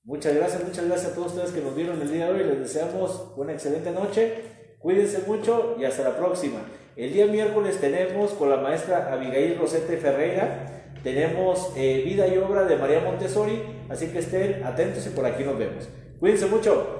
Muchas 0.03 0.35
gracias, 0.35 0.65
muchas 0.65 0.87
gracias 0.87 1.13
a 1.13 1.15
todos 1.15 1.29
ustedes 1.33 1.53
que 1.53 1.61
nos 1.61 1.77
vieron 1.77 2.03
el 2.03 2.11
día 2.11 2.27
de 2.27 2.33
hoy. 2.33 2.43
Les 2.49 2.59
deseamos 2.59 3.33
una 3.37 3.53
excelente 3.53 3.93
noche. 3.93 4.35
Cuídense 4.81 5.21
mucho 5.25 5.77
y 5.79 5.85
hasta 5.85 6.03
la 6.03 6.17
próxima. 6.17 6.67
El 6.97 7.13
día 7.13 7.27
miércoles 7.27 7.79
tenemos 7.81 8.33
con 8.33 8.51
la 8.51 8.57
maestra 8.57 9.13
Abigail 9.13 9.57
Rosete 9.57 9.99
Ferreira, 9.99 10.91
tenemos 11.05 11.71
eh, 11.77 12.03
vida 12.05 12.27
y 12.27 12.39
obra 12.39 12.65
de 12.65 12.75
María 12.75 12.99
Montessori, 12.99 13.63
así 13.89 14.09
que 14.09 14.19
estén 14.19 14.65
atentos 14.65 15.07
y 15.07 15.11
por 15.11 15.25
aquí 15.27 15.45
nos 15.45 15.57
vemos. 15.57 15.89
Cuídense 16.19 16.47
mucho. 16.47 17.00